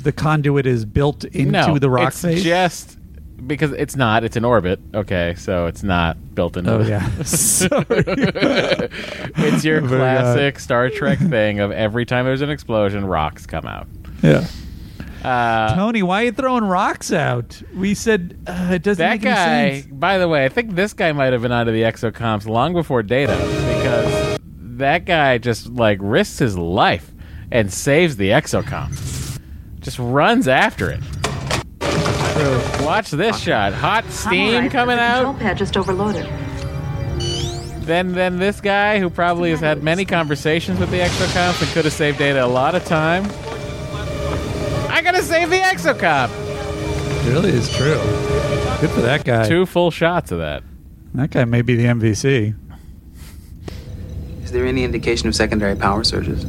[0.03, 2.43] the conduit is built into no, the rock it's face?
[2.43, 2.99] just
[3.47, 4.25] because it's not.
[4.25, 4.81] It's in orbit.
[4.93, 6.73] Okay, so it's not built into.
[6.73, 7.09] Oh, yeah.
[7.23, 7.79] Sorry.
[7.89, 13.87] it's your classic Star Trek thing of every time there's an explosion, rocks come out.
[14.21, 14.49] Yeah.
[15.23, 17.63] Uh, Tony, why are you throwing rocks out?
[17.73, 21.13] We said uh, it doesn't that make guy, by the way, I think this guy
[21.13, 23.37] might have been onto the exocomps long before Data
[24.79, 27.11] that guy just like risks his life
[27.51, 29.41] and saves the exocomp.
[29.81, 31.01] Just runs after it.
[32.85, 33.73] Watch this shot.
[33.73, 34.71] Hot steam right.
[34.71, 35.25] coming the out.
[35.25, 36.27] control pad just overloaded.
[37.87, 41.85] Then, then this guy who probably has had many conversations with the exocomps and could
[41.85, 43.25] have saved Data a lot of time.
[44.91, 46.31] I gotta save the exocomp.
[47.27, 48.01] It really is true.
[48.81, 49.49] Good for that guy.
[49.49, 50.63] Two full shots of that.
[51.15, 52.55] That guy may be the MVC.
[54.47, 56.45] Is there any indication of secondary power surges?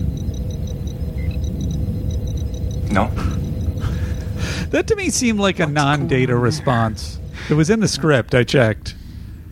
[2.91, 3.07] No.
[4.69, 7.19] That to me seemed like a non-data response.
[7.49, 8.35] It was in the script.
[8.35, 8.93] I checked.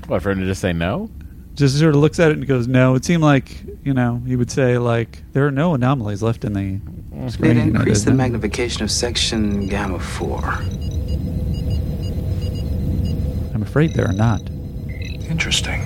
[0.06, 1.10] What for him to just say no?
[1.56, 4.36] Just sort of looks at it and goes, "No." It seemed like you know he
[4.36, 6.80] would say like, "There are no anomalies left in the
[7.26, 8.18] It screen." increased the doesn't it?
[8.18, 10.38] magnification of section gamma 4.
[13.56, 14.42] I'm afraid there are not.
[15.30, 15.82] Interesting.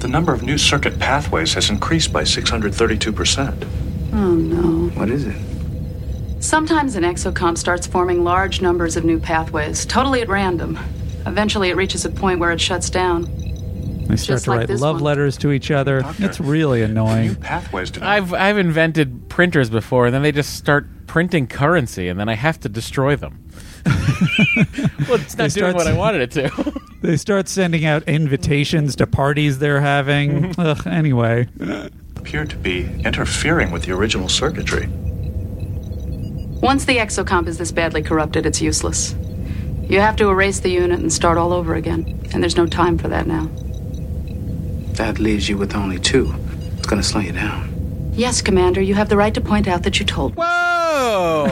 [0.00, 3.66] The number of new circuit pathways has increased by 632%.
[4.12, 4.88] Oh no.
[4.98, 5.36] What is it?
[6.40, 10.78] Sometimes an exocomp starts forming large numbers of new pathways, totally at random.
[11.26, 13.24] Eventually, it reaches a point where it shuts down.
[13.24, 15.02] They start Just to like write this love one.
[15.04, 16.02] letters to each other.
[16.18, 17.34] It's really annoying.
[17.34, 22.18] Pathways to I've I've invented printers before, and then they just start printing currency, and
[22.18, 23.47] then I have to destroy them.
[25.08, 26.50] well, it's They not doing start what I s- wanted it to.
[27.00, 30.50] They start sending out invitations to parties they're having.
[30.52, 30.60] Mm-hmm.
[30.60, 31.46] Ugh, anyway,
[32.16, 34.88] appear to be interfering with the original circuitry.
[36.60, 39.14] Once the exocomp is this badly corrupted, it's useless.
[39.88, 42.98] You have to erase the unit and start all over again, and there's no time
[42.98, 43.48] for that now.
[44.94, 46.34] That leaves you with only two.
[46.78, 48.10] It's gonna slow you down.
[48.14, 50.42] Yes, Commander, you have the right to point out that you told me.
[50.42, 51.46] Whoa!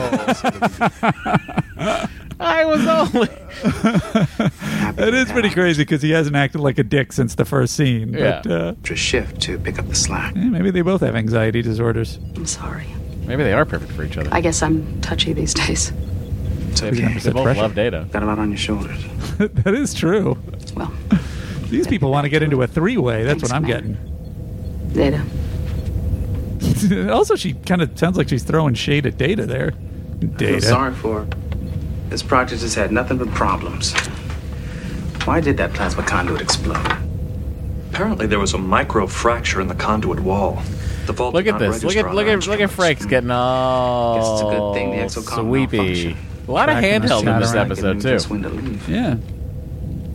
[2.39, 3.29] I was only.
[4.99, 8.13] It is pretty crazy because he hasn't acted like a dick since the first scene.
[8.13, 8.41] Yeah.
[8.43, 10.33] But, uh, Extra shift to pick up the slack.
[10.35, 12.17] yeah, maybe they both have anxiety disorders.
[12.35, 12.87] I'm sorry.
[13.27, 14.29] Maybe they are perfect for each other.
[14.33, 15.91] I guess I'm touchy these days.
[16.71, 17.13] It's They okay.
[17.31, 17.61] both pressure.
[17.61, 18.07] love data.
[18.11, 19.03] Got a lot on your shoulders.
[19.37, 20.35] that is true.
[20.75, 20.91] Well,
[21.69, 23.23] these people want to get into a three-way.
[23.23, 23.97] That's what I'm getting.
[24.93, 25.23] Data.
[27.11, 29.73] also, she kind of sounds like she's throwing shade at Data there.
[29.75, 30.61] I feel Data.
[30.61, 31.27] sorry for her.
[32.09, 33.93] This project has had nothing but problems.
[35.25, 36.85] Why did that plasma conduit explode?
[37.91, 40.61] Apparently, there was a micro fracture in the conduit wall.
[41.05, 41.83] The vault Look at this.
[41.83, 44.97] Look at look at look at Frank's getting all Guess it's a good thing the
[44.97, 45.77] exocomp sweepy.
[45.77, 46.47] malfunctioned.
[46.47, 48.09] A lot of Tracking the handheld in this around, episode too.
[48.09, 48.87] just when to leave.
[48.89, 49.15] Yeah.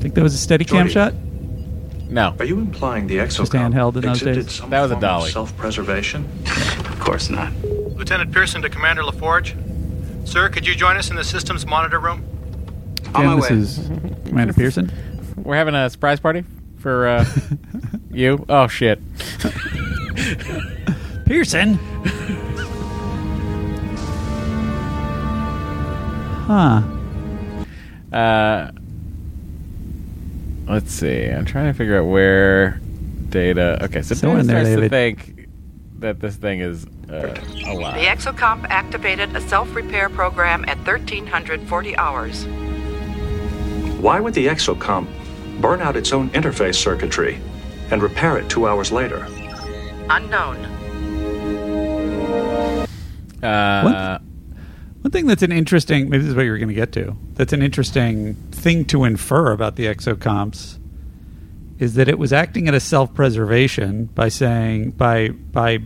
[0.01, 0.91] Think that was a steady cam Geordi.
[0.91, 1.15] shot?
[2.11, 2.35] No.
[2.39, 4.55] Are you implying the exocomp Just handheld in those exhibited days?
[4.55, 5.31] some That was a form of dolly.
[5.31, 6.29] Self-preservation.
[6.93, 7.53] Of course not.
[7.65, 9.55] Lieutenant Pearson to Commander LaForge.
[10.25, 12.25] Sir, could you join us in the systems monitor room?
[13.15, 13.87] Again, this is
[14.27, 14.91] Commander Pearson.
[15.37, 16.45] We're having a surprise party
[16.79, 17.25] for uh,
[18.11, 18.45] you.
[18.49, 19.01] Oh shit.
[21.27, 21.75] Pearson.
[26.47, 26.83] Huh.
[28.17, 28.71] Uh,
[30.67, 31.27] let's see.
[31.27, 32.81] I'm trying to figure out where
[33.29, 33.79] data.
[33.85, 34.91] Okay, so Somewhere Data in there, starts to David.
[34.91, 35.49] think
[36.01, 37.35] that this thing is uh,
[37.67, 37.95] alive.
[37.95, 42.47] The Exocomp activated a self-repair program at 1340 hours.
[44.03, 45.07] Why would the exocomp
[45.61, 47.41] burn out its own interface circuitry
[47.93, 49.27] and repair it two hours later?
[50.11, 50.57] Unknown.
[53.45, 54.19] Uh,
[55.03, 57.17] One thing that's an interesting, maybe this is what you were going to get to,
[57.35, 60.79] that's an interesting thing to infer about the exocomps
[61.79, 65.79] is that it was acting at a self preservation by saying, by, by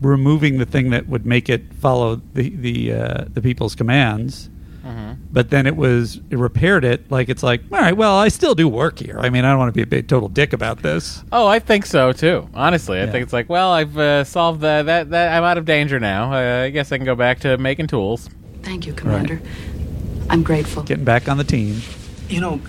[0.00, 4.50] removing the thing that would make it follow the, the, uh, the people's commands.
[4.84, 5.16] Mhm.
[5.32, 8.54] But then it was, it repaired it like it's like, all right, well, I still
[8.54, 9.18] do work here.
[9.18, 11.24] I mean, I don't want to be a big total dick about this.
[11.32, 12.48] Oh, I think so too.
[12.52, 15.10] Honestly, I think it's like, well, I've uh, solved the, that.
[15.10, 16.32] That I'm out of danger now.
[16.34, 18.28] Uh, I guess I can go back to making tools.
[18.62, 19.40] Thank you, Commander.
[20.28, 20.82] I'm grateful.
[20.82, 21.80] Getting back on the team.
[22.28, 22.60] You know,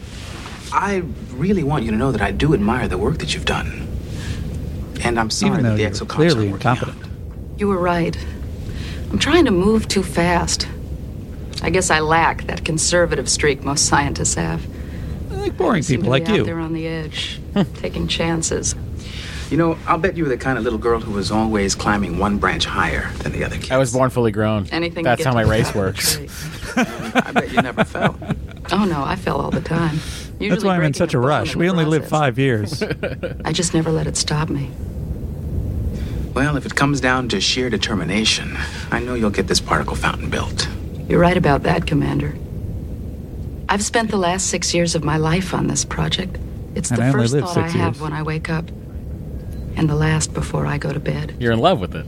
[0.71, 1.03] I
[1.33, 3.87] really want you to know that I do admire the work that you've done.
[5.03, 7.04] And I'm sorry Even though that the you're exocomps clearly aren't working incompetent.
[7.57, 8.17] You were right.
[9.11, 10.67] I'm trying to move too fast.
[11.61, 14.65] I guess I lack that conservative streak most scientists have.
[15.31, 16.43] I like boring Seem people to like be out you.
[16.43, 17.39] there on the edge,
[17.75, 18.75] taking chances.
[19.49, 22.17] You know, I'll bet you were the kind of little girl who was always climbing
[22.17, 23.71] one branch higher than the other kids.
[23.71, 24.67] I was born fully grown.
[24.71, 26.75] Anything to That's get how to my race top of the works.
[26.75, 28.17] I bet you never fell.
[28.71, 29.95] Oh no, I fell all the time.
[29.95, 31.55] That's Usually why I'm in such a rush.
[31.55, 32.81] We the only live five years.
[33.45, 34.71] I just never let it stop me.
[36.35, 38.57] Well, if it comes down to sheer determination,
[38.91, 40.67] I know you'll get this particle fountain built.
[41.07, 42.35] You're right about that, Commander.
[43.69, 46.37] I've spent the last six years of my life on this project.
[46.75, 48.01] It's And the I first thought I six have years.
[48.01, 48.67] when I wake up,
[49.77, 51.35] and the last before I go to bed.
[51.39, 52.05] You're in love with it.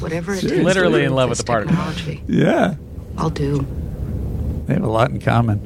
[0.00, 0.48] Whatever it Seriously?
[0.48, 0.60] takes.
[0.60, 1.74] to Literally in love with the particle.
[1.74, 2.74] technology, yeah.
[3.18, 3.66] I'll do.
[4.66, 5.60] They have a lot in common.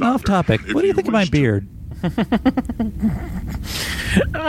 [0.00, 0.60] Off topic.
[0.72, 1.66] What do you think of my beard?
[4.34, 4.40] Uh,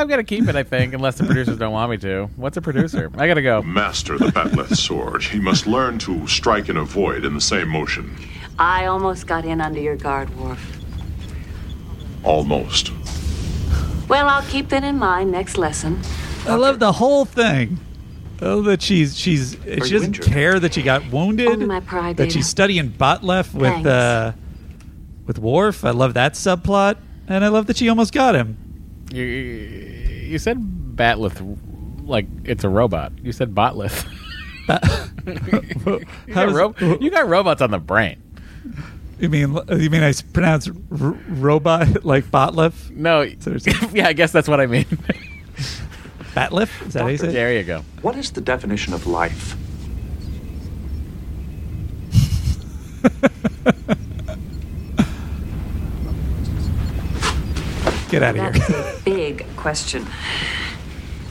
[0.00, 2.28] I'm gonna keep it, I think, unless the producers don't want me to.
[2.36, 3.10] What's a producer?
[3.16, 3.62] I gotta go.
[3.62, 5.22] Master the bat'leth sword.
[5.22, 8.16] He must learn to strike and avoid in the same motion.
[8.58, 10.78] I almost got in under your guard, Worf.
[12.22, 12.92] Almost.
[14.08, 16.00] Well, I'll keep that in mind next lesson.
[16.46, 17.78] I love the whole thing.
[18.40, 20.26] Oh, that she's she's she doesn't injured?
[20.26, 21.48] care that she got wounded.
[21.48, 22.34] Only my pride, that Data.
[22.34, 23.86] she's studying Botlef with Thanks.
[23.88, 24.32] uh,
[25.26, 25.84] with Worf.
[25.84, 26.96] I love that subplot,
[27.28, 28.56] and I love that she almost got him.
[29.12, 30.58] You, you said
[30.96, 31.58] Batleth
[32.06, 33.12] like it's a robot.
[33.22, 34.06] You said Botleth.
[36.26, 38.20] you, got ro- you got robots on the brain.
[39.18, 40.74] You mean you mean I s- pronounce r-
[41.28, 42.90] robot like Botlef?
[42.90, 43.22] No,
[43.92, 44.86] yeah, I guess that's what I mean.
[46.34, 46.86] Batlef?
[46.86, 47.28] Is that how you say?
[47.28, 47.32] it?
[47.32, 47.84] There you go.
[48.02, 49.56] What is the definition of life?
[58.14, 58.76] Get out of That's here.
[58.78, 60.06] a big question.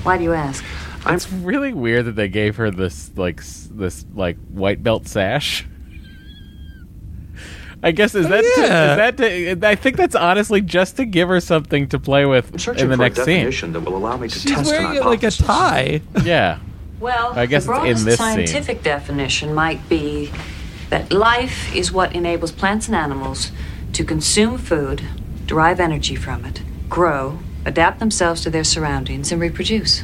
[0.04, 0.64] Why do you ask?
[1.08, 5.66] It's really weird that they gave her this like s- this like white belt sash.
[7.86, 8.92] I guess is oh, that to- yeah.
[8.92, 9.18] is that
[9.62, 12.84] to, I think that's honestly just to give her something to play with I'm searching
[12.86, 13.36] in the for next a scene.
[13.40, 15.46] definition that will allow me to She's test an wearing it like a hypothesis.
[15.46, 16.02] tie.
[16.24, 16.60] Yeah.
[17.02, 18.26] Well, I guess the it's in broadest this scene.
[18.48, 20.32] scientific definition might be
[20.90, 23.52] that life is what enables plants and animals
[23.92, 25.02] to consume food,
[25.46, 26.62] derive energy from it,
[26.94, 30.04] grow, adapt themselves to their surroundings, and reproduce.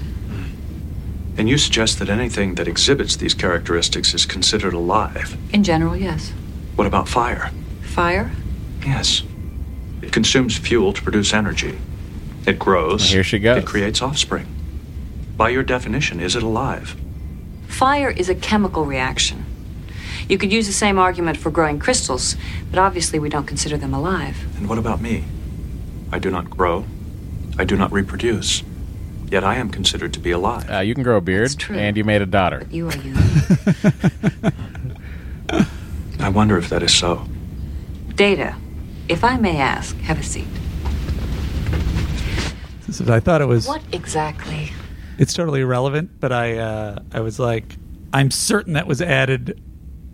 [1.37, 5.37] And you suggest that anything that exhibits these characteristics is considered alive.
[5.53, 6.33] In general, yes.
[6.75, 7.51] What about fire?
[7.83, 8.31] Fire?
[8.83, 9.21] Yes.
[10.01, 11.77] It consumes fuel to produce energy.
[12.47, 13.11] It grows.
[13.11, 13.59] Here she goes.
[13.59, 14.47] It creates offspring.
[15.37, 16.95] By your definition, is it alive?
[17.67, 19.45] Fire is a chemical reaction.
[20.27, 22.35] You could use the same argument for growing crystals,
[22.71, 24.37] but obviously we don't consider them alive.
[24.57, 25.25] And what about me?
[26.11, 26.85] I do not grow.
[27.57, 28.63] I do not reproduce.
[29.29, 30.69] Yet I am considered to be alive.
[30.69, 32.59] Uh, you can grow a beard, and you made a daughter.
[32.59, 34.53] But You are unique.
[36.19, 37.25] I wonder if that is so.
[38.15, 38.55] Data,
[39.07, 40.47] if I may ask, have a seat.
[42.87, 43.67] This is- I thought it was.
[43.67, 44.71] What exactly?
[45.19, 47.75] It's totally irrelevant, but I uh, I was like,
[48.13, 49.61] I'm certain that was added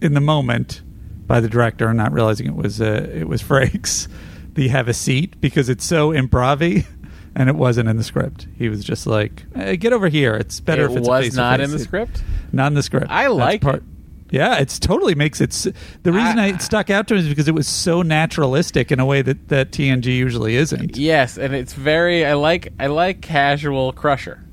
[0.02, 0.82] in the moment
[1.28, 4.08] by the director, not realizing it was uh, it was Frakes.
[4.56, 6.86] The have a seat because it's so improv
[7.36, 8.48] and it wasn't in the script.
[8.58, 10.36] He was just like, hey, "Get over here.
[10.36, 12.24] It's better It if it's was face-to-face not in the script?
[12.52, 13.08] Not in the script.
[13.10, 13.84] I That's like part.
[14.32, 15.52] Yeah, it's totally makes it.
[15.52, 15.68] s-
[16.02, 19.00] The reason I, it stuck out to me is because it was so naturalistic in
[19.00, 20.98] a way that that TNG usually isn't.
[20.98, 22.26] Yes, and it's very.
[22.26, 22.74] I like.
[22.80, 24.44] I like casual Crusher.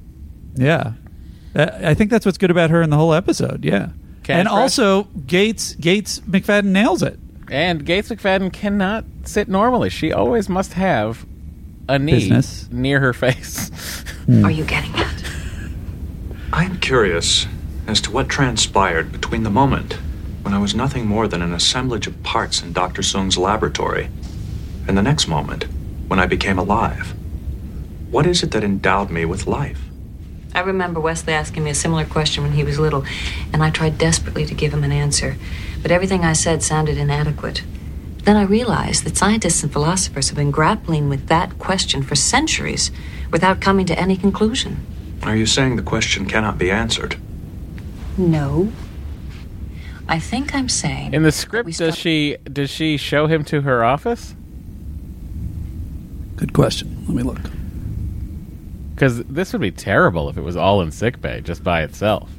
[0.54, 0.92] Yeah,
[1.56, 3.64] Uh, I think that's what's good about her in the whole episode.
[3.64, 3.90] Yeah,
[4.24, 4.54] Cash and Rush.
[4.54, 7.18] also Gates Gates McFadden nails it.
[7.52, 9.90] And Gates McFadden cannot sit normally.
[9.90, 11.26] She always must have
[11.86, 12.66] a knee Business.
[12.72, 13.70] near her face.
[14.22, 14.44] Hmm.
[14.44, 15.08] Are you getting it?
[16.52, 17.48] I am curious
[17.88, 19.94] as to what transpired between the moment
[20.42, 23.02] when I was nothing more than an assemblage of parts in Dr.
[23.02, 24.10] Soong's laboratory
[24.86, 25.64] and the next moment
[26.06, 27.16] when I became alive.
[28.12, 29.80] What is it that endowed me with life?
[30.54, 33.04] I remember Wesley asking me a similar question when he was little,
[33.52, 35.36] and I tried desperately to give him an answer,
[35.82, 37.62] but everything I said sounded inadequate.
[38.24, 42.92] Then I realized that scientists and philosophers have been grappling with that question for centuries
[43.32, 44.86] without coming to any conclusion.
[45.24, 47.16] Are you saying the question cannot be answered?
[48.16, 48.72] No.
[50.08, 51.14] I think I'm saying.
[51.14, 54.34] In the script, does she does she show him to her office?
[56.36, 57.04] Good question.
[57.06, 57.40] Let me look.
[58.94, 62.30] Because this would be terrible if it was all in sickbay just by itself.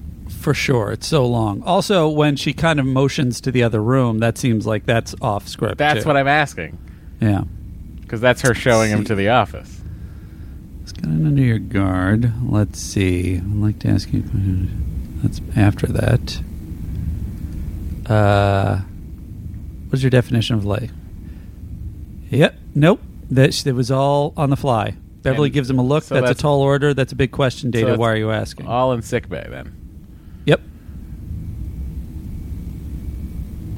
[0.43, 1.63] For sure, it's so long.
[1.63, 5.47] Also, when she kind of motions to the other room, that seems like that's off
[5.47, 5.77] script.
[5.77, 6.07] That's too.
[6.07, 6.77] what I'm asking.
[7.21, 7.45] Yeah.
[8.01, 9.81] Because that's her showing him to the office.
[10.81, 12.33] Let's get under your guard.
[12.43, 13.37] Let's see.
[13.37, 14.21] I'd like to ask you.
[15.21, 16.41] That's after that.
[18.05, 18.81] Uh,
[19.87, 20.89] what's your definition of lay?
[22.31, 22.59] Yep.
[22.75, 22.99] Nope.
[23.31, 24.95] That it was all on the fly.
[25.21, 26.03] Beverly And gives him a look.
[26.03, 26.93] so that's, that's- a tall order.
[26.93, 27.71] That's a big question.
[27.71, 27.85] Data.
[27.85, 28.67] that's why are you asking?
[28.67, 29.79] All in sickbay then.
[30.45, 30.59] Yep.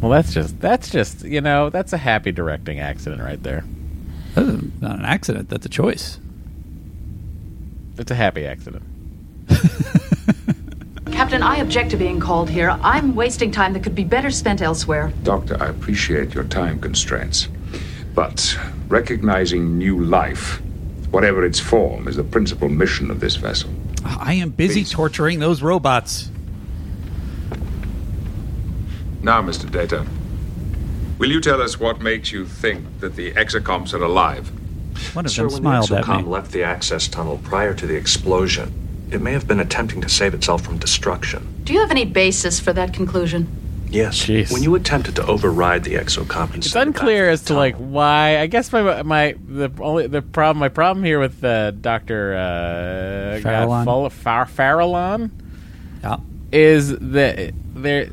[0.05, 3.65] Well, that's just that's just you know that's a happy directing accident right there.
[4.35, 5.49] That's not an accident.
[5.49, 6.19] That's a choice.
[7.97, 8.83] It's a happy accident.
[11.11, 12.77] Captain, I object to being called here.
[12.83, 15.11] I'm wasting time that could be better spent elsewhere.
[15.23, 17.47] Doctor, I appreciate your time constraints.
[18.13, 18.55] But
[18.89, 20.61] recognizing new life,
[21.09, 23.71] whatever its form, is the principal mission of this vessel.
[24.05, 26.29] I am busy torturing those robots.
[29.25, 29.69] Now, Mr.
[29.71, 30.05] Data,
[31.17, 34.51] will you tell us what makes you think that the exocomps are alive?
[35.15, 36.29] One of Sir, them when smiled the at exocomp me.
[36.29, 40.35] left the access tunnel prior to the explosion, it may have been attempting to save
[40.35, 41.47] itself from destruction.
[41.63, 43.47] Do you have any basis for that conclusion?
[43.89, 44.27] Yes.
[44.51, 48.37] When you attempted to override the exocomp It's unclear as to like why.
[48.37, 53.39] I guess my my the only the problem my problem here with uh, Doctor uh,
[53.41, 53.85] Farallon.
[53.85, 55.31] God, Far- Farallon
[56.03, 56.17] Yeah.
[56.51, 58.09] is that there.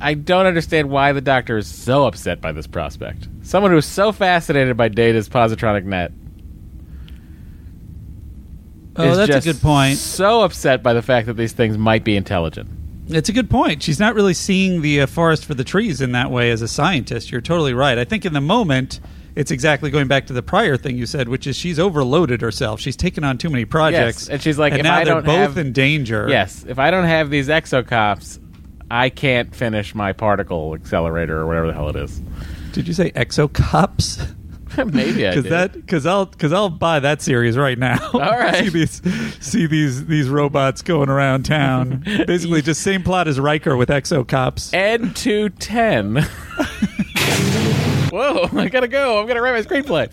[0.00, 3.28] I don't understand why the Doctor is so upset by this prospect.
[3.42, 6.12] Someone who's so fascinated by Data's positronic net.
[8.96, 9.96] Oh, that's a good point.
[9.96, 12.68] So upset by the fact that these things might be intelligent.
[13.08, 13.82] It's a good point.
[13.82, 16.68] She's not really seeing the uh, forest for the trees in that way as a
[16.68, 17.30] scientist.
[17.30, 17.96] You're totally right.
[17.96, 19.00] I think in the moment,
[19.34, 22.80] it's exactly going back to the prior thing you said, which is she's overloaded herself.
[22.80, 25.26] She's taken on too many projects, Yes, and she's like, and now I they're both
[25.54, 26.26] have- in danger.
[26.28, 28.38] Yes, if I don't have these exocops,
[28.90, 32.20] I can't finish my particle accelerator or whatever the hell it is.
[32.72, 34.34] Did you say exocops?
[34.92, 35.52] Maybe I Because did.
[35.52, 37.98] that because I'll because I'll buy that series right now.
[38.14, 38.64] All right.
[38.64, 39.02] see these
[39.40, 42.04] see these these robots going around town.
[42.26, 44.72] Basically, just same plot as Riker with exocops.
[44.72, 46.16] N two ten.
[48.10, 48.48] Whoa!
[48.58, 49.20] I gotta go.
[49.20, 50.12] I'm gonna write my screenplay.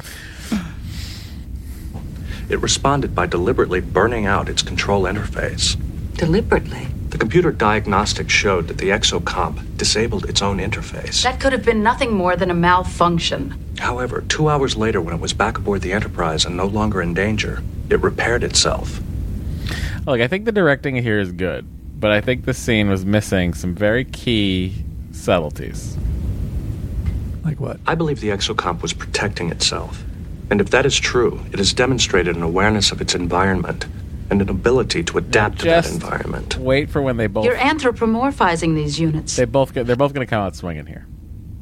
[2.49, 5.77] It responded by deliberately burning out its control interface.
[6.15, 6.87] Deliberately.
[7.15, 11.23] The computer diagnostics showed that the exocomp disabled its own interface.
[11.23, 13.55] That could have been nothing more than a malfunction.
[13.77, 17.13] However, two hours later, when it was back aboard the Enterprise and no longer in
[17.13, 18.99] danger, it repaired itself.
[20.05, 21.65] Look, I think the directing here is good,
[22.01, 24.83] but I think the scene was missing some very key
[25.13, 25.97] subtleties.
[27.45, 27.79] Like what?
[27.87, 30.03] I believe the exocomp was protecting itself.
[30.51, 33.85] And if that is true, it has demonstrated an awareness of its environment
[34.29, 36.57] and an ability to adapt to that Just environment.
[36.57, 39.35] Wait for when they both You're anthropomorphizing these units.
[39.35, 41.05] they both get, they're both going to come out swinging here.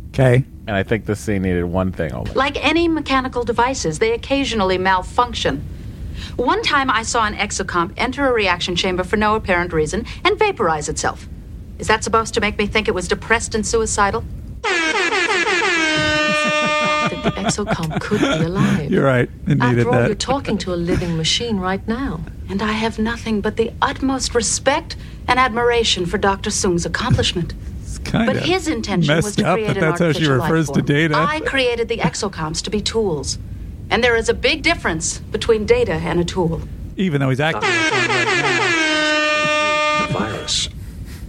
[0.10, 0.45] Okay.
[0.68, 2.31] And I think this scene needed one thing only.
[2.34, 5.68] Like any mechanical devices, they occasionally malfunction.
[6.35, 10.38] One time I saw an exocomp enter a reaction chamber for no apparent reason and
[10.40, 11.27] vaporize itself.
[11.80, 14.23] Is that supposed to make me think it was depressed and suicidal?
[17.24, 18.91] that the exocomp could be alive.
[18.91, 19.30] You're right.
[19.48, 20.08] It needed After all, that.
[20.08, 22.22] you're talking to a living machine right now.
[22.50, 24.95] And I have nothing but the utmost respect
[25.28, 26.50] and admiration for Dr.
[26.50, 27.54] Soong's accomplishment.
[28.04, 30.52] Kinda But his intention was to up create that an that's how she artificial life
[30.52, 30.86] refers to form.
[30.86, 31.16] Data.
[31.16, 33.38] I created the exocomps to be tools.
[33.90, 36.62] And there is a big difference between data and a tool.
[36.98, 37.70] Even though he's acting.
[40.04, 40.70] A virus.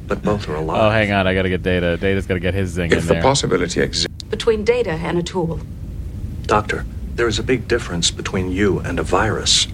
[0.06, 0.82] But both are alive.
[0.82, 1.96] Oh, hang on, I got to get Data.
[1.96, 2.98] Data's got to get his zing in there.
[2.98, 4.08] If the possibility exists.
[4.28, 5.60] Between data and a tool.
[6.46, 6.84] Doctor,
[7.14, 9.66] there is a big difference between you and a virus.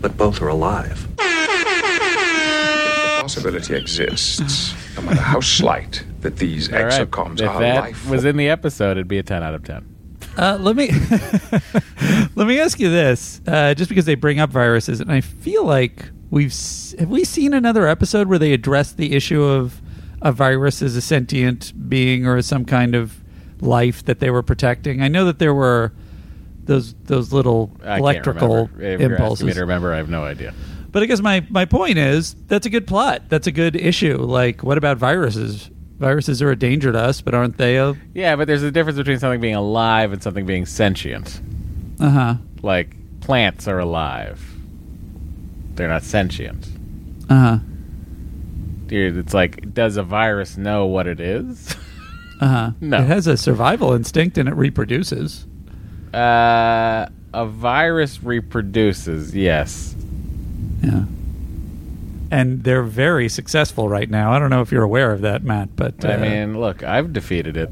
[0.00, 1.06] But both are alive.
[1.16, 7.06] The possibility exists, no matter how slight, that these All right.
[7.06, 9.62] exocomps if are that life was in the episode, it'd be a 10 out of
[9.62, 9.86] 10.
[10.38, 10.90] Uh, let me
[12.34, 15.64] let me ask you this, uh, just because they bring up viruses, and I feel
[15.64, 16.54] like we've
[16.98, 19.80] have we seen another episode where they address the issue of
[20.22, 23.20] a virus as a sentient being or as some kind of
[23.62, 25.02] life that they were protecting.
[25.02, 25.92] I know that there were
[26.64, 28.70] those those little I electrical.
[28.78, 29.54] You're me impulses.
[29.54, 30.54] to remember, I have no idea.
[30.92, 33.28] But I guess my, my point is that's a good plot.
[33.28, 34.16] That's a good issue.
[34.16, 35.70] Like, what about viruses?
[35.98, 38.96] Viruses are a danger to us, but aren't they a Yeah, but there's a difference
[38.98, 41.40] between something being alive and something being sentient.
[42.00, 44.42] uh huh Like, plants are alive,
[45.74, 46.68] they're not sentient.
[47.28, 47.58] uh huh
[48.86, 51.76] Dude, it's like, does a virus know what it is?
[52.40, 52.70] uh huh?
[52.80, 52.98] No.
[52.98, 55.46] it has a survival instinct and it reproduces.
[56.12, 59.94] Uh, a virus reproduces, yes.
[60.82, 61.04] Yeah.
[62.32, 64.32] And they're very successful right now.
[64.32, 67.12] I don't know if you're aware of that, Matt, but I uh, mean, look, I've
[67.12, 67.70] defeated it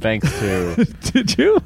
[0.00, 0.84] thanks to.
[1.12, 1.62] did you?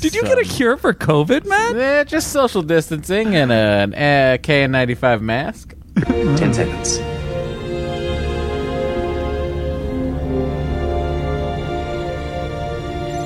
[0.00, 1.76] Did you get a cure for COVID, Matt?
[1.76, 5.74] Eh, just social distancing and an uh, KN95 mask.
[6.04, 7.17] Ten seconds.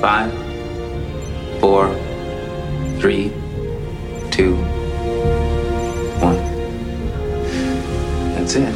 [0.03, 0.33] Five,
[1.61, 1.87] four,
[2.99, 3.29] three,
[4.31, 4.55] two,
[6.19, 6.35] one.
[8.35, 8.67] That's it.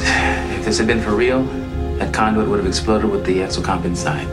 [0.58, 1.44] If this had been for real,
[1.98, 4.26] that conduit would have exploded with the exocomp inside.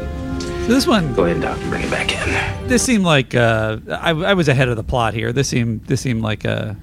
[0.69, 1.12] This one.
[1.15, 1.69] Go ahead, Doctor.
[1.69, 2.69] Bring it back in.
[2.69, 5.33] This seemed like uh, I, I was ahead of the plot here.
[5.33, 6.77] This seemed this seemed like a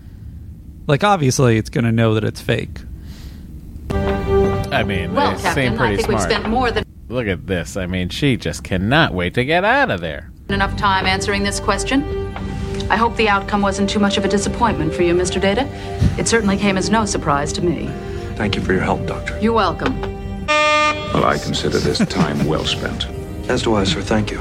[0.88, 2.80] like obviously it's going to know that it's fake.
[3.92, 6.20] I mean, Well, they Captain, seem pretty I think smart.
[6.20, 7.76] we've spent more than Look at this.
[7.76, 10.32] I mean, she just cannot wait to get out of there.
[10.48, 12.34] enough time answering this question.
[12.90, 15.40] I hope the outcome wasn't too much of a disappointment for you, Mr.
[15.42, 15.68] Data.
[16.18, 17.88] It certainly came as no surprise to me.
[18.36, 19.38] Thank you for your help, Doctor.
[19.42, 20.00] You're welcome.
[20.48, 23.08] Well, I consider this time well spent.
[23.50, 24.02] As do I, sir.
[24.02, 24.40] Thank you.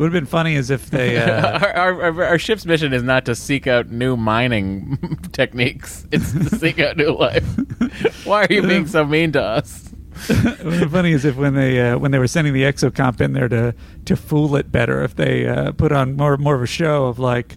[0.00, 1.18] It would have been funny as if they.
[1.18, 4.96] Uh, our, our, our, our ship's mission is not to seek out new mining
[5.32, 6.06] techniques.
[6.10, 7.44] It's to seek out new life.
[8.30, 9.92] Why are you being so mean to us?
[10.28, 12.62] it would have been funny is if when they uh, when they were sending the
[12.62, 13.74] exocomp in there to
[14.04, 17.18] to fool it better, if they uh, put on more more of a show of
[17.18, 17.56] like.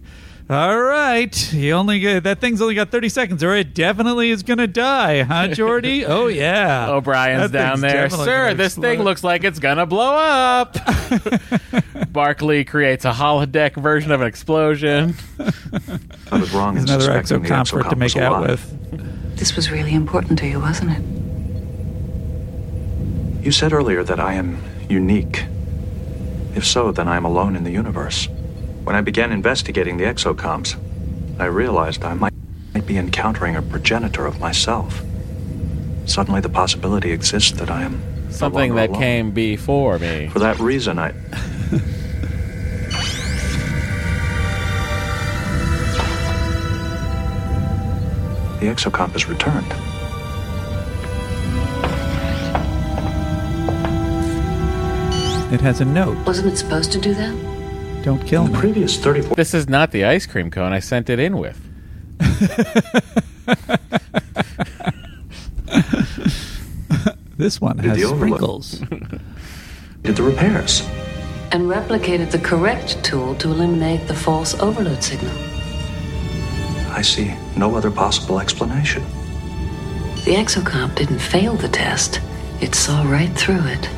[0.50, 4.42] All right, he only get, that thing's only got thirty seconds, or it definitely is
[4.42, 6.04] gonna die, huh, Geordi?
[6.06, 8.10] oh yeah, O'Brien's That down there.
[8.10, 10.76] Sir, gonna this thing looks like it's gonna blow up.
[12.12, 15.14] Barkley creates a holodeck version of an explosion.
[16.30, 18.50] I was wrong There's another suspecting the exocomp for it to make out alive.
[18.50, 18.83] with.
[19.36, 21.02] This was really important to you, wasn't it?
[23.44, 25.44] You said earlier that I am unique.
[26.54, 28.28] If so, then I am alone in the universe.
[28.84, 30.76] When I began investigating the exocomps,
[31.38, 32.32] I realized I might,
[32.72, 35.02] might be encountering a progenitor of myself.
[36.06, 39.00] Suddenly, the possibility exists that I am Something longer that alone.
[39.00, 40.28] came before me.
[40.28, 41.12] For that reason, I.
[48.60, 49.66] the exocomp has returned.
[55.52, 56.16] It has a note.
[56.26, 58.02] Wasn't it supposed to do that?
[58.02, 58.54] Don't kill me.
[58.58, 59.36] Previous 34.
[59.36, 61.60] This is not the ice cream cone I sent it in with.
[67.36, 68.78] This one Did has the overload- sprinkles.
[70.02, 70.82] Did the repairs.
[71.50, 75.34] And replicated the correct tool to eliminate the false overload signal.
[76.96, 79.02] I see no other possible explanation.
[80.24, 82.20] The exocomp didn't fail the test.
[82.60, 83.90] It saw right through it.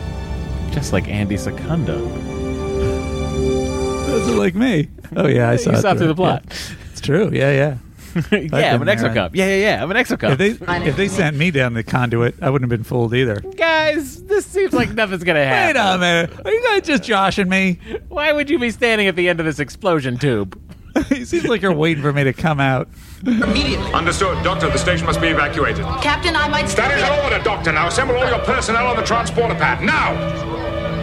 [0.73, 2.09] Just like Andy Secondo.
[4.07, 4.89] That's like me.
[5.15, 5.71] Oh yeah, I You saw.
[5.73, 6.45] it saw through the plot.
[6.49, 6.57] Yeah.
[6.93, 7.31] It's true.
[7.33, 7.77] Yeah, yeah.
[8.33, 9.33] yeah, I'm an exocomp.
[9.35, 9.83] Yeah, yeah, yeah.
[9.83, 10.41] I'm an exocomp.
[10.41, 13.41] If they if they sent me down the conduit, I wouldn't have been fooled either.
[13.41, 15.77] Guys, this seems like nothing's gonna happen.
[15.77, 16.47] Wait a minute.
[16.47, 17.79] Are you guys just joshing me?
[18.09, 20.59] Why would you be standing at the end of this explosion tube?
[21.11, 22.89] it seems like you're waiting for me to come out.
[23.27, 23.93] Immediately.
[23.93, 24.43] Understood.
[24.43, 25.85] Doctor, the station must be evacuated.
[26.01, 27.73] Captain, I might That is an order, Doctor.
[27.73, 29.83] Now assemble all your personnel on the transporter pad.
[29.85, 30.15] Now!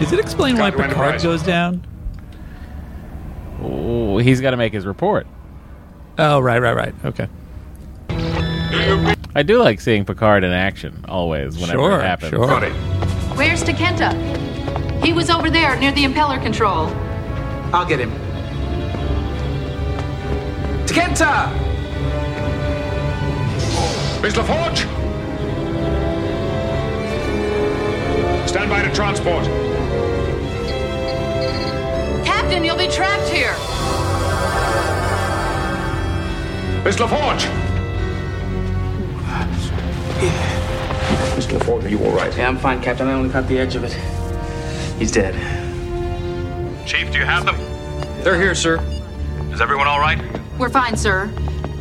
[0.00, 1.22] Does it explain why Picard Enterprise.
[1.22, 1.86] goes down?
[3.62, 5.26] Oh, he's got to make his report.
[6.18, 6.94] Oh, right, right, right.
[7.04, 7.28] Okay.
[9.36, 12.30] I do like seeing Picard in action always whenever Sure, it happens.
[12.30, 12.60] sure.
[13.36, 14.12] Where's Takenta?
[15.04, 16.86] He was over there near the impeller control.
[17.74, 18.10] I'll get him.
[20.94, 21.50] Takenta!
[24.22, 24.78] Miss LaForge!
[28.48, 29.44] Stand by to transport.
[32.24, 33.54] Captain, you'll be trapped here.
[36.84, 37.42] Miss LaForge!
[41.34, 41.58] Mr.
[41.58, 42.36] LaForge, are you all right?
[42.36, 43.08] Yeah, I'm fine, Captain.
[43.08, 43.92] I only caught the edge of it.
[45.00, 45.34] He's dead.
[46.86, 47.56] Chief, do you have them?
[48.22, 48.78] They're here, sir.
[49.50, 50.43] Is everyone all right?
[50.58, 51.30] We're fine, sir.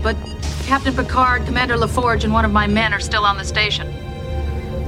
[0.02, 0.16] But
[0.64, 3.88] Captain Picard, Commander LaForge, and one of my men are still on the station.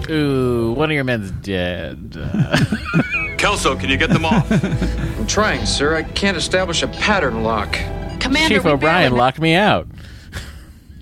[0.10, 2.16] Ooh, one of your men's dead.
[3.38, 4.50] Kelso, can you get them off?
[5.18, 5.96] I'm trying, sir.
[5.96, 7.74] I can't establish a pattern lock.
[8.20, 9.88] Commander, Chief we O'Brien barely- locked me out.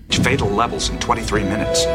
[0.10, 1.86] Fatal levels in 23 minutes.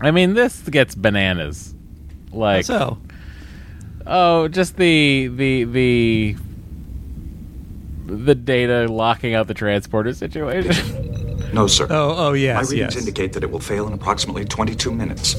[0.00, 1.74] I mean, this gets bananas.
[2.30, 2.98] Like, so?
[4.06, 6.36] oh, just the the the
[8.06, 11.02] the data locking out the transporter situation.
[11.52, 11.86] No, sir.
[11.88, 12.54] Oh, oh yes.
[12.54, 13.06] My yes, readings yes.
[13.06, 15.36] indicate that it will fail in approximately 22 minutes.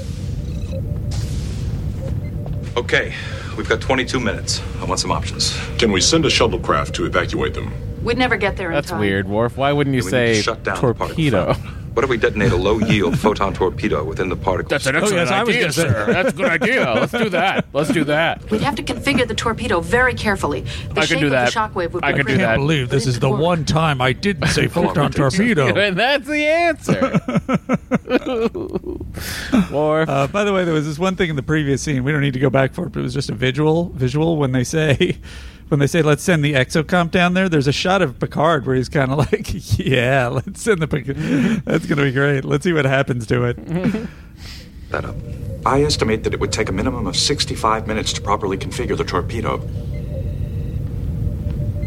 [2.77, 3.13] Okay,
[3.57, 4.61] we've got 22 minutes.
[4.79, 5.55] I want some options.
[5.77, 7.73] Can we send a shuttlecraft to evacuate them?
[8.03, 8.99] We'd never get there in That's time.
[8.99, 9.57] weird, Worf.
[9.57, 11.55] Why wouldn't you We need to say shut down the particle torpedo?
[11.97, 14.69] What if we detonate a low yield photon torpedo within the particle?
[14.69, 16.05] That's an oh, excellent idea, sir.
[16.05, 16.93] That's a good idea.
[16.93, 17.65] Let's do that.
[17.73, 18.51] Let's do that.
[18.51, 20.61] We'd have to configure the torpedo very carefully.
[20.91, 21.47] The I shape can do that.
[21.47, 22.49] of the shockwave would I be can do critical.
[22.49, 22.57] that.
[22.57, 25.75] believe this is the one time I didn't say photon torpedo.
[25.75, 27.19] and that's the answer.
[29.77, 30.09] Worf.
[30.09, 32.03] Uh, by the way, there was this one thing in the previous scene.
[32.03, 33.89] We don't need to go back for it, but it was just a visual.
[33.89, 35.17] Visual when they say,
[35.69, 38.75] when they say, "Let's send the exocomp down there." There's a shot of Picard where
[38.75, 40.87] he's kind of like, "Yeah, let's send the.
[40.87, 41.05] Pic-
[41.65, 42.43] That's gonna be great.
[42.45, 43.57] Let's see what happens to it."
[44.89, 45.15] That up.
[45.65, 49.03] I estimate that it would take a minimum of 65 minutes to properly configure the
[49.03, 49.57] torpedo.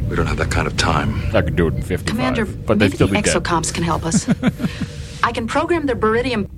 [0.09, 1.35] We don't have that kind of time.
[1.35, 2.05] I could do it in 55.
[2.07, 3.35] Commander, but maybe still the be dead.
[3.43, 4.29] exocomps can help us.
[5.23, 6.51] I can program the baridium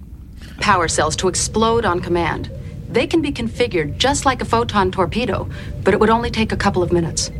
[0.63, 2.51] power cells to explode on command.
[2.89, 5.49] They can be configured just like a photon torpedo,
[5.83, 7.31] but it would only take a couple of minutes.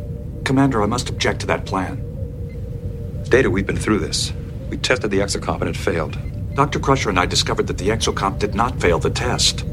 [0.43, 1.97] Commander, I must object to that plan.
[3.29, 4.33] Data, we've been through this.
[4.69, 6.17] We tested the exocomp and it failed.
[6.55, 6.79] Dr.
[6.79, 9.63] Crusher and I discovered that the exocomp did not fail the test.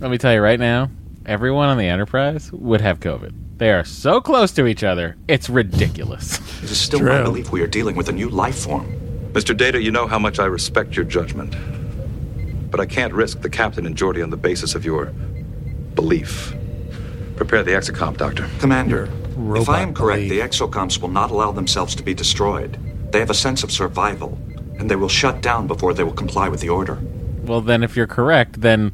[0.00, 0.90] Let me tell you right now,
[1.24, 3.32] everyone on the Enterprise would have COVID.
[3.58, 6.38] They are so close to each other, it's ridiculous.
[6.58, 8.86] It is still my belief we are dealing with a new life form.
[9.32, 9.56] Mr.
[9.56, 11.54] Data, you know how much I respect your judgment.
[12.70, 15.06] But I can't risk the captain and Geordi on the basis of your
[15.94, 16.54] belief.
[17.36, 18.48] Prepare the exocomp, Doctor.
[18.58, 19.04] Commander,
[19.56, 22.78] if I am robot correct, the exocomps will not allow themselves to be destroyed.
[23.12, 24.38] They have a sense of survival,
[24.78, 26.98] and they will shut down before they will comply with the order.
[27.42, 28.92] Well, then, if you're correct, then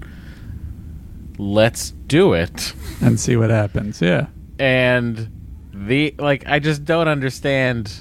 [1.38, 2.72] let's do it.
[3.00, 4.00] and see what happens.
[4.00, 4.26] Yeah.
[4.58, 5.30] And
[5.72, 7.92] the like, I just don't understand.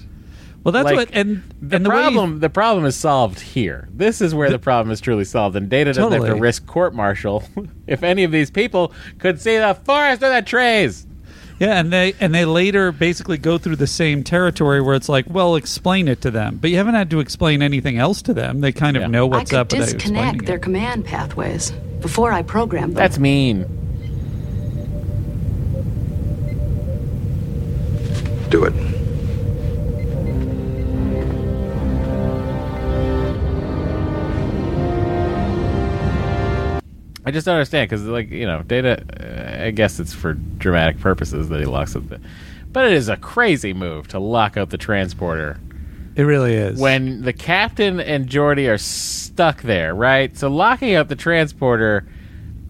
[0.63, 2.39] Well, that's like, what and the and the way you- problem.
[2.39, 3.89] the problem is solved here.
[3.91, 6.93] This is where the, problem is truly solved, and Data doesn't have to risk court
[6.93, 7.43] martial
[7.87, 11.05] if any of these people could see the forest of the trees.
[11.59, 15.25] Yeah, and they and they later basically go through the same territory where it's like,
[15.29, 18.61] well, explain it to them, but you haven't had to explain anything else to them.
[18.61, 20.45] They kind of know what's I could up without explaining disconnect it.
[20.45, 22.95] their command pathways before I program them.
[22.95, 23.65] That's mean.
[28.49, 29.02] Do it.
[37.25, 39.03] I just don't understand because, like, you know, Data.
[39.61, 42.19] Uh, I guess it's for dramatic purposes that he locks up the.
[42.71, 45.59] But it is a crazy move to lock out the transporter
[46.15, 46.79] It really is.
[46.79, 50.35] when the captain and Geordi are stuck there, right?
[50.35, 52.05] So locking out the transporter,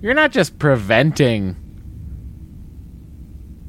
[0.01, 1.55] you're not just preventing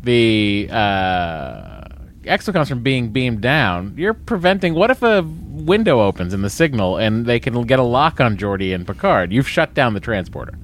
[0.02, 1.84] the uh,
[2.24, 4.74] exocomps from being beamed down, you're preventing.
[4.74, 8.36] What if a window opens in the signal and they can get a lock on
[8.36, 9.32] Geordi and Picard?
[9.32, 10.54] You've shut down the transporter.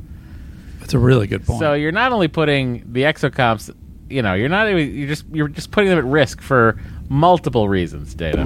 [0.90, 1.60] That's a really good point.
[1.60, 3.72] So you're not only putting the exocomps,
[4.08, 7.68] you know, you're not even- you're just you're just putting them at risk for multiple
[7.68, 8.12] reasons.
[8.12, 8.40] Data.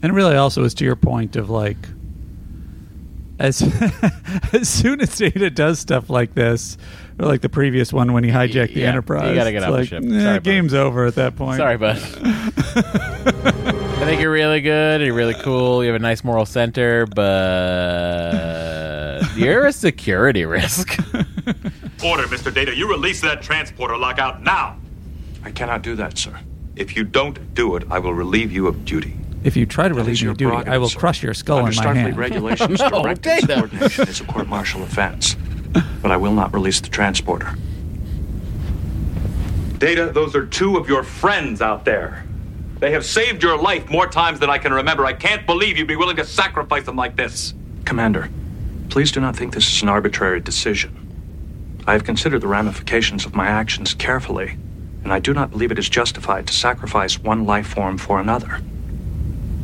[0.00, 1.76] And really also is to your point of like,
[3.40, 3.62] as
[4.52, 6.78] as soon as Data does stuff like this,
[7.18, 9.66] or like the previous one when he hijacked the yeah, Enterprise, you gotta get it's
[9.72, 10.04] off the ship.
[10.04, 10.44] eh, Sorry, bud.
[10.44, 11.56] game's over at that point.
[11.56, 11.98] Sorry, bud.
[14.02, 15.00] I think you're really good.
[15.00, 15.82] You're really cool.
[15.84, 17.22] You have a nice moral center, but
[19.36, 20.98] you're a security risk.
[22.04, 22.52] Order, Mr.
[22.52, 22.74] Data.
[22.74, 24.76] You release that transporter lockout now.
[25.44, 26.36] I cannot do that, sir.
[26.74, 29.16] If you don't do it, I will relieve you of duty.
[29.44, 30.98] If you try to That relieve me your of duty, I will sir.
[30.98, 32.16] crush your skull Under in my Starfleet hand.
[32.16, 33.52] regulations, No, direct oh, Data.
[33.54, 35.36] insubordination is a court-martial offense.
[36.02, 37.54] But I will not release the transporter.
[39.78, 42.21] Data, those are two of your friends out there.
[42.82, 45.06] They have saved your life more times than I can remember.
[45.06, 47.54] I can't believe you'd be willing to sacrifice them like this.
[47.84, 48.28] Commander,
[48.88, 50.90] please do not think this is an arbitrary decision.
[51.86, 54.58] I have considered the ramifications of my actions carefully,
[55.04, 58.60] and I do not believe it is justified to sacrifice one life form for another.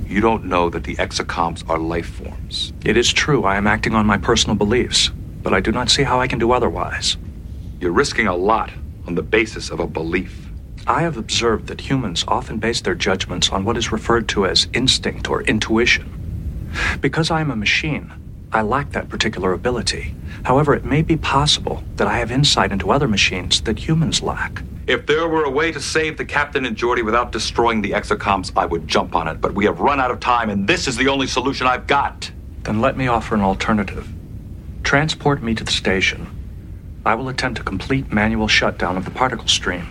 [0.07, 2.73] You don't know that the exocomps are life forms.
[2.85, 5.11] It is true I am acting on my personal beliefs,
[5.43, 7.17] but I do not see how I can do otherwise.
[7.81, 8.71] You're risking a lot
[9.09, 10.48] on the basis of a belief.
[10.89, 14.69] I have observed that humans often base their judgments on what is referred to as
[14.73, 16.71] instinct or intuition.
[17.03, 18.11] Because I am a machine,
[18.55, 20.15] I lack that particular ability.
[20.45, 24.63] However, it may be possible that I have insight into other machines that humans lack.
[24.87, 28.51] If there were a way to save the captain and Geordi without destroying the exocomps,
[28.57, 29.43] I would jump on it.
[29.43, 32.31] But we have run out of time, and this is the only solution I've got.
[32.63, 34.09] Then let me offer an alternative.
[34.85, 36.27] Transport me to the station.
[37.05, 39.87] I will attempt a complete manual shutdown of the particle stream.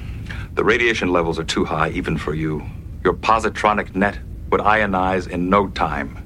[0.57, 2.63] The radiation levels are too high, even for you.
[3.03, 4.17] Your positronic net
[4.49, 6.17] would ionize in no time.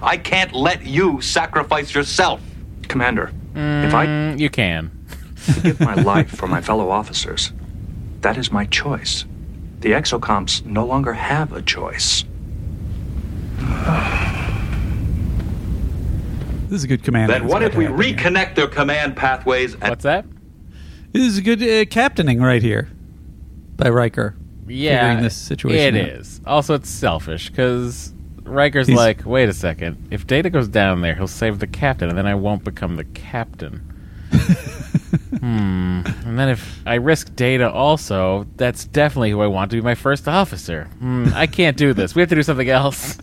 [0.00, 2.40] I can't let you sacrifice yourself.
[2.86, 4.92] Commander, if I Mm, you can.
[5.64, 7.52] give my life for my fellow officers,
[8.20, 9.24] that is my choice.
[9.80, 12.24] The exocomps no longer have a choice.
[16.68, 17.30] This is a good command.
[17.30, 20.24] Then what if we reconnect their command pathways and What's that?
[21.12, 22.88] This is a good uh, captaining right here
[23.82, 24.34] by Riker.
[24.68, 25.96] Yeah, this situation.
[25.96, 26.20] It out.
[26.20, 26.40] is.
[26.46, 30.08] Also, it's selfish because Riker's He's- like, wait a second.
[30.10, 33.04] If Data goes down there, he'll save the captain, and then I won't become the
[33.04, 33.78] captain.
[35.40, 36.02] hmm.
[36.24, 39.94] And then if I risk Data also, that's definitely who I want to be my
[39.94, 40.84] first officer.
[41.00, 41.28] Hmm.
[41.34, 42.14] I can't do this.
[42.14, 43.18] We have to do something else.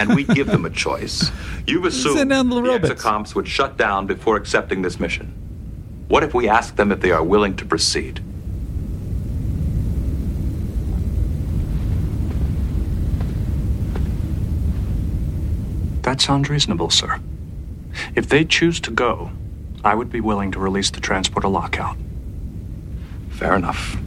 [0.00, 1.30] and we give them a choice.
[1.66, 2.90] You've assumed Send down the the robots.
[2.90, 5.34] exocomps would shut down before accepting this mission.
[6.08, 8.20] What if we ask them if they are willing to proceed?
[16.10, 17.20] That sounds reasonable, sir.
[18.16, 19.30] If they choose to go,
[19.84, 21.96] I would be willing to release the transporter lockout.
[23.30, 23.96] Fair enough.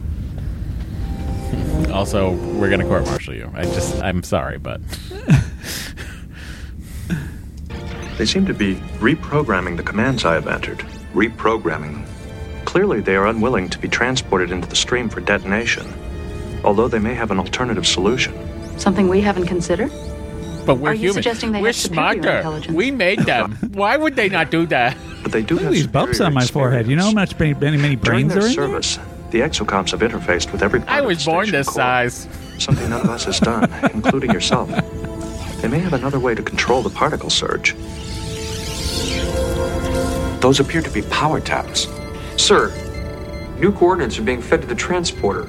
[1.90, 3.50] Also, we're gonna court martial you.
[3.54, 4.80] I just, I'm sorry, but
[8.18, 10.78] They seem to be reprogramming the commands I have entered.
[11.14, 12.04] Reprogramming.
[12.64, 15.86] Clearly, they are unwilling to be transported into the stream for detonation,
[16.64, 18.34] although they may have an alternative solution.
[18.78, 19.92] Something we haven't considered?
[20.66, 21.14] But we're Are you human.
[21.14, 22.36] suggesting they we're have superior smarter.
[22.38, 22.74] intelligence?
[22.74, 23.52] We made them.
[23.72, 24.96] Why would they not do that?
[25.22, 26.86] But they do Look at have these bumps on my forehead.
[26.86, 28.98] You know how much many, many, many During brains their are in service,
[29.30, 32.28] the exocomps have interfaced with every part I was born this core, size.
[32.58, 34.68] Something none of us has done, including yourself.
[35.62, 37.74] They may have another way to control the particle surge.
[40.40, 41.88] Those appear to be power taps.
[42.36, 42.70] Sir,
[43.58, 45.48] new coordinates are being fed to the transporter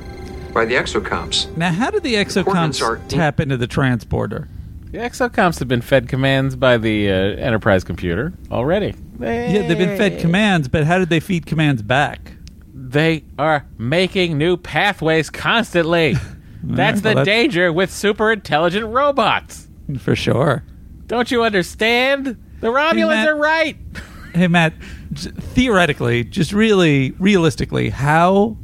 [0.53, 1.53] by the exocomps.
[1.57, 4.47] Now, how did the exocomps are- tap into the transporter?
[4.95, 8.93] The exocomps have been fed commands by the uh, Enterprise computer already.
[9.19, 12.31] Yeah, they've been fed commands, but how did they feed commands back?
[12.73, 16.15] They are making new pathways constantly.
[16.63, 19.67] That's well, the that's- danger with super intelligent robots.
[19.99, 20.63] For sure.
[21.07, 22.41] Don't you understand?
[22.61, 23.27] The Romulans Matt.
[23.27, 23.77] are right.
[24.33, 24.73] Hey, Matt,
[25.11, 28.57] j- theoretically, just really realistically, how,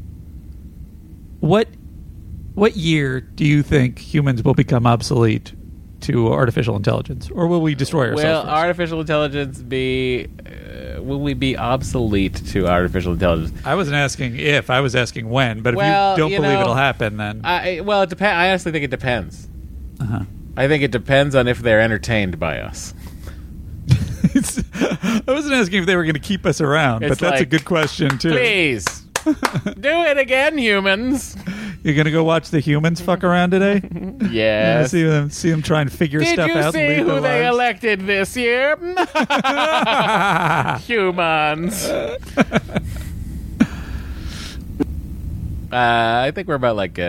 [1.41, 1.67] what,
[2.55, 5.53] what year do you think humans will become obsolete
[6.01, 8.23] to artificial intelligence, or will we destroy ourselves?
[8.23, 8.47] Will first?
[8.47, 10.27] artificial intelligence be?
[10.45, 13.53] Uh, will we be obsolete to artificial intelligence?
[13.65, 15.61] I wasn't asking if, I was asking when.
[15.61, 18.33] But if you don't you believe know, it'll happen, then I well, it depends.
[18.33, 19.47] I honestly think it depends.
[19.99, 20.23] Uh-huh.
[20.57, 22.93] I think it depends on if they're entertained by us.
[24.33, 27.45] I wasn't asking if they were going to keep us around, It's but that's a
[27.45, 28.31] good question too.
[28.31, 31.35] Please Do it again, humans.
[31.83, 33.81] You're gonna go watch the humans fuck around today.
[34.21, 34.91] Yeah, Yes.
[34.91, 36.63] see them, see them try and figure Did stuff you out.
[36.65, 37.53] and see lead who their they lives.
[37.55, 38.75] elected this year?
[40.85, 41.85] Humans.
[41.85, 42.17] Uh,
[45.71, 47.03] I think we're about like uh,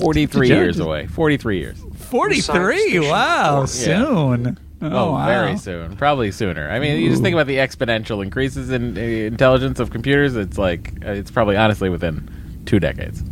[0.00, 1.06] 43 years away.
[1.06, 1.78] 43 years.
[1.96, 3.00] Forty-three.
[3.00, 3.64] Wow, Yeah.
[3.66, 4.58] soon.
[4.82, 5.26] Oh, Oh, wow.
[5.26, 5.96] very soon.
[5.96, 6.68] Probably sooner.
[6.70, 10.34] I mean, you just think about the exponential increases in uh, intelligence of computers.
[10.36, 12.28] It's like, uh, it's probably honestly within
[12.66, 13.22] two decades.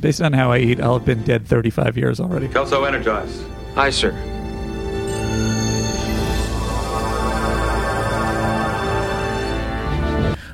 [0.00, 2.48] Based on how I eat, I'll have been dead thirty-five years already.
[2.48, 3.42] Kelso energized.
[3.76, 4.12] Aye, sir.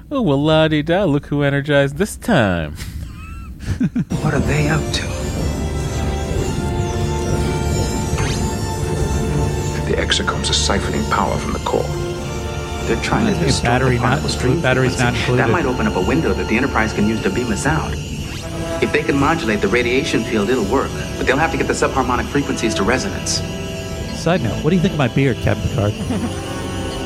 [0.09, 2.75] Oh, well, la di da, look who energized this time.
[4.23, 5.26] What are they up to?
[9.97, 11.83] The exocomps are siphoning power from the core.
[12.87, 15.37] They're trying to Hey, distort battery the not- particle stream battery's not frequency.
[15.39, 17.93] That might open up a window that the Enterprise can use to beam us out.
[18.83, 20.91] If they can modulate the radiation field, it'll work.
[21.17, 23.41] But they'll have to get the subharmonic frequencies to resonance.
[24.21, 25.93] Side note: What do you think of my beard, Captain Picard?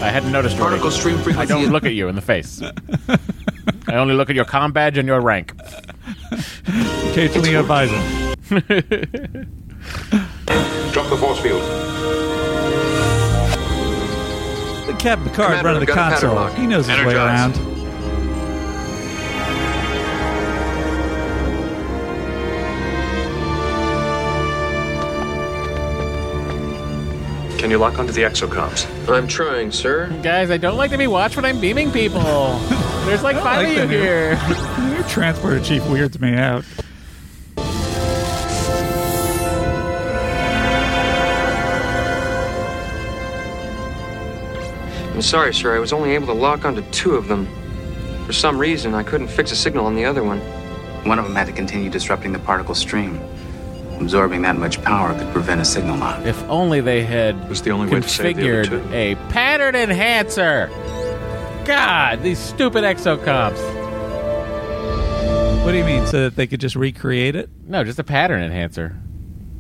[0.03, 0.59] I hadn't noticed.
[0.59, 0.81] already.
[0.81, 2.61] Particle stream I don't look at you in the face.
[3.89, 5.53] I only look at your com badge and your rank.
[7.11, 7.95] Occasionally a visor.
[10.93, 11.63] Drop the force field.
[15.01, 16.61] The Captain Picard Commander, running the I've got a pattern console.
[16.61, 17.55] He knows his way around.
[27.59, 28.87] Can you lock onto the exocomps?
[29.11, 30.11] I'm trying, sir.
[30.23, 32.21] Guys, I don't like to be watched when I'm beaming people.
[33.07, 34.37] There's like five like of you here.
[34.37, 34.95] here.
[34.97, 36.67] Your transporter chief weirds me out.
[45.21, 45.77] I'm sorry, sir.
[45.77, 47.47] I was only able to lock onto two of them.
[48.25, 50.39] For some reason, I couldn't fix a signal on the other one.
[51.05, 53.21] One of them had to continue disrupting the particle stream.
[54.01, 56.25] Absorbing that much power could prevent a signal lock.
[56.25, 60.69] If only they had was the only way to the configured a pattern enhancer.
[61.67, 63.61] God, these stupid exocomps.
[65.67, 66.07] What do you mean?
[66.07, 67.51] So that they could just recreate it?
[67.67, 68.97] No, just a pattern enhancer.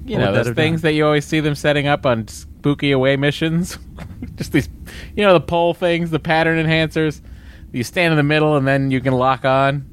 [0.06, 0.88] You What know, those things done?
[0.88, 2.28] that you always see them setting up on
[2.60, 3.78] spooky away missions.
[4.36, 4.68] just these,
[5.16, 7.22] you know, the pole things, the pattern enhancers.
[7.72, 9.86] You stand in the middle and then you can lock on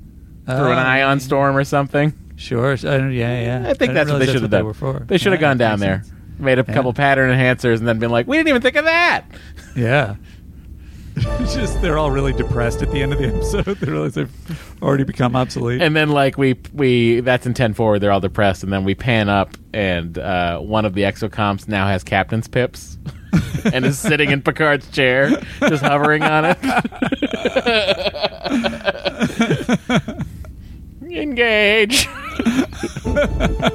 [0.46, 0.82] through an Oh.
[0.82, 2.12] ion storm or something.
[2.36, 2.74] Sure.
[2.74, 3.70] Yeah, yeah.
[3.70, 4.74] I think I that's what they should have done.
[4.74, 5.06] they.
[5.08, 6.12] They should have Yeah, gone down there, sense.
[6.40, 6.74] made a Yeah.
[6.74, 9.24] couple pattern enhancers, and then been like, "We didn't even think of that."
[9.76, 10.16] Yeah.
[11.18, 13.78] It's just they're all really depressed at the end of the episode.
[13.80, 15.82] They realize they've already become obsolete.
[15.82, 18.00] And then like we we that's in ten forward.
[18.00, 21.88] They're all depressed, and then we pan up, and uh, one of the exocomps now
[21.88, 22.98] has captain's pips,
[23.74, 25.30] and is sitting in Picard's chair,
[25.60, 26.58] just hovering on it.
[31.12, 32.08] Engage.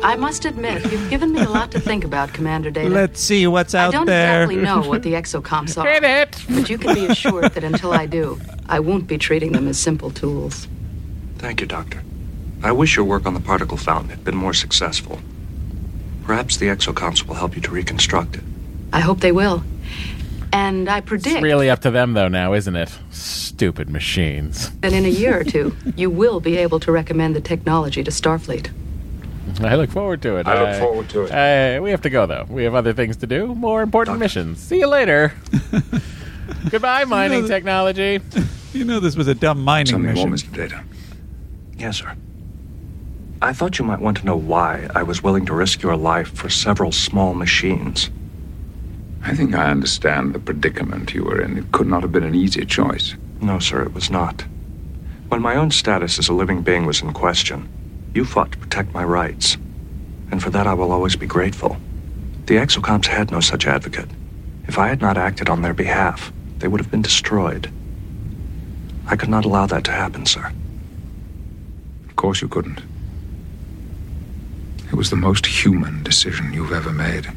[0.03, 2.89] I must admit, you've given me a lot to think about, Commander Data.
[2.89, 3.83] Let's see what's out there.
[3.83, 4.43] I out don't there.
[4.45, 5.87] exactly know what the exocomps are.
[5.87, 6.45] Hit it.
[6.49, 9.79] But you can be assured that until I do, I won't be treating them as
[9.79, 10.69] simple tools.
[11.39, 12.03] Thank you, Doctor.
[12.63, 15.19] I wish your work on the particle fountain had been more successful.
[16.25, 18.45] Perhaps the exocomps will help you to reconstruct it.
[18.93, 19.65] I hope they will.
[20.53, 22.97] And I predict It's really up to them though now, isn't it?
[23.11, 24.71] Stupid machines.
[24.81, 28.11] that in a year or two, you will be able to recommend the technology to
[28.11, 28.71] Starfleet.
[29.61, 30.47] I look forward to it.
[30.47, 31.31] I look forward to it.
[31.33, 32.47] Uh, we have to go though.
[32.49, 33.55] We have other things to do.
[33.55, 34.59] More important missions.
[34.61, 35.33] See you later.
[36.71, 38.21] Goodbye, mining that- technology.
[38.73, 40.49] You know this was a dumb mining Something more, mission.
[40.51, 40.57] Mr.
[40.57, 40.83] Data.
[41.77, 42.17] Yes, sir.
[43.43, 46.33] I thought you might want to know why I was willing to risk your life
[46.33, 48.09] for several small machines.
[49.25, 51.57] I think I understand the predicament you were in.
[51.57, 53.15] It could not have been an easy choice.
[53.41, 54.45] No, sir, it was not.
[55.29, 57.69] When my own status as a living being was in question,
[58.15, 59.57] you fought to protect my rights.
[60.31, 61.77] And for that, I will always be grateful.
[62.47, 64.11] The exocomps had no such advocate.
[64.67, 67.71] If I had not acted on their behalf, they would have been destroyed.
[69.07, 70.53] I could not allow that to happen, sir.
[72.09, 72.83] Of course you couldn't.
[74.89, 77.29] It was the most human decision you've ever made.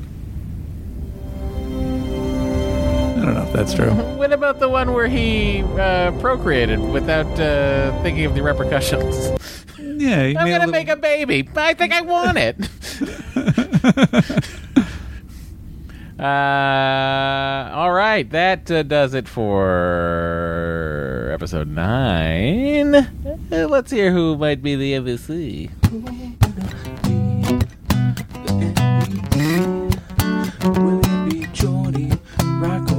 [3.26, 3.92] Don't know if that's true.
[4.26, 9.32] What about the one where he uh, procreated without uh, thinking of the repercussions?
[9.80, 11.50] Yeah, I'm gonna little- make a baby.
[11.56, 12.56] I think I want it.
[16.24, 22.94] uh, all right, that uh, does it for episode nine.
[22.96, 23.08] Uh,
[23.68, 25.72] let's hear who might be the MVC.
[30.66, 32.10] Will it be Geordi,
[32.62, 32.95] Rocco,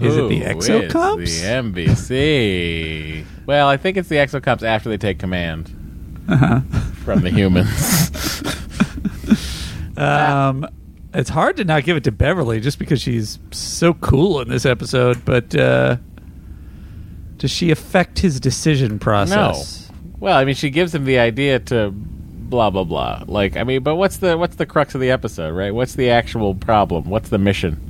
[0.00, 1.22] exocomps?
[1.22, 3.24] it the NBC.
[3.46, 5.74] well, I think it's the exocomps after they take command
[6.28, 6.60] Uh-huh.
[7.04, 8.42] from the humans.
[9.98, 10.64] Um,
[11.12, 14.64] it's hard to not give it to Beverly just because she's so cool in this
[14.64, 15.24] episode.
[15.24, 15.96] But uh,
[17.38, 18.98] does she affect his decision no.
[18.98, 19.90] process?
[20.20, 23.24] Well, I mean, she gives him the idea to blah blah blah.
[23.26, 25.74] Like, I mean, but what's the what's the crux of the episode, right?
[25.74, 27.10] What's the actual problem?
[27.10, 27.80] What's the mission?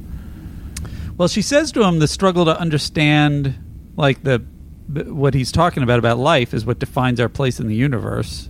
[1.18, 3.54] Well, she says to him the struggle to understand,
[3.96, 4.38] like the
[4.88, 8.48] what he's talking about about life is what defines our place in the universe.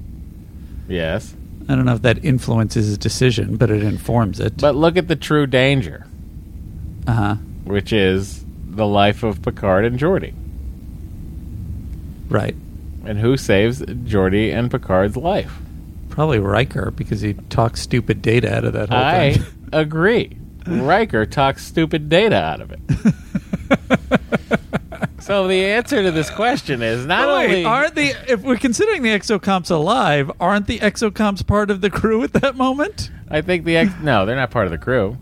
[0.86, 1.34] Yes.
[1.68, 4.58] I don't know if that influences his decision, but it informs it.
[4.58, 6.06] But look at the true danger,
[7.06, 7.34] Uh huh.
[7.64, 10.32] which is the life of Picard and Geordi.
[12.28, 12.54] Right.
[13.04, 15.52] And who saves Geordi and Picard's life?
[16.10, 19.46] Probably Riker because he talks stupid data out of that whole I thing.
[19.72, 20.36] agree.
[20.66, 22.80] Riker talks stupid data out of it.
[25.20, 29.02] so the answer to this question is not wait, only aren't the if we're considering
[29.02, 33.10] the exocomps alive, aren't the exocomps part of the crew at that moment?
[33.30, 35.16] I think the ex- no, they're not part of the crew.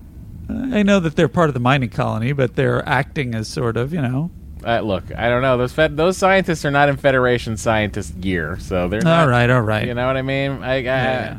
[0.49, 3.93] I know that they're part of the mining colony, but they're acting as sort of,
[3.93, 4.31] you know.
[4.65, 5.59] Uh, look, I don't know.
[5.59, 9.51] Those fed- those scientists are not in Federation scientist gear, so they're not, All right,
[9.51, 9.87] all right.
[9.87, 10.63] You know what I mean?
[10.63, 11.39] I I, Yeah.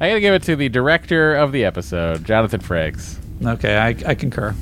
[0.00, 3.18] I got to give it to the director of the episode, Jonathan Frakes.
[3.44, 4.54] Okay, I, I concur.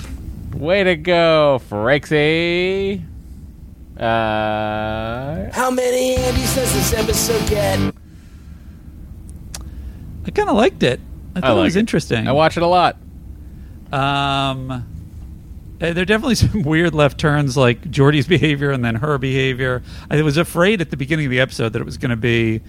[0.55, 3.03] Way to go, Frakesy.
[3.97, 7.95] Uh, How many Andys does this episode get?
[10.25, 11.01] I kind of liked it.
[11.35, 11.81] I thought like it was it.
[11.81, 12.29] interesting.
[12.29, 12.97] I watch it a lot.
[13.93, 14.85] Um, uh,
[15.79, 19.83] there are definitely some weird left turns, like Geordi's behavior and then her behavior.
[20.11, 22.61] I was afraid at the beginning of the episode that it was going to be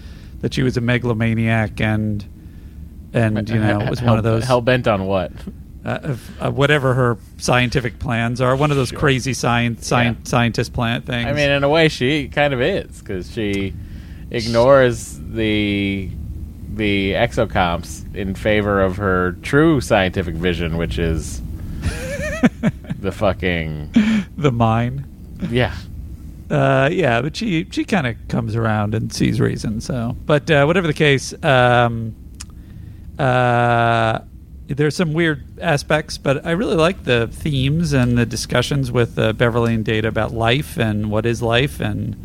[0.42, 2.26] that she was a megalomaniac and
[3.14, 5.32] and you know it was one of those hell bent on what?
[5.86, 8.56] Uh, of, uh, whatever her scientific plans are.
[8.56, 11.28] One of those crazy science science scientist plant things.
[11.28, 13.74] I mean, in a way, she kind of is because she
[14.32, 16.10] ignores the
[16.74, 21.42] the exocomps in favor of her true scientific vision, which is
[23.00, 23.92] the fucking
[24.38, 25.06] the mine.
[25.50, 25.76] yeah.
[26.50, 29.80] Uh, yeah, but she she kind of comes around and sees reason.
[29.82, 32.16] So, but uh, whatever the case, um,
[33.20, 34.20] uh,
[34.76, 39.34] there's some weird aspects, but I really like the themes and the discussions with uh,
[39.34, 42.16] Beverly and Data about life and what is life, and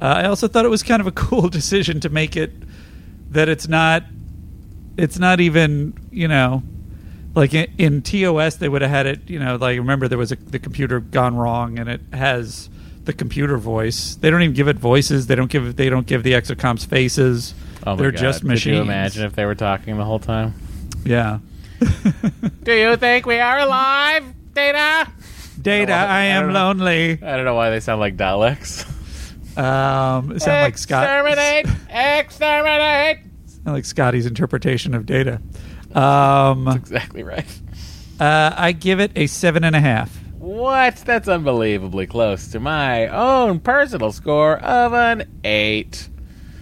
[0.00, 2.52] uh, I also thought it was kind of a cool decision to make it
[3.30, 4.04] that it's not
[4.96, 6.62] it's not even you know
[7.34, 10.30] like in, in TOS they would have had it you know like remember there was
[10.30, 12.68] a, the computer gone wrong and it has
[13.04, 14.14] the computer voice.
[14.14, 15.26] They don't even give it voices.
[15.26, 17.54] They don't give they don't give the exocomps faces.
[17.86, 18.20] Oh my they're God.
[18.20, 20.54] just machines Could you imagine if they were talking the whole time?
[21.04, 21.38] yeah
[22.62, 25.10] Do you think we are alive, Data?
[25.60, 26.66] Data I am don't know.
[26.66, 28.84] lonely I don't know why they sound like Daleks.
[29.56, 31.66] um sound like Scott Exterminate!
[31.88, 33.18] Exterminate!
[33.46, 35.40] sound like Scotty's interpretation of Data
[35.92, 37.46] um Exactly right.
[38.20, 40.96] uh, I give it a seven and a half What?
[40.96, 46.08] That's unbelievably close to my own personal score of an eight.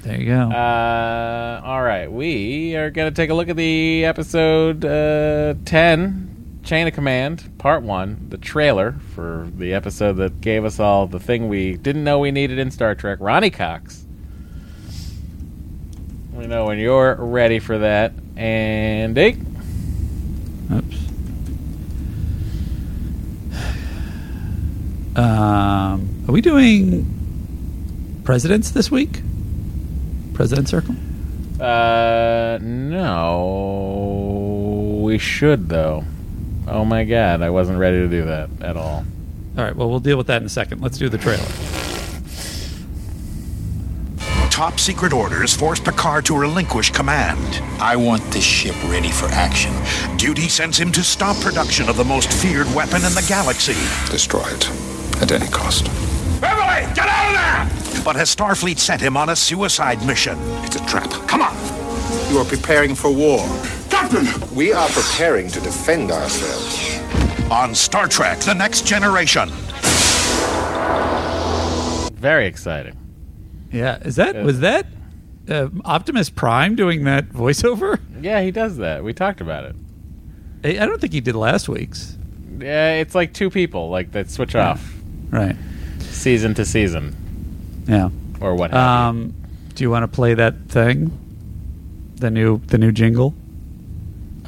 [0.02, 4.04] There you go Uh, all right, we are going to take a look at the
[4.04, 10.64] episode uh, 10, Chain of Command, Part 1, the trailer for the episode that gave
[10.64, 14.04] us all the thing we didn't know we needed in Star Trek, Ronny Cox.
[16.32, 18.12] We know when you're ready for that.
[18.36, 19.36] Andy?
[20.72, 20.96] Oops.
[25.14, 29.20] Um, are we doing presidents this week?
[30.34, 30.94] President Circle?
[31.60, 33.80] Uh, no.
[35.02, 36.04] We should, though.
[36.66, 39.04] Oh my god, I wasn't ready to do that at all.
[39.56, 40.80] All right, well, we'll deal with that in a second.
[40.80, 41.44] Let's do the trailer.
[44.50, 47.60] Top secret orders force Picard to relinquish command.
[47.80, 49.72] I want this ship ready for action.
[50.16, 53.72] Duty sends him to stop production of the most feared weapon in the galaxy.
[54.10, 54.70] Destroy it
[55.22, 55.88] at any cost.
[56.72, 58.04] Beverly, get out of there!
[58.04, 60.38] But has Starfleet sent him on a suicide mission?
[60.64, 61.10] It's a trap.
[61.28, 61.54] Come on!
[62.30, 63.40] You are preparing for war.
[63.90, 64.26] Captain!
[64.54, 66.98] We are preparing to defend ourselves.
[67.50, 69.50] On Star Trek The Next Generation.
[72.14, 72.96] Very exciting.
[73.70, 74.86] Yeah, is that was that
[75.48, 78.00] uh, Optimus Prime doing that voiceover?
[78.20, 79.02] Yeah, he does that.
[79.02, 79.76] We talked about it.
[80.64, 82.16] I I don't think he did last week's.
[82.58, 84.94] Yeah, it's like two people like that switch off
[85.30, 85.56] Right.
[86.22, 87.14] Season to season
[87.88, 88.08] Yeah.
[88.40, 88.80] or what have
[89.14, 89.20] you.
[89.22, 89.34] Um,
[89.74, 91.10] do you want to play that thing?
[92.16, 93.34] The new the new jingle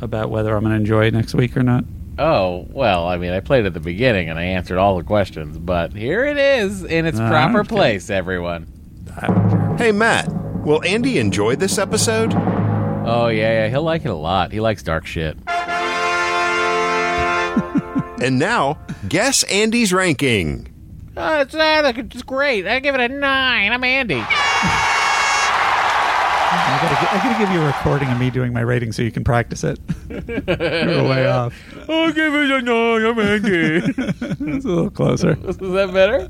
[0.00, 1.84] about whether I'm going to enjoy it next week or not.
[2.18, 5.58] Oh, well, I mean, I played at the beginning and I answered all the questions,
[5.58, 7.68] but here it is in its Ah, proper okay.
[7.68, 8.68] place, everyone.
[9.78, 10.28] Hey, Matt,
[10.64, 12.32] will Andy enjoy this episode?
[12.34, 14.52] Oh, yeah, yeah, he'll like it a lot.
[14.52, 15.36] He likes dark shit.
[18.22, 18.78] And now,
[19.08, 20.68] guess Andy's ranking.
[21.16, 22.66] Oh, it's, uh, it's great.
[22.66, 23.72] I give it a nine.
[23.72, 24.20] I'm Andy.
[26.56, 29.12] I gotta, I gotta give you a recording of me doing my rating so you
[29.12, 29.78] can practice it.
[30.08, 31.54] You're way off.
[31.88, 33.04] I'll give it a nine.
[33.04, 33.94] I'm Andy.
[34.56, 35.36] It's a little closer.
[35.48, 36.28] Is that better?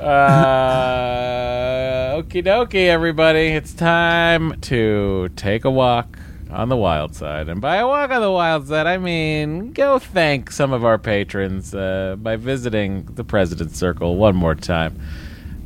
[0.00, 3.48] Uh, okie dokie, everybody.
[3.48, 6.18] It's time to take a walk
[6.54, 7.48] on the wild side.
[7.48, 10.98] And by a walk on the wild side, I mean go thank some of our
[10.98, 14.98] patrons uh, by visiting the President's Circle one more time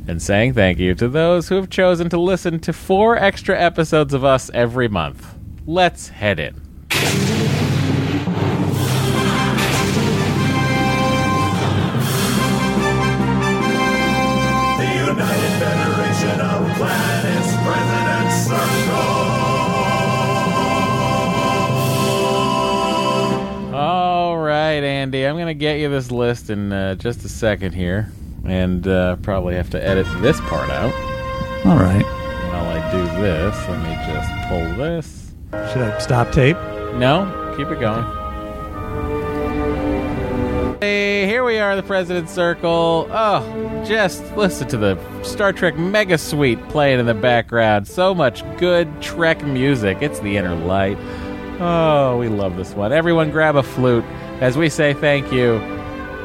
[0.07, 4.13] and saying thank you to those who have chosen to listen to four extra episodes
[4.13, 5.35] of us every month.
[5.67, 6.68] Let's head in.
[25.09, 25.25] Andy.
[25.25, 28.11] I'm going to get you this list in uh, just a second here,
[28.45, 30.93] and uh, probably have to edit this part out.
[31.65, 32.03] All right.
[32.03, 35.33] While I do this, let me just pull this.
[35.73, 36.57] Should I stop tape?
[36.93, 38.03] No, keep it going.
[40.79, 43.07] Hey, here we are, the President's Circle.
[43.09, 47.87] Oh, just listen to the Star Trek Mega Suite playing in the background.
[47.87, 49.97] So much good Trek music.
[50.01, 50.99] It's the inner light.
[51.59, 52.93] Oh, we love this one.
[52.93, 54.05] Everyone grab a flute
[54.41, 55.59] as we say thank you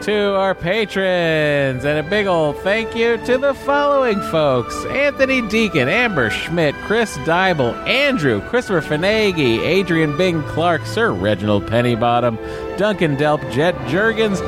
[0.05, 1.85] to our patrons.
[1.85, 7.17] And a big old thank you to the following folks Anthony Deacon, Amber Schmidt, Chris
[7.19, 12.37] Dybel, Andrew, Christopher Finagi, Adrian Bing Clark, Sir Reginald Pennybottom,
[12.77, 14.41] Duncan Delp, Jet Jurgens,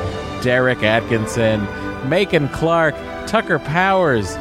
[0.43, 1.61] Derek Atkinson,
[2.07, 2.93] Macon Clark,
[3.25, 4.35] Tucker Powers,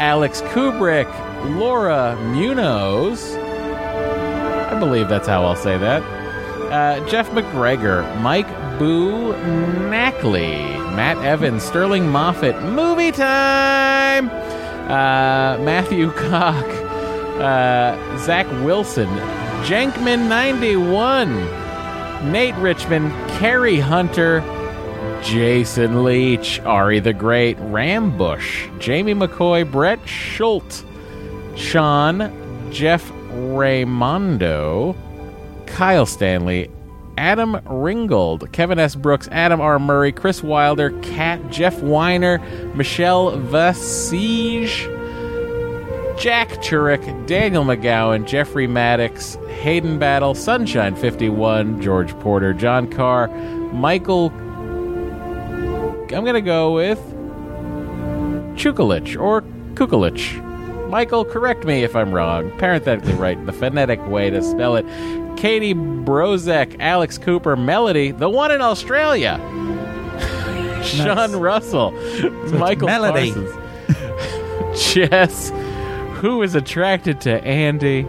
[0.00, 1.08] Alex Kubrick,
[1.56, 3.34] Laura Munoz.
[3.36, 6.02] I believe that's how I'll say that.
[6.72, 8.48] Uh, Jeff McGregor, Mike
[8.78, 14.30] Boo Knackley, Matt Evans, Sterling Moffat, Movie Time,
[14.88, 16.64] uh, Matthew Cock,
[17.40, 19.08] uh, Zach Wilson,
[19.64, 24.40] Jankman91, Nate Richmond, Carrie Hunter,
[25.22, 30.84] Jason Leach, Ari the Great, Rambush, Jamie McCoy, Brett Schultz,
[31.56, 32.30] Sean,
[32.70, 34.94] Jeff Raymondo,
[35.66, 36.70] Kyle Stanley,
[37.18, 38.94] Adam Ringgold, Kevin S.
[38.94, 39.80] Brooks, Adam R.
[39.80, 42.38] Murray, Chris Wilder, Kat, Jeff Weiner,
[42.74, 44.86] Michelle Vasige,
[46.16, 53.26] Jack Churich, Daniel McGowan, Jeffrey Maddox, Hayden Battle, Sunshine 51, George Porter, John Carr,
[53.72, 54.30] Michael.
[56.10, 57.00] I'm going to go with
[58.56, 59.42] Chukalich or
[59.74, 60.47] Kukalich.
[60.88, 62.50] Michael, correct me if I'm wrong.
[62.58, 64.86] Parenthetically right, the phonetic way to spell it.
[65.36, 69.38] Katie Brozek, Alex Cooper, Melody, the one in Australia.
[70.82, 71.90] Sean Russell,
[72.52, 73.32] Michael Melody.
[73.32, 75.50] Parsons, Jess,
[76.20, 78.06] who is attracted to Andy,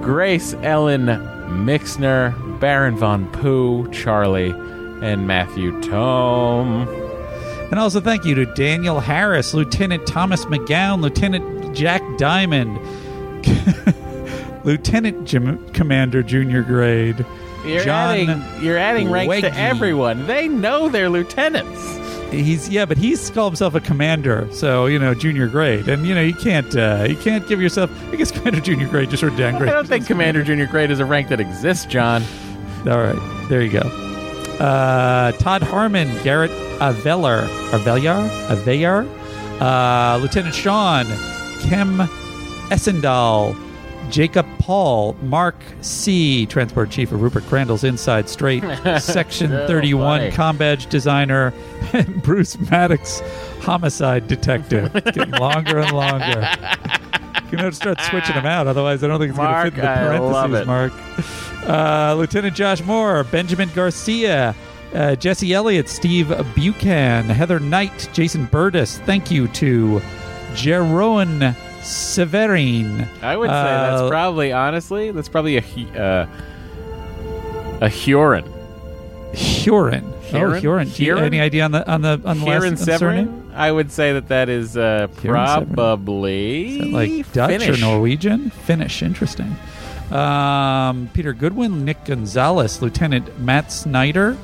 [0.00, 1.06] Grace Ellen
[1.64, 4.50] Mixner, Baron Von Pooh, Charlie,
[5.02, 6.88] and Matthew Tome.
[7.70, 12.78] And also thank you to Daniel Harris, Lieutenant Thomas McGowan, Lieutenant Jack Diamond,
[14.64, 17.24] Lieutenant Jim- Commander Junior Grade,
[17.64, 20.26] You're John adding you're adding ranks to everyone.
[20.26, 21.94] They know they're lieutenants.
[22.32, 26.14] He's yeah, but he's called himself a commander, so you know junior grade, and you
[26.14, 27.90] know you can't uh, you can't give yourself.
[28.12, 30.98] I guess commander junior grade just sort of I don't think Commander Junior Grade is
[30.98, 32.22] a rank that exists, John.
[32.88, 33.80] All right, there you go.
[34.58, 36.50] Uh, Todd Harmon, Garrett
[36.80, 39.06] Aveller, Avelar, Avelar,
[39.60, 41.06] uh, Lieutenant Sean,
[41.68, 41.98] Kim
[42.70, 43.56] Essendal,
[44.10, 48.62] Jacob Paul, Mark C, Transport Chief of Rupert Crandall's Inside Straight,
[49.00, 50.32] Section So 31 funny.
[50.32, 51.52] Com Badge Designer,
[51.92, 53.20] and Bruce Maddox,
[53.60, 54.94] Homicide Detective.
[54.94, 56.48] It's getting longer and longer.
[57.52, 59.74] You know, to start switching them out, otherwise I don't think it's going to fit
[59.74, 60.66] in the I parentheses, love it.
[60.66, 60.92] Mark.
[61.64, 64.52] Uh, Lieutenant Josh Moore, Benjamin Garcia,
[64.92, 66.26] uh, Jesse Elliott, Steve
[66.56, 68.98] Buchan, Heather Knight, Jason Burtis.
[68.98, 70.02] Thank you to
[70.56, 73.06] Jeroen Severin.
[73.22, 75.62] I would say that's Uh, probably honestly that's probably a
[76.00, 76.26] uh,
[77.80, 78.44] a Huron.
[79.34, 80.04] Huron.
[80.04, 80.60] Oh, Huron?
[80.60, 80.88] Huron.
[80.88, 81.24] Do you Huron?
[81.24, 82.98] any idea on the on the on the last Huron surname?
[82.98, 83.50] Severin.
[83.54, 87.78] I would say that that is uh, probably Is that like Dutch Finnish.
[87.78, 88.50] or Norwegian?
[88.50, 89.02] Finnish.
[89.02, 89.54] Interesting.
[90.10, 94.36] Um, Peter Goodwin, Nick Gonzalez, Lieutenant Matt Snyder.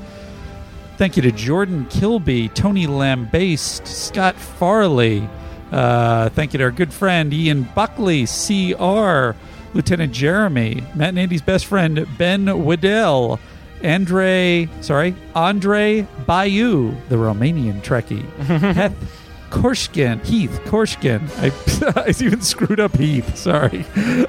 [0.98, 5.28] Thank you to Jordan Kilby, Tony Lambaste, Scott Farley.
[5.72, 9.34] Uh, thank you to our good friend Ian Buckley, CR,
[9.74, 13.40] Lieutenant Jeremy, Matt and Andy's best friend Ben Waddell,
[13.82, 18.22] Andre, sorry, Andre Bayou, the Romanian Trekkie,
[18.74, 18.94] Heth
[19.50, 21.22] Korshkin, Heath Korshkin.
[21.38, 23.36] I, I even screwed up Heath.
[23.36, 23.84] Sorry,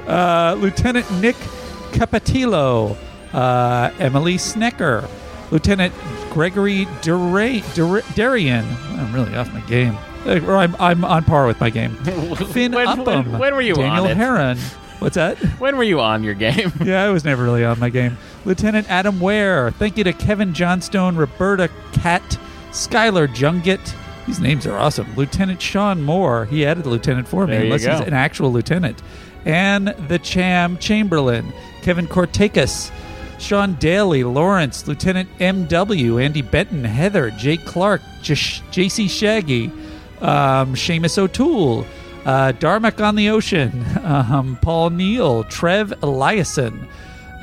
[0.08, 1.36] uh, Lieutenant Nick
[1.92, 2.96] Capatillo,
[3.34, 5.10] uh, Emily Snecker,
[5.52, 5.94] Lieutenant
[6.32, 7.36] Gregory Dura-
[7.76, 8.02] Dura-.
[8.16, 9.98] I'm really off my game.
[10.26, 11.96] Uh, Or I'm, I'm on par with my game.
[12.52, 13.32] Finn When- Upham.
[13.32, 14.18] when- when were you Daniel on it?
[14.18, 14.58] Heron.
[15.00, 15.38] What's that?
[15.60, 16.72] When were you on your game?
[16.84, 18.18] yeah, I was never really on my game.
[18.46, 19.72] Lieutenant Adam Ware.
[19.72, 22.22] Thank you to Kevin Johnstone, Roberta Cat,
[22.72, 23.96] Skylar Jungett.
[24.28, 25.14] These names are awesome.
[25.18, 26.46] Lieutenant Sean Moore.
[26.46, 29.02] He added lieutenant for me, unless he's an actual lieutenant.
[29.46, 31.52] And the Cham Chamberlain,
[31.82, 32.90] Kevin Cortakis,
[33.40, 39.10] Sean Daly, Lawrence, Lieutenant M.W., Andy Benton, Heather, Jake Clark, J- J.C.
[39.10, 39.70] Shaggy,
[40.24, 41.86] um, Seamus O'Toole,
[42.26, 46.88] uh, Darmok on the Ocean, um, Paul Neal, Trev Eliason,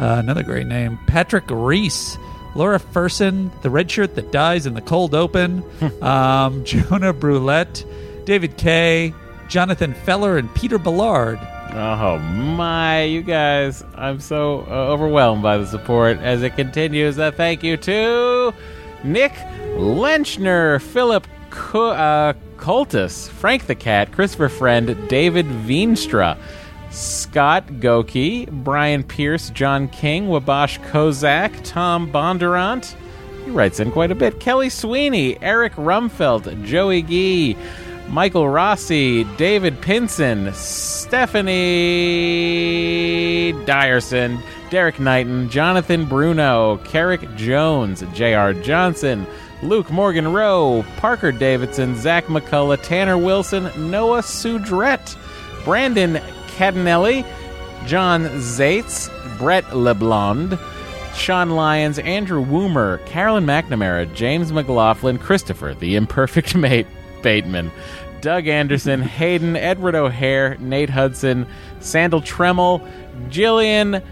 [0.00, 2.16] uh, another great name, Patrick Reese,
[2.54, 5.62] Laura Ferson, the red shirt that dies in the cold open,
[6.02, 7.84] um, Jonah Brulette,
[8.24, 9.14] David Kay,
[9.48, 11.38] Jonathan Feller, and Peter Ballard.
[11.72, 13.84] Oh my, you guys.
[13.94, 17.16] I'm so uh, overwhelmed by the support as it continues.
[17.18, 18.52] A thank you to
[19.04, 19.32] Nick
[19.76, 26.36] Lenchner, Philip Co- uh, Coltis, Frank the Cat, Christopher Friend, David Veenstra,
[26.90, 32.94] Scott Goki, Brian Pierce, John King, Wabash Kozak, Tom Bondurant.
[33.44, 34.38] He writes in quite a bit.
[34.40, 37.56] Kelly Sweeney, Eric Rumfeld, Joey Gee,
[38.08, 41.52] Michael Rossi, David Pinson, Stephanie
[43.64, 48.52] Dyerson, Derek Knighton, Jonathan Bruno, Carrick Jones, J.R.
[48.52, 49.26] Johnson,
[49.62, 55.16] Luke Morgan Rowe, Parker Davidson, Zach McCullough, Tanner Wilson, Noah Sudrett,
[55.64, 56.14] Brandon
[56.56, 57.26] Cadanelli,
[57.86, 59.08] John Zaitz,
[59.38, 60.58] Brett LeBlond,
[61.14, 66.86] Sean Lyons, Andrew Woomer, Carolyn McNamara, James McLaughlin, Christopher, the imperfect mate,
[67.22, 67.70] Bateman,
[68.22, 71.46] Doug Anderson, Hayden, Edward O'Hare, Nate Hudson,
[71.80, 72.80] Sandal Tremel,
[73.28, 74.02] Jillian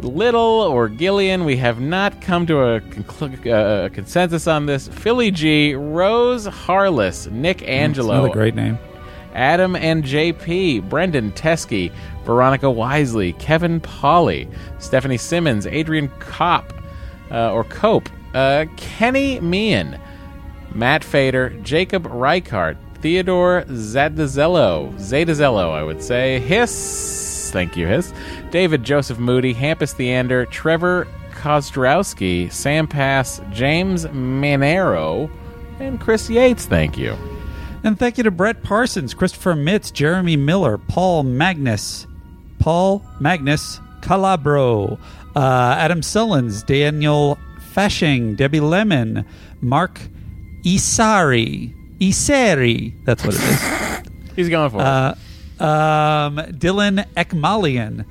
[0.00, 1.44] Little or Gillian.
[1.44, 4.88] We have not come to a conclu- uh, consensus on this.
[4.88, 8.78] Philly G, Rose Harless, Nick Angelo, Another great name.
[9.34, 11.90] Adam and JP, Brendan Teskey,
[12.24, 14.48] Veronica Wisely, Kevin Polly,
[14.78, 16.72] Stephanie Simmons, Adrian Kopp,
[17.30, 19.98] uh, or Cope, uh, Kenny Meehan,
[20.72, 26.72] Matt Fader, Jacob Reichart, Theodore Zadazello, Zadazello, I would say, Hiss,
[27.54, 28.12] thank you, Hiss,
[28.50, 35.30] David Joseph Moody, Hampus Theander, Trevor Kozdrowski, Sam Pass, James Manero,
[35.78, 37.16] and Chris Yates, thank you.
[37.84, 42.06] And thank you to Brett Parsons, Christopher Mitz, Jeremy Miller, Paul Magnus,
[42.58, 44.98] Paul Magnus Calabro,
[45.36, 47.38] uh, Adam Sullins, Daniel
[47.72, 49.24] Fashing, Debbie Lemon,
[49.60, 50.00] Mark
[50.62, 54.12] Isari, Isari, that's what it is.
[54.34, 54.82] He's going for it.
[54.82, 55.14] Uh,
[55.60, 58.04] um, Dylan Ekmalian,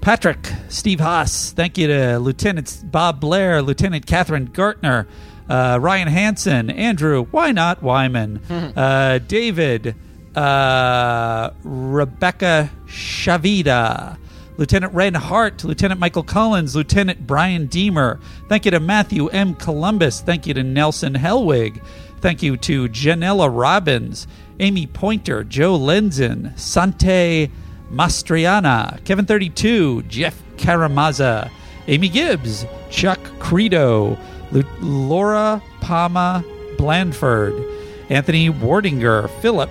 [0.00, 1.52] Patrick, Steve Haas.
[1.52, 5.06] Thank you to Lieutenant Bob Blair, Lieutenant Catherine Gartner,
[5.48, 7.24] uh, Ryan Hansen, Andrew.
[7.26, 8.38] Why not Wyman?
[8.76, 9.94] uh, David,
[10.34, 14.16] uh, Rebecca Shavida.
[14.56, 18.20] Lieutenant Red Hart, Lieutenant Michael Collins, Lieutenant Brian Deemer.
[18.46, 19.54] Thank you to Matthew M.
[19.54, 20.20] Columbus.
[20.20, 21.82] Thank you to Nelson Helwig.
[22.20, 24.26] Thank you to Janella Robbins,
[24.60, 27.50] Amy Pointer, Joe Lenzen, Sante
[27.90, 31.50] Mastriana, Kevin 32, Jeff Karamazza,
[31.88, 34.18] Amy Gibbs, Chuck Credo,
[34.52, 36.44] Lu- Laura Palma
[36.76, 37.54] Blandford,
[38.10, 39.70] Anthony Wardinger, Philip,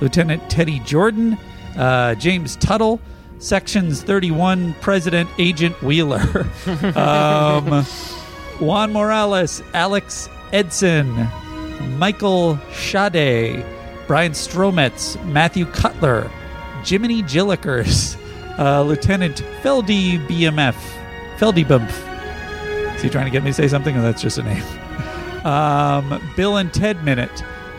[0.00, 1.36] Lieutenant Teddy Jordan,
[1.76, 3.00] uh, James Tuttle,
[3.38, 6.46] Sections 31 President Agent Wheeler,
[6.96, 7.84] um,
[8.58, 11.28] Juan Morales, Alex Edson,
[11.98, 13.64] Michael Shade,
[14.10, 16.28] Brian Strometz, Matthew Cutler,
[16.84, 18.16] Jiminy Jillikers,
[18.58, 20.74] uh, Lieutenant Feldy BMF,
[21.38, 21.88] Feldy Bump.
[22.96, 24.64] Is he trying to get me to say something, or that's just a name?
[25.44, 27.30] Um, Bill and Ted Minute,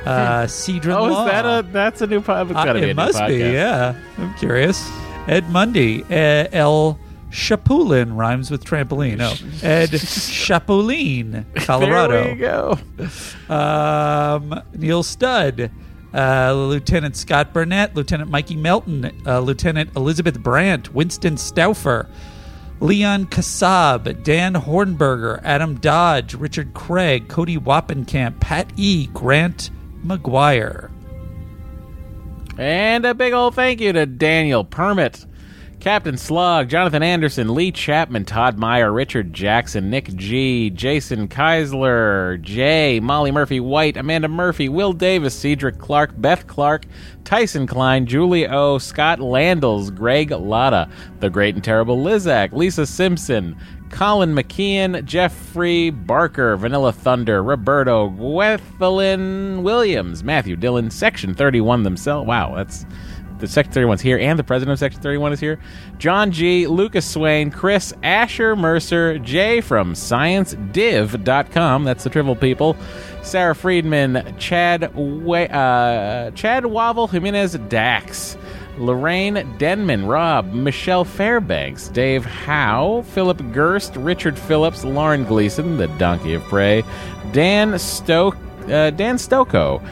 [0.07, 1.25] uh, Cedron Oh, Law.
[1.25, 2.47] is that a that's a new pod?
[2.49, 3.93] It's gotta Uh, it must be, yeah.
[4.17, 4.89] I'm curious.
[5.27, 6.97] Ed Mundy, uh, El
[7.29, 9.17] Chapulin rhymes with trampoline.
[9.17, 12.23] No, Ed Chapulin, Colorado.
[12.23, 13.53] There we go.
[13.53, 15.69] Um, Neil Studd,
[16.13, 22.07] uh, Lieutenant Scott Burnett, Lieutenant Mikey Melton, uh, Lieutenant Elizabeth Brandt, Winston Stauffer,
[22.79, 29.69] Leon Kassab, Dan Hornberger, Adam Dodge, Richard Craig, Cody Wappenkamp, Pat E., Grant
[30.03, 30.89] McGuire.
[32.57, 35.25] And a big old thank you to Daniel Permit,
[35.81, 42.99] Captain Slug, Jonathan Anderson, Lee Chapman, Todd Meyer, Richard Jackson, Nick G, Jason Keisler, Jay,
[42.99, 46.85] Molly Murphy White, Amanda Murphy, Will Davis, Cedric Clark, Beth Clark,
[47.23, 50.87] Tyson Klein, Julie O, Scott Landels, Greg Lotta,
[51.19, 53.57] The Great and Terrible Lizak, Lisa Simpson,
[53.89, 62.27] Colin McKeon, Jeffrey Barker, Vanilla Thunder, Roberto, Gwethelyn Williams, Matthew Dillon, Section 31 themselves.
[62.27, 62.85] Wow, that's
[63.41, 65.59] the Section 31's here, and the president of Section 31 is here.
[65.97, 71.83] John G, Lucas Swain, Chris, Asher Mercer, Jay from ScienceDiv.com.
[71.83, 72.77] That's the Trivial people.
[73.23, 78.37] Sarah Friedman, Chad, Wa- uh, Chad Wavel, Jimenez Dax.
[78.77, 86.33] Lorraine Denman, Rob, Michelle Fairbanks, Dave Howe, Philip Gerst, Richard Phillips, Lauren Gleason, the Donkey
[86.33, 86.81] of Prey,
[87.31, 88.37] Dan Stoke,
[88.69, 89.83] uh, Dan Stoko,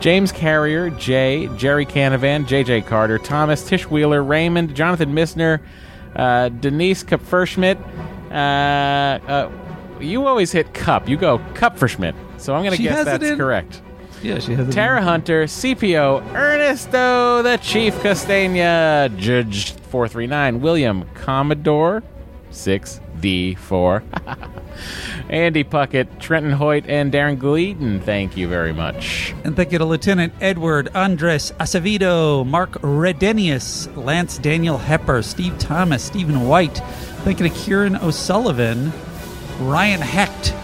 [0.00, 5.60] James Carrier, Jay, Jerry Canavan, JJ Carter, Thomas, Tish Wheeler, Raymond, Jonathan Misner,
[6.14, 7.78] uh, Denise Kupferschmidt.
[8.30, 8.34] Uh,
[9.26, 9.50] uh,
[10.00, 11.08] you always hit Cup.
[11.08, 12.14] You go Kupferschmidt.
[12.38, 13.82] So I'm going to guess that's correct.
[14.22, 14.72] Yeah, she has it.
[14.72, 22.02] Tara Hunter, CPO, Ernesto, the Chief Castagna, Judge 439, William Commodore
[22.50, 24.02] 6D4,
[25.28, 28.00] Andy Puckett, Trenton Hoyt, and Darren Gleaton.
[28.00, 29.34] Thank you very much.
[29.44, 36.02] And thank you to Lieutenant Edward Andres Acevedo, Mark Redenius, Lance Daniel Hepper, Steve Thomas,
[36.02, 36.78] Stephen White.
[37.24, 38.92] Thank you to Kieran O'Sullivan,
[39.60, 40.54] Ryan Hecht,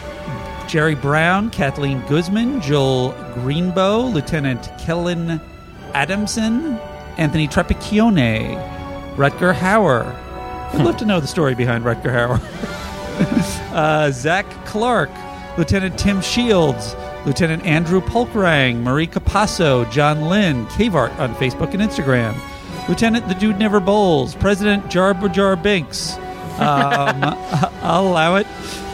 [0.69, 5.41] Jerry Brown, Kathleen Guzman, Joel Greenbow, Lieutenant Kellen
[5.95, 6.79] Adamson,
[7.19, 8.57] Anthony Trepicchione,
[9.17, 10.15] Rutger Hauer.
[10.73, 12.89] I'd love to know the story behind Rutger Hauer.
[13.73, 15.11] uh, Zach Clark,
[15.59, 16.95] Lieutenant Tim Shields,
[17.27, 22.37] Lieutenant Andrew Polkrang, Marie Capasso, John Lynn, Cavart on Facebook and Instagram,
[22.89, 26.15] Lieutenant The Dude Never Bowls, President Jar Jar Binks.
[26.15, 26.21] Um,
[27.83, 28.47] I'll allow it.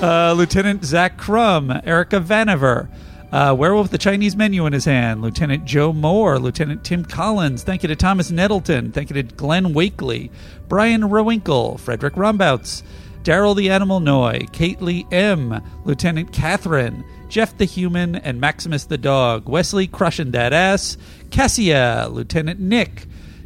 [0.02, 2.88] Uh, Lieutenant Zach Crum, Erica Vanover,
[3.32, 7.62] uh, Werewolf with the Chinese menu in his hand, Lieutenant Joe Moore, Lieutenant Tim Collins.
[7.62, 8.92] Thank you to Thomas Nettleton.
[8.92, 10.30] Thank you to Glenn Wakely,
[10.68, 12.82] Brian Rowinkle, Frederick Rombouts,
[13.28, 18.96] Daryl the Animal Noy, Kate Lee M, Lieutenant Catherine, Jeff the Human, and Maximus the
[18.96, 20.96] Dog, Wesley Crushing That Ass,
[21.30, 23.04] Cassia, Lieutenant Nick,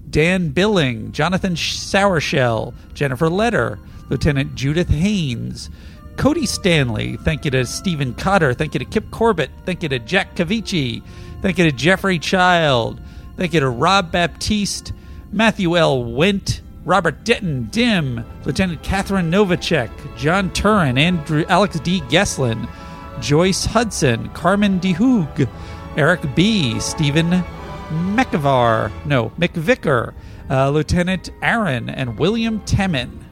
[0.08, 5.68] Dan Billing, Jonathan Sourshell, Jennifer Letter, Lieutenant Judith Haynes,
[6.16, 7.16] Cody Stanley.
[7.16, 8.54] Thank you to Stephen Cotter.
[8.54, 9.50] Thank you to Kip Corbett.
[9.66, 11.02] Thank you to Jack Cavici.
[11.40, 13.00] Thank you to Jeffrey Child.
[13.36, 14.92] Thank you to Rob Baptiste,
[15.32, 16.04] Matthew L.
[16.04, 22.00] Wint, Robert Denton, Dim, Lieutenant Catherine Novacek, John Turin, Andrew Alex D.
[22.02, 22.68] Geslin,
[23.20, 25.48] Joyce Hudson, Carmen DeHoog,
[25.96, 27.44] Eric B., Stephen
[27.90, 30.14] McIvar, no, McVicker,
[30.50, 33.22] uh, Lieutenant Aaron, and William Temin.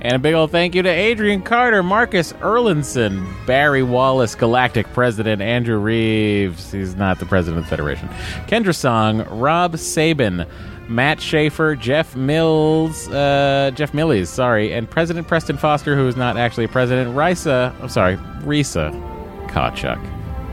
[0.00, 5.40] And a big old thank you to Adrian Carter, Marcus Erlinson, Barry Wallace, Galactic President
[5.40, 6.72] Andrew Reeves.
[6.72, 8.08] He's not the president of the Federation.
[8.48, 10.44] Kendra Song, Rob Sabin,
[10.92, 16.36] Matt Schaefer, Jeff Mills, uh, Jeff Millies, sorry, and President Preston Foster, who is not
[16.36, 17.16] actually a president.
[17.16, 18.92] Risa, I'm sorry, Risa
[19.48, 20.00] Kachuk.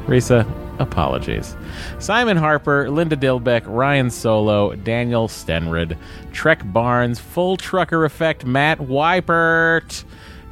[0.06, 0.48] Risa,
[0.80, 1.56] apologies.
[1.99, 5.98] Simon Harper, Linda Dilbeck, Ryan Solo, Daniel Stenrid,
[6.32, 10.03] Trek Barnes, Full Trucker Effect, Matt Weipert,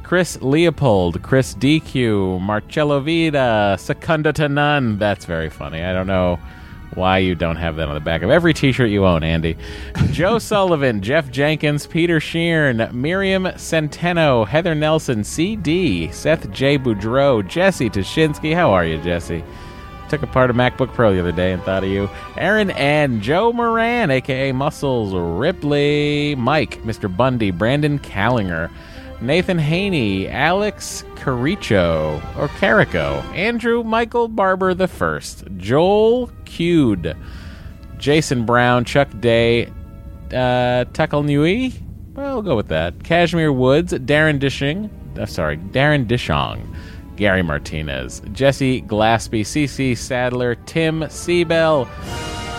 [0.02, 4.98] Chris Leopold, Chris DQ, Marcello Vida, Secondo to None.
[4.98, 5.82] That's very funny.
[5.82, 6.38] I don't know
[6.94, 9.56] why you don't have that on the back of every t-shirt you own, Andy.
[10.10, 16.78] Joe Sullivan, Jeff Jenkins, Peter Sheeran, Miriam Centeno, Heather Nelson, CD, Seth J.
[16.78, 18.54] Boudreau, Jesse Tashinsky.
[18.54, 19.44] How are you, Jesse?
[20.08, 22.08] Took apart a MacBook Pro the other day and thought of you.
[22.38, 27.14] Aaron and Joe Moran, aka Muscles, Ripley, Mike, Mr.
[27.14, 28.70] Bundy, Brandon Callinger,
[29.20, 37.16] Nathan Haney, Alex Caricho, or Carico, Andrew Michael Barber the First, Joel Cude,
[37.98, 39.72] Jason Brown, Chuck Day,
[40.32, 40.84] uh,
[41.22, 41.72] Nui.
[42.14, 43.02] Well, we'll go with that.
[43.02, 44.90] Cashmere Woods, Darren Dishing.
[45.18, 46.74] Uh, sorry, Darren Dishong.
[47.16, 51.88] Gary Martinez, Jesse Glaspie, CC Sadler, Tim Seabell,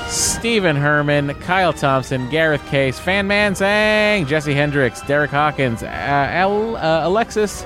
[0.09, 7.07] Stephen Herman, Kyle Thompson, Gareth Case, Fan Mansang, Jesse Hendricks, Derek Hawkins, uh, Al, uh,
[7.07, 7.63] Alexis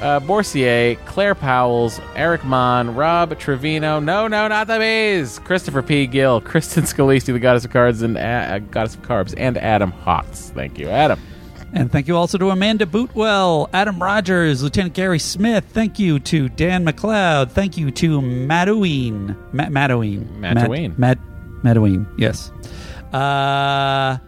[0.00, 6.06] uh, Borsier, Claire Powells, Eric Mon, Rob Trevino, no, no, not the bees, Christopher P.
[6.06, 10.50] Gill, Kristen Scalisi, the Goddess of Cards and uh, Goddess of Carbs, and Adam Hawks.
[10.50, 11.18] Thank you, Adam.
[11.72, 15.64] And thank you also to Amanda Bootwell, Adam Rogers, Lieutenant Gary Smith.
[15.70, 17.50] Thank you to Dan McLeod.
[17.50, 19.36] Thank you to Madoween.
[19.52, 20.26] Ma- Madoween.
[20.38, 20.96] Mataween.
[20.98, 21.18] Matt, Matt,
[21.62, 22.50] Madoween, yes.
[23.12, 24.18] Uh,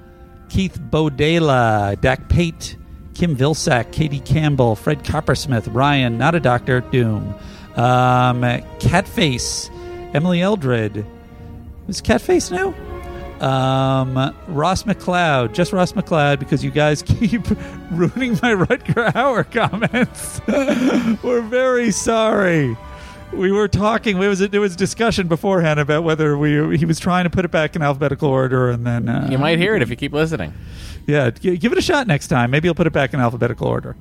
[0.49, 2.77] Keith Bodela, Dak Pate,
[3.15, 7.35] Kim Vilsack, Katie Campbell, Fred Coppersmith, Ryan, not a doctor, Doom.
[7.77, 8.43] Um,
[8.81, 9.71] Catface,
[10.15, 11.05] Emily Eldred.
[11.87, 12.75] Is Catface new?
[13.45, 17.49] Um, Ross McLeod, just Ross McLeod, because you guys keep
[17.91, 20.41] ruining my Rutger Hauer comments.
[21.23, 22.77] We're very sorry.
[23.33, 24.21] We were talking.
[24.21, 27.45] It was a, there was discussion beforehand about whether we he was trying to put
[27.45, 30.13] it back in alphabetical order, and then uh, You might hear it if you keep
[30.13, 30.53] listening.
[31.07, 32.51] yeah, g- give it a shot next time.
[32.51, 33.97] Maybe he'll put it back in alphabetical order.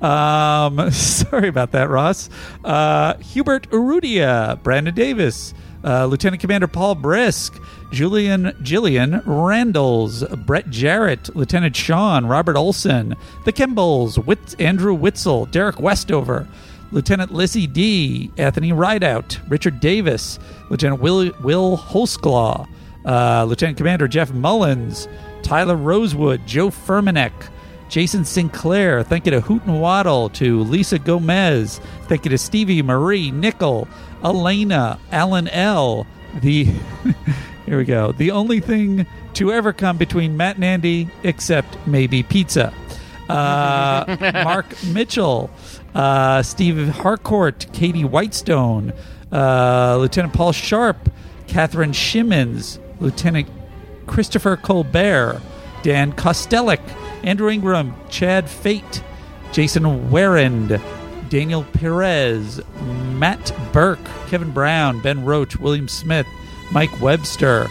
[0.00, 2.30] Um, sorry about that, Ross.
[2.64, 5.52] Uh, Hubert Urudia, Brandon Davis,
[5.84, 7.60] uh, Lieutenant Commander Paul Brisk,
[7.92, 15.80] Julian Jillian Randalls, Brett Jarrett, Lieutenant Sean, Robert Olson, the Kimballs, Wit- Andrew Witzel, Derek
[15.80, 16.46] Westover,
[16.90, 20.38] Lieutenant Lizzie D, Anthony Rideout, Richard Davis,
[20.70, 22.66] Lieutenant Will, Will Holsclaw,
[23.04, 25.08] uh, Lieutenant Commander Jeff Mullins,
[25.42, 27.32] Tyler Rosewood, Joe Furmanek,
[27.88, 29.02] Jason Sinclair.
[29.02, 31.80] Thank you to Hoot and Waddle, to Lisa Gomez.
[32.04, 33.88] Thank you to Stevie Marie Nickel,
[34.24, 36.06] Elena, Alan L.
[36.42, 36.64] The
[37.66, 38.12] here we go.
[38.12, 42.72] The only thing to ever come between Matt and Andy, except maybe pizza.
[43.28, 45.50] Uh, Mark Mitchell,
[45.94, 48.92] uh, Steve Harcourt, Katie Whitestone,
[49.32, 51.10] uh, Lieutenant Paul Sharp,
[51.46, 53.48] Catherine Shimmons, Lieutenant
[54.06, 55.40] Christopher Colbert,
[55.82, 56.80] Dan Kostelik,
[57.22, 59.02] Andrew Ingram, Chad Fate,
[59.52, 60.80] Jason Warrend,
[61.28, 62.60] Daniel Perez,
[63.14, 63.98] Matt Burke,
[64.28, 66.26] Kevin Brown, Ben Roach, William Smith,
[66.72, 67.68] Mike Webster,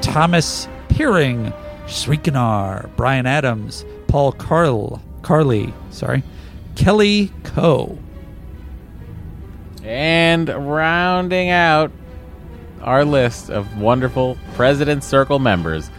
[0.00, 1.52] Thomas Peering,
[1.86, 6.22] Srikanar, Brian Adams, Paul Carl, Carly, sorry,
[6.76, 7.98] Kelly Coe.
[9.82, 11.92] And rounding out
[12.82, 15.90] our list of wonderful President Circle members,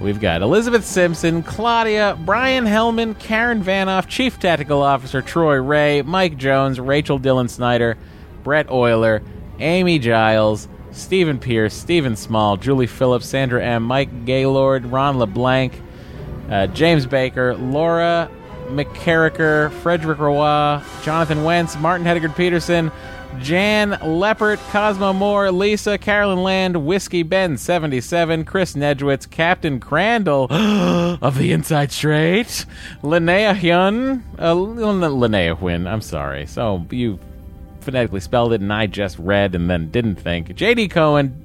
[0.00, 6.36] we've got Elizabeth Simpson, Claudia, Brian Hellman, Karen Vanoff, Chief Tactical Officer Troy Ray, Mike
[6.36, 7.96] Jones, Rachel Dillon Snyder,
[8.42, 9.22] Brett Euler,
[9.58, 15.80] Amy Giles, Stephen Pierce, Stephen Small, Julie Phillips, Sandra M., Mike Gaylord, Ron LeBlanc,
[16.50, 18.30] uh, James Baker, Laura
[18.72, 22.90] McCarricker, Frederick Roy, Jonathan Wentz, Martin Hedegaard Peterson,
[23.40, 31.38] Jan Leppert, Cosmo Moore, Lisa, Carolyn Land, Whiskey Ben 77, Chris Nedgewitz, Captain Crandall of
[31.38, 32.66] the Inside Straight,
[33.02, 36.46] Linnea Hyun, uh, Linnea Huynh, I'm sorry.
[36.46, 37.18] So you
[37.80, 40.48] phonetically spelled it and I just read and then didn't think.
[40.48, 41.41] JD Cohen,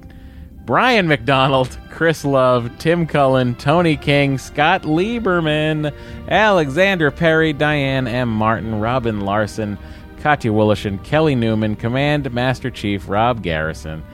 [0.68, 5.94] Brian McDonald, Chris Love, Tim Cullen, Tony King, Scott Lieberman,
[6.28, 8.28] Alexander Perry, Diane M.
[8.28, 9.78] Martin, Robin Larson,
[10.20, 14.04] Katya Willishin, Kelly Newman, Command Master Chief Rob Garrison,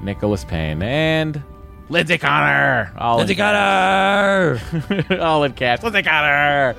[0.00, 1.42] Nicholas Payne, and
[1.88, 2.92] Lindsay Connor.
[2.96, 4.62] All Lindsay in caps.
[5.20, 5.82] all in caps.
[5.82, 6.76] Lindsay Connor.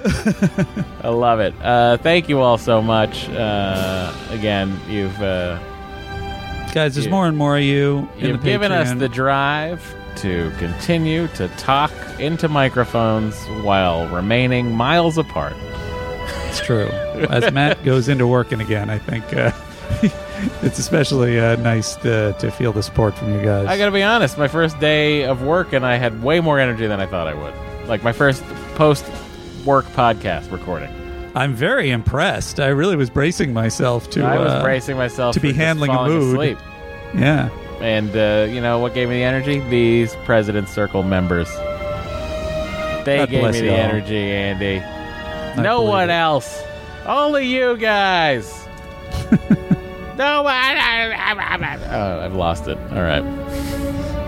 [1.04, 1.54] I love it.
[1.62, 3.28] Uh, thank you all so much.
[3.28, 5.22] Uh, again, you've.
[5.22, 5.60] Uh,
[6.73, 8.07] Guys, there's more and more of you.
[8.18, 8.99] in You've the given us Patreon.
[8.99, 15.53] the drive to continue to talk into microphones while remaining miles apart.
[16.48, 16.88] It's true.
[17.30, 19.52] As Matt goes into working again, I think uh,
[20.61, 23.68] it's especially uh, nice to, to feel the support from you guys.
[23.68, 26.88] I gotta be honest, my first day of work, and I had way more energy
[26.88, 27.53] than I thought I would.
[27.88, 28.43] Like my first
[28.76, 29.06] post
[29.65, 30.89] work podcast recording.
[31.34, 32.60] I'm very impressed.
[32.60, 34.24] I really was bracing myself to.
[34.24, 36.34] I was uh, bracing myself to be handling a mood.
[36.34, 36.58] asleep.
[37.16, 37.49] Yeah.
[37.80, 39.60] And uh, you know what gave me the energy?
[39.70, 41.49] These President Circle members.
[43.06, 43.76] They God gave me the y'all.
[43.76, 44.80] energy, Andy.
[45.62, 46.14] no one it.
[46.14, 46.62] else.
[47.06, 48.68] Only you guys.
[50.18, 50.78] no one.
[51.94, 52.78] Oh, I've lost it.
[52.91, 53.24] All right.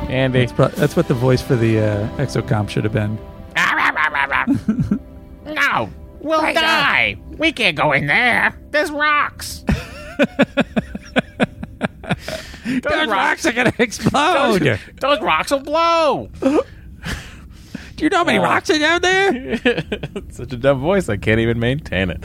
[0.10, 0.40] Andy.
[0.40, 3.18] That's, pro- that's what the voice for the uh, exocomp should have been.
[5.46, 5.90] No,
[6.24, 7.18] we'll die.
[7.38, 8.58] We can't go in there.
[8.72, 9.64] There's rocks.
[12.66, 14.60] Those rocks are gonna explode.
[14.60, 16.30] Those, those rocks will blow.
[16.42, 19.58] Do you know how many Uh, rocks are down there?
[20.30, 21.10] Such a dumb voice.
[21.10, 22.24] I can't even maintain it.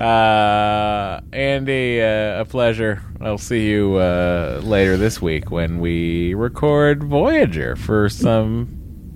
[0.00, 3.02] Uh, Andy, uh, a pleasure.
[3.20, 8.68] I'll see you uh, later this week when we record Voyager for some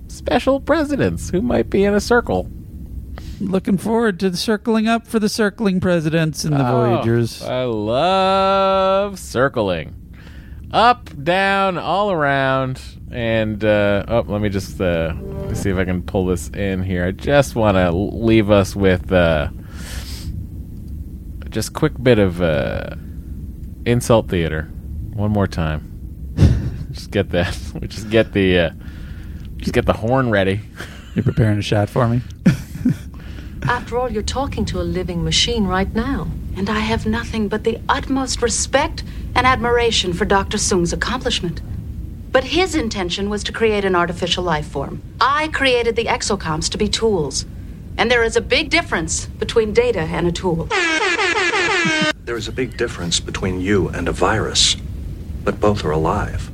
[0.07, 2.49] special presidents who might be in a circle.
[3.39, 7.41] Looking forward to the circling up for the circling presidents and the Oh, Voyagers.
[7.41, 9.95] I love circling.
[10.71, 12.81] Up, down, all around.
[13.11, 17.05] And, uh, oh, let me just uh, see if I can pull this in here.
[17.05, 19.49] I just want to leave us with uh,
[21.49, 22.95] just quick bit of uh,
[23.85, 24.63] insult theater.
[25.13, 26.33] One more time.
[26.91, 27.57] just get that.
[27.81, 28.69] We just get the uh,
[29.57, 30.61] just get the horn ready.
[31.15, 32.21] You're preparing a shot for me?
[33.63, 36.27] After all, you're talking to a living machine right now.
[36.55, 39.03] And I have nothing but the utmost respect
[39.35, 40.57] and admiration for Dr.
[40.57, 41.61] Soong's accomplishment.
[42.31, 45.01] But his intention was to create an artificial life form.
[45.19, 47.45] I created the exocomps to be tools.
[47.97, 50.67] And there is a big difference between data and a tool.
[52.25, 54.75] There is a big difference between you and a virus,
[55.43, 56.51] but both are alive.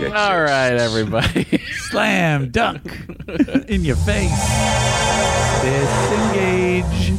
[0.00, 1.44] All right, everybody.
[1.90, 2.82] Slam dunk
[3.68, 4.30] in your face.
[5.62, 7.12] Disengage.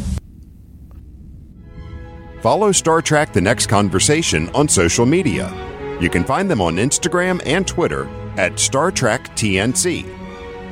[2.41, 5.51] Follow Star Trek The Next Conversation on social media.
[5.99, 10.05] You can find them on Instagram and Twitter at Star Trek TNC.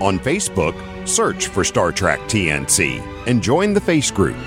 [0.02, 0.76] On Facebook,
[1.07, 4.38] search for Star Trek TNC and join the Face Group.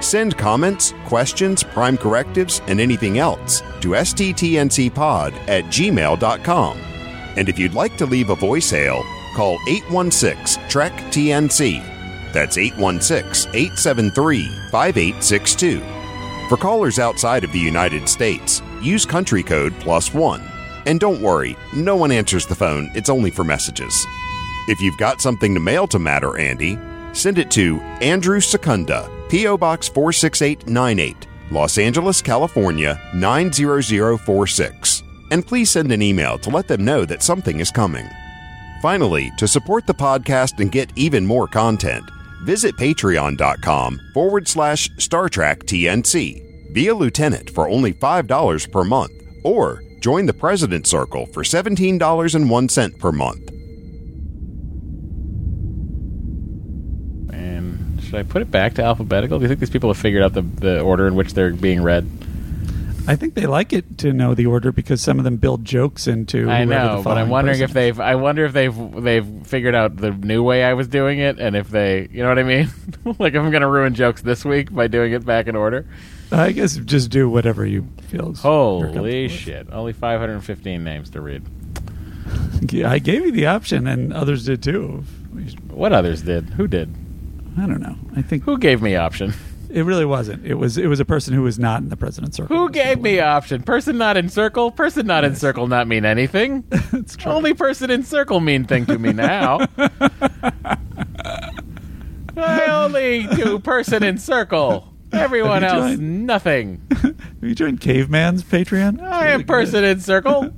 [0.00, 6.78] Send comments, questions, prime correctives, and anything else to sttncpod at gmail.com.
[7.36, 9.04] And if you'd like to leave a voicemail,
[9.34, 11.82] call 816 Trek TNC.
[12.32, 15.80] That's 816 873 5862.
[16.48, 20.42] For callers outside of the United States, use country code plus one.
[20.86, 24.06] And don't worry, no one answers the phone, it's only for messages.
[24.68, 26.78] If you've got something to mail to Matter Andy,
[27.12, 29.56] send it to Andrew Secondo, P.O.
[29.58, 34.95] Box 46898, Los Angeles, California 90046.
[35.30, 38.06] And please send an email to let them know that something is coming.
[38.82, 42.04] Finally, to support the podcast and get even more content,
[42.44, 46.72] visit patreon.com forward slash Star Trek TNC.
[46.72, 49.12] Be a lieutenant for only $5 per month,
[49.44, 53.50] or join the President's Circle for $17.01 per month.
[57.32, 59.38] And should I put it back to alphabetical?
[59.38, 61.82] Do you think these people have figured out the, the order in which they're being
[61.82, 62.06] read?
[63.08, 66.06] I think they like it to know the order because some of them build jokes
[66.06, 66.50] into.
[66.50, 68.00] I know, but I'm wondering person if they've.
[68.00, 71.54] I wonder if they've they've figured out the new way I was doing it, and
[71.54, 72.68] if they, you know what I mean?
[73.18, 75.86] like if I'm going to ruin jokes this week by doing it back in order.
[76.32, 78.34] I guess just do whatever you feel.
[78.34, 79.32] Holy with.
[79.32, 79.68] shit!
[79.70, 81.44] Only 515 names to read.
[82.72, 85.04] Yeah, I gave you the option, and others did too.
[85.68, 86.50] What others did?
[86.50, 86.94] Who did?
[87.58, 87.96] I don't know.
[88.16, 89.32] I think who gave me option.
[89.76, 90.46] It really wasn't.
[90.46, 90.78] It was.
[90.78, 92.56] It was a person who was not in the president's circle.
[92.56, 93.62] Who gave me option?
[93.62, 94.70] Person not in circle.
[94.70, 95.66] Person not in circle.
[95.66, 96.64] Not mean anything.
[96.94, 97.30] It's true.
[97.32, 99.58] Only person in circle mean thing to me now.
[102.38, 104.92] I only do person in circle.
[105.12, 106.82] Everyone Have you else, joined- nothing.
[106.90, 109.00] Have you joined Caveman's Patreon?
[109.02, 110.52] I am person in circle.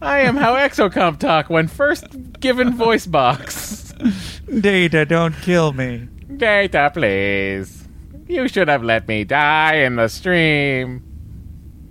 [0.00, 2.04] I am how Exocomp talk when first
[2.38, 3.92] given voice box.
[4.60, 6.08] Data, don't kill me.
[6.36, 7.77] Data, please.
[8.28, 11.02] You should have let me die in the stream.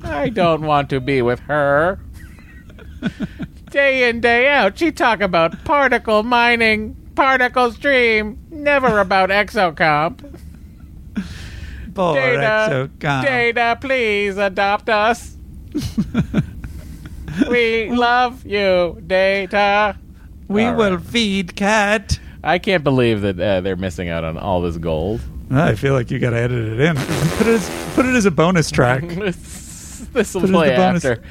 [0.03, 1.99] I don't want to be with her.
[3.71, 10.21] Day in, day out, she talk about particle mining, particle stream, never about exocomp.
[11.93, 13.23] Poor Data, Exocomp.
[13.23, 15.35] Data, please adopt us.
[17.49, 19.97] we love you, Data.
[20.47, 22.19] We All will feed cat.
[22.43, 25.19] I can't believe that uh, they're missing out on all this gold.
[25.49, 26.95] I feel like you got to edit it in.
[26.95, 29.03] Put it as, put it as a bonus track.
[29.07, 31.23] this will Put it as play the bonus- after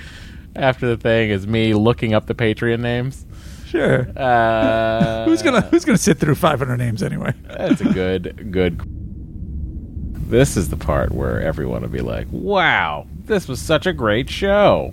[0.54, 3.26] after the thing is me looking up the Patreon names.
[3.66, 4.08] Sure.
[4.16, 7.34] Uh, who's gonna Who's gonna sit through 500 names anyway?
[7.44, 8.80] That's a good good.
[10.30, 14.28] This is the part where everyone will be like, "Wow, this was such a great
[14.30, 14.92] show."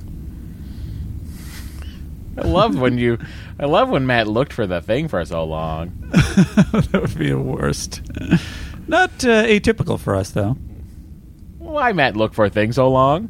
[2.38, 3.20] I love when you,
[3.60, 5.92] I love when Matt looked for the thing for so long.
[6.12, 8.02] that would be a worst.
[8.88, 10.58] Not uh, atypical for us, though.
[11.58, 13.30] Why Matt look for things so long?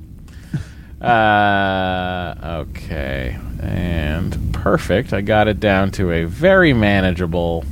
[1.03, 5.11] Uh, okay, and perfect.
[5.11, 7.65] I got it down to a very manageable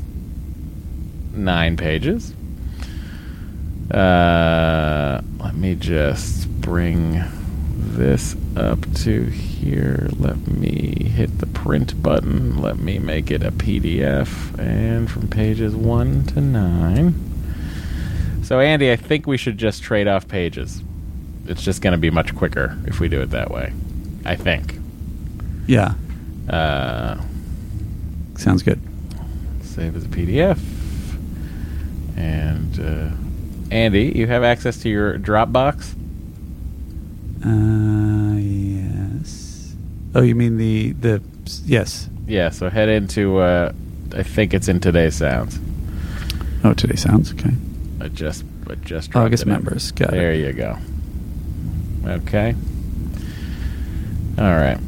[1.32, 2.34] nine pages.
[3.90, 7.24] Uh, let me just bring
[7.74, 10.10] this up to here.
[10.20, 12.62] Let me hit the print button.
[12.62, 17.31] Let me make it a PDF, and from pages one to nine.
[18.52, 20.84] So, Andy, I think we should just trade off pages.
[21.48, 23.72] It's just going to be much quicker if we do it that way.
[24.26, 24.78] I think.
[25.68, 25.94] Yeah.
[26.50, 27.22] Uh,
[28.36, 28.82] Sounds good.
[29.62, 30.60] save as a PDF.
[32.18, 33.16] And uh,
[33.74, 35.94] Andy, you have access to your Dropbox.
[37.46, 39.76] Uh, yes.
[40.14, 41.24] Oh, you mean the the
[41.64, 42.10] yes?
[42.28, 43.38] Yeah, so head into.
[43.38, 43.72] Uh,
[44.14, 45.58] I think it's in today's sounds.
[46.66, 47.54] Oh, today sounds okay.
[48.02, 49.92] I just, I just August members.
[49.92, 50.40] Got there it.
[50.40, 50.80] you go.
[52.04, 52.56] Okay.
[54.40, 54.80] All right.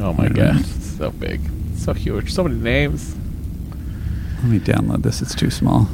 [0.00, 1.40] Oh my god, it's so big,
[1.76, 3.14] so huge, so many names.
[4.38, 5.22] Let me download this.
[5.22, 5.86] It's too small.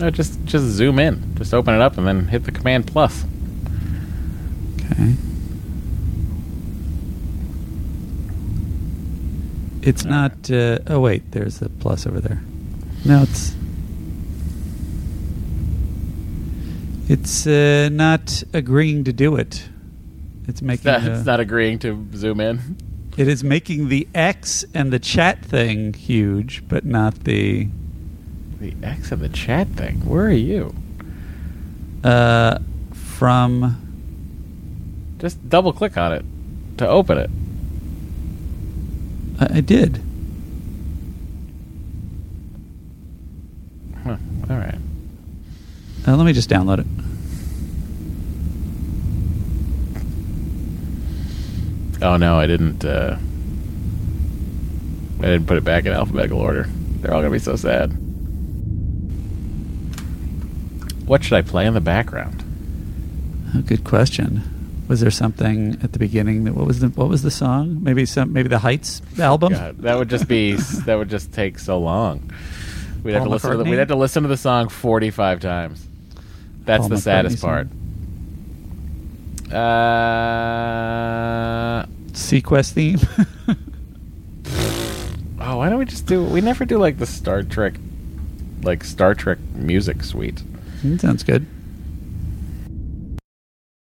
[0.00, 3.26] No, just just zoom in, just open it up, and then hit the command plus.
[4.76, 5.16] Okay.
[9.82, 10.50] It's not.
[10.50, 12.40] Uh, oh wait, there's a plus over there.
[13.08, 13.54] No, it's.
[17.08, 19.66] It's uh, not agreeing to do it.
[20.42, 20.92] It's It's making.
[20.92, 22.76] not, uh, it's not agreeing to zoom in.
[23.16, 27.68] It is making the X and the chat thing huge, but not the.
[28.60, 30.04] The X of the chat thing.
[30.06, 30.74] Where are you?
[32.04, 32.58] Uh,
[32.92, 33.84] from.
[35.18, 36.24] Just double click on it
[36.76, 37.30] to open it.
[39.40, 40.02] I, I did.
[44.04, 44.16] Huh.
[44.50, 44.78] All right.
[46.06, 46.86] Uh, let me just download it.
[52.00, 52.84] Oh no, I didn't.
[52.84, 53.18] Uh,
[55.18, 56.68] I didn't put it back in alphabetical order.
[57.00, 57.88] They're all gonna be so sad.
[61.06, 62.44] What should I play in the background?
[63.54, 64.42] Oh, good question.
[64.88, 67.82] Was there something at the beginning that what was the what was the song?
[67.82, 69.52] Maybe some maybe the Heights album.
[69.52, 72.30] God, that would just be that would just take so long.
[73.02, 73.50] We'd have Paul to listen.
[73.50, 73.70] To the, McCartney?
[73.70, 75.86] we'd have to listen to the song forty-five times.
[76.64, 77.68] That's Paul the saddest McCartney part.
[79.52, 82.98] Uh, seaQuest theme.
[85.40, 86.22] oh, why don't we just do?
[86.22, 87.74] We never do like the Star Trek,
[88.62, 90.42] like Star Trek music suite.
[90.98, 91.46] Sounds good.